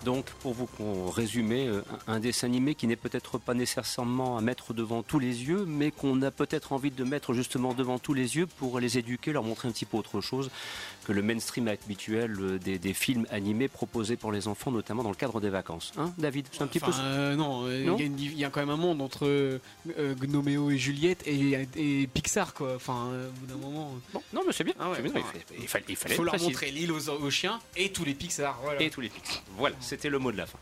Donc, 0.07 0.27
pour 0.41 0.55
vous 0.55 1.11
résumer, 1.11 1.67
euh, 1.67 1.83
un 2.07 2.21
dessin 2.21 2.47
animé 2.47 2.77
qui 2.77 2.87
n'est 2.87 2.95
peut-être 2.95 3.39
pas 3.39 3.55
nécessairement 3.55 4.39
à 4.39 4.41
mettre 4.41 4.73
devant 4.73 5.03
tous 5.03 5.19
les 5.19 5.43
yeux, 5.49 5.65
mais 5.67 5.91
qu'on 5.91 6.23
a 6.23 6.31
peut-être 6.31 6.73
envie 6.73 6.93
de 6.93 7.03
mettre 7.03 7.35
justement 7.35 7.75
devant 7.75 7.99
tous 7.99 8.15
les 8.15 8.37
yeux 8.37 8.47
pour 8.47 8.79
les 8.79 8.99
éduquer, 8.99 9.33
leur 9.33 9.43
montrer 9.43 9.67
un 9.67 9.73
petit 9.73 9.85
peu 9.85 9.97
autre 9.97 10.21
chose 10.21 10.49
que 11.05 11.13
le 11.13 11.23
mainstream 11.23 11.67
habituel 11.69 12.37
euh, 12.41 12.59
des, 12.59 12.79
des 12.79 12.95
films 12.95 13.27
animés 13.31 13.67
proposés 13.69 14.17
pour 14.17 14.31
les 14.31 14.47
enfants, 14.47 14.71
notamment 14.71 15.03
dans 15.03 15.09
le 15.11 15.17
cadre 15.17 15.41
des 15.41 15.51
vacances. 15.51 15.93
Hein, 15.99 16.13
David 16.19 16.47
C'est 16.53 16.63
un 16.63 16.67
petit 16.69 16.79
Enfin, 16.83 16.93
peu. 16.93 16.99
euh, 17.03 17.35
non, 17.37 17.65
euh, 17.67 17.97
il 17.99 18.39
y, 18.39 18.45
a 18.45 18.49
y 18.49 18.51
quand 18.53 18.61
même 18.61 18.71
un 18.71 18.77
monde 18.77 19.01
entre 19.03 19.27
euh, 19.27 19.59
Gnoméo 20.21 20.71
et 20.71 20.79
Juliette 20.79 21.23
et, 21.27 21.67
et 21.77 22.07
Pixar, 22.07 22.55
quoi. 22.55 22.75
Enfin, 22.77 23.09
euh, 23.13 23.29
au 23.29 23.33
bout 23.41 23.47
d'un 23.47 23.57
moment. 23.67 23.93
Bon, 24.13 24.23
non, 24.33 24.43
mais 24.47 24.53
c'est 24.53 24.63
bien. 24.65 24.75
Ah 24.79 24.91
ouais, 24.91 25.03
bien, 25.03 25.13
il, 25.17 25.21
fa- 25.23 25.55
il 25.61 25.69
fallait, 25.69 25.85
il 25.89 25.97
fallait 25.97 26.15
faut 26.15 26.23
le 26.25 26.31
leur 26.31 26.41
montrer 26.41 26.71
l'île 26.71 26.93
aux, 26.93 27.09
aux 27.11 27.31
chiens 27.31 27.59
et 27.77 27.91
tous 27.91 28.05
les 28.05 28.15
Pixar. 28.15 28.59
Voilà. 28.63 28.83
Et 28.83 28.91
tous 28.91 29.01
les 29.01 29.09
Pixar. 29.09 29.43
Voilà, 29.57 29.75
c'était 29.97 30.11
le 30.11 30.19
mot 30.19 30.31
de 30.31 30.37
la 30.37 30.45
fin. 30.45 30.59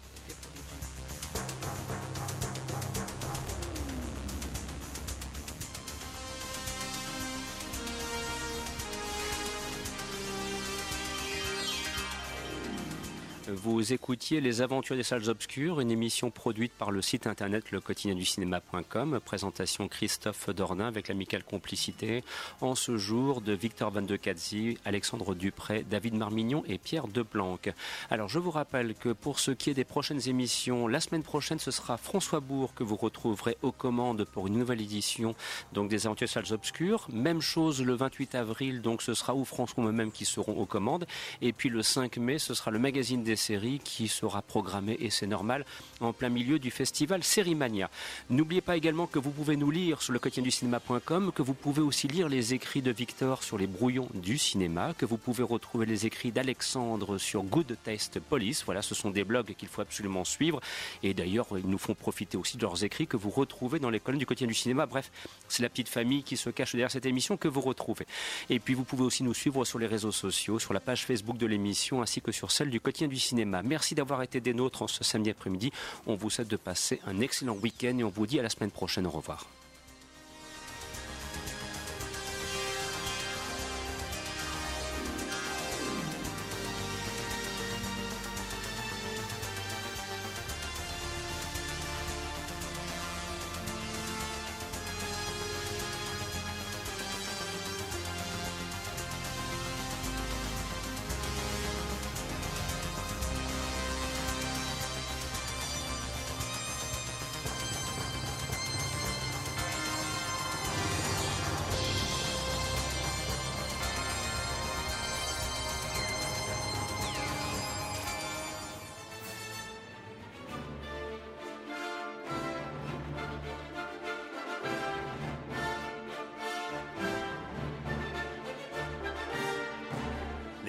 Vous 13.55 13.93
écoutiez 13.93 14.41
Les 14.41 14.63
Aventures 14.63 14.97
des 14.97 15.05
Salles 15.05 15.31
Obscures, 15.31 15.79
une 15.79 15.93
émission 15.93 16.33
produite 16.33 16.73
par 16.73 16.91
le 16.91 17.01
site 17.01 17.29
internet 17.29 17.71
lequotidienducinéma.com. 17.71 19.21
Présentation 19.25 19.87
Christophe 19.87 20.51
Dornin 20.51 20.89
avec 20.89 21.07
l'amicale 21.07 21.45
complicité 21.45 22.25
en 22.61 22.75
ce 22.75 22.97
jour 22.97 23.41
de 23.41 23.53
Victor 23.53 23.93
Van 23.93 24.03
de 24.03 24.17
Cazzi, 24.17 24.77
Alexandre 24.85 25.37
Dupré, 25.37 25.85
David 25.89 26.15
Marmignon 26.15 26.65
et 26.67 26.79
Pierre 26.79 27.07
Deplanque. 27.07 27.73
Alors 28.11 28.29
je 28.29 28.41
vous 28.41 28.51
rappelle 28.51 28.95
que 28.95 29.11
pour 29.11 29.39
ce 29.39 29.53
qui 29.53 29.71
est 29.71 29.75
des 29.75 29.85
prochaines 29.85 30.29
émissions, 30.29 30.89
la 30.89 30.99
semaine 30.99 31.23
prochaine 31.23 31.61
ce 31.61 31.71
sera 31.71 31.97
François 31.97 32.41
Bourg 32.41 32.75
que 32.75 32.83
vous 32.83 32.97
retrouverez 32.97 33.57
aux 33.63 33.73
commandes 33.73 34.25
pour 34.25 34.49
une 34.49 34.59
nouvelle 34.59 34.81
édition 34.81 35.37
donc 35.73 35.89
des 35.89 36.07
Aventures 36.07 36.27
des 36.27 36.33
Salles 36.33 36.53
Obscures. 36.53 37.07
Même 37.13 37.41
chose 37.41 37.83
le 37.83 37.95
28 37.95 38.35
avril, 38.35 38.83
donc 38.83 39.01
ce 39.01 39.15
sera 39.15 39.33
ou 39.33 39.45
François 39.45 39.79
ou 39.79 39.83
moi-même 39.83 40.11
qui 40.11 40.25
seront 40.25 40.59
aux 40.59 40.67
commandes. 40.67 41.07
Et 41.41 41.53
puis 41.53 41.69
le 41.69 41.83
5 41.83 42.17
mai, 42.17 42.41
ce 42.41 42.55
sera 42.55 42.73
le 42.73 42.81
magazine 42.81 43.23
des 43.23 43.37
séries 43.45 43.81
qui 43.85 44.09
sera 44.09 44.41
programmé, 44.41 44.97
et 45.01 45.11
c'est 45.11 45.27
normal, 45.27 45.67
en 46.01 46.13
plein 46.13 46.31
milieu 46.31 46.59
du 46.59 46.71
festival 46.71 47.23
Sérimania. 47.23 47.91
N'oubliez 48.31 48.63
pas 48.63 48.77
également 48.77 49.07
que 49.07 49.19
vous 49.19 49.31
pouvez 49.31 49.57
nous 49.57 49.71
lire 49.71 50.01
sur 50.01 50.13
le 50.13 50.19
quotidien 50.19 50.43
du 50.43 50.51
cinéma.com, 50.51 51.31
que 51.35 51.43
vous 51.43 51.55
pouvez 51.55 51.83
aussi 51.83 52.09
lire 52.09 52.29
les 52.29 52.55
écrits 52.55 52.83
de 52.83 52.91
Victor 52.91 53.43
sur 53.43 53.59
les 53.59 53.67
brouillons 53.67 54.09
du 54.15 54.39
cinéma, 54.39 54.95
que 54.97 55.05
vous 55.05 55.19
pouvez 55.19 55.43
retrouver 55.43 55.85
les 55.85 56.07
écrits 56.07 56.33
d'Alexandre 56.33 57.19
sur 57.19 57.43
Good 57.43 57.77
Taste 57.85 58.19
Police. 58.19 58.65
Voilà, 58.65 58.81
ce 58.81 58.95
sont 58.95 59.11
des 59.11 59.25
blogs 59.25 59.55
qu'il 59.55 59.69
faut 59.69 59.83
absolument 59.83 60.25
suivre. 60.25 60.61
Et 61.03 61.13
d'ailleurs, 61.13 61.47
ils 61.59 61.69
nous 61.69 61.79
font 61.79 61.95
profiter 61.95 62.37
aussi 62.37 62.57
de 62.57 62.63
leurs 62.63 62.83
écrits 62.83 63.07
que 63.07 63.17
vous 63.17 63.31
retrouvez 63.31 63.79
dans 63.79 63.91
les 63.91 64.01
colonnes 64.01 64.19
du 64.19 64.27
quotidien 64.27 64.49
du 64.49 64.55
cinéma. 64.55 64.87
Bref, 64.87 65.11
c'est 65.49 65.63
la 65.63 65.69
petite 65.69 65.89
famille 65.89 66.23
qui 66.23 66.37
se 66.37 66.51
cache 66.51 66.73
derrière 66.73 66.91
cette 66.91 67.07
émission 67.07 67.37
que 67.37 67.49
vous 67.49 67.61
retrouvez. 67.61 68.07
Et 68.49 68.59
puis, 68.59 68.75
vous 68.75 68.85
pouvez 68.85 69.05
aussi 69.05 69.23
nous 69.23 69.35
suivre 69.35 69.65
sur 69.65 69.79
les 69.79 69.87
réseaux 69.87 70.13
sociaux, 70.13 70.59
sur 70.59 70.73
la 70.73 70.81
page 70.81 71.05
Facebook 71.05 71.37
de 71.37 71.47
l'émission, 71.47 72.01
ainsi 72.01 72.21
que 72.21 72.33
sur 72.33 72.51
celle 72.51 72.71
du 72.71 72.81
quotidien 72.81 73.09
du 73.09 73.19
Merci 73.33 73.95
d'avoir 73.95 74.23
été 74.23 74.41
des 74.41 74.55
nôtres 74.55 74.89
ce 74.89 75.05
samedi 75.05 75.31
après-midi. 75.31 75.73
On 76.07 76.17
vous 76.17 76.31
souhaite 76.31 76.49
de 76.49 76.57
passer 76.57 77.01
un 77.07 77.21
excellent 77.21 77.57
week-end 77.57 77.97
et 77.99 78.05
on 78.05 78.11
vous 78.11 78.27
dit 78.27 78.39
à 78.39 78.43
la 78.43 78.51
semaine 78.51 78.71
prochaine. 78.71 79.07
Au 79.07 79.11
revoir. 79.11 79.47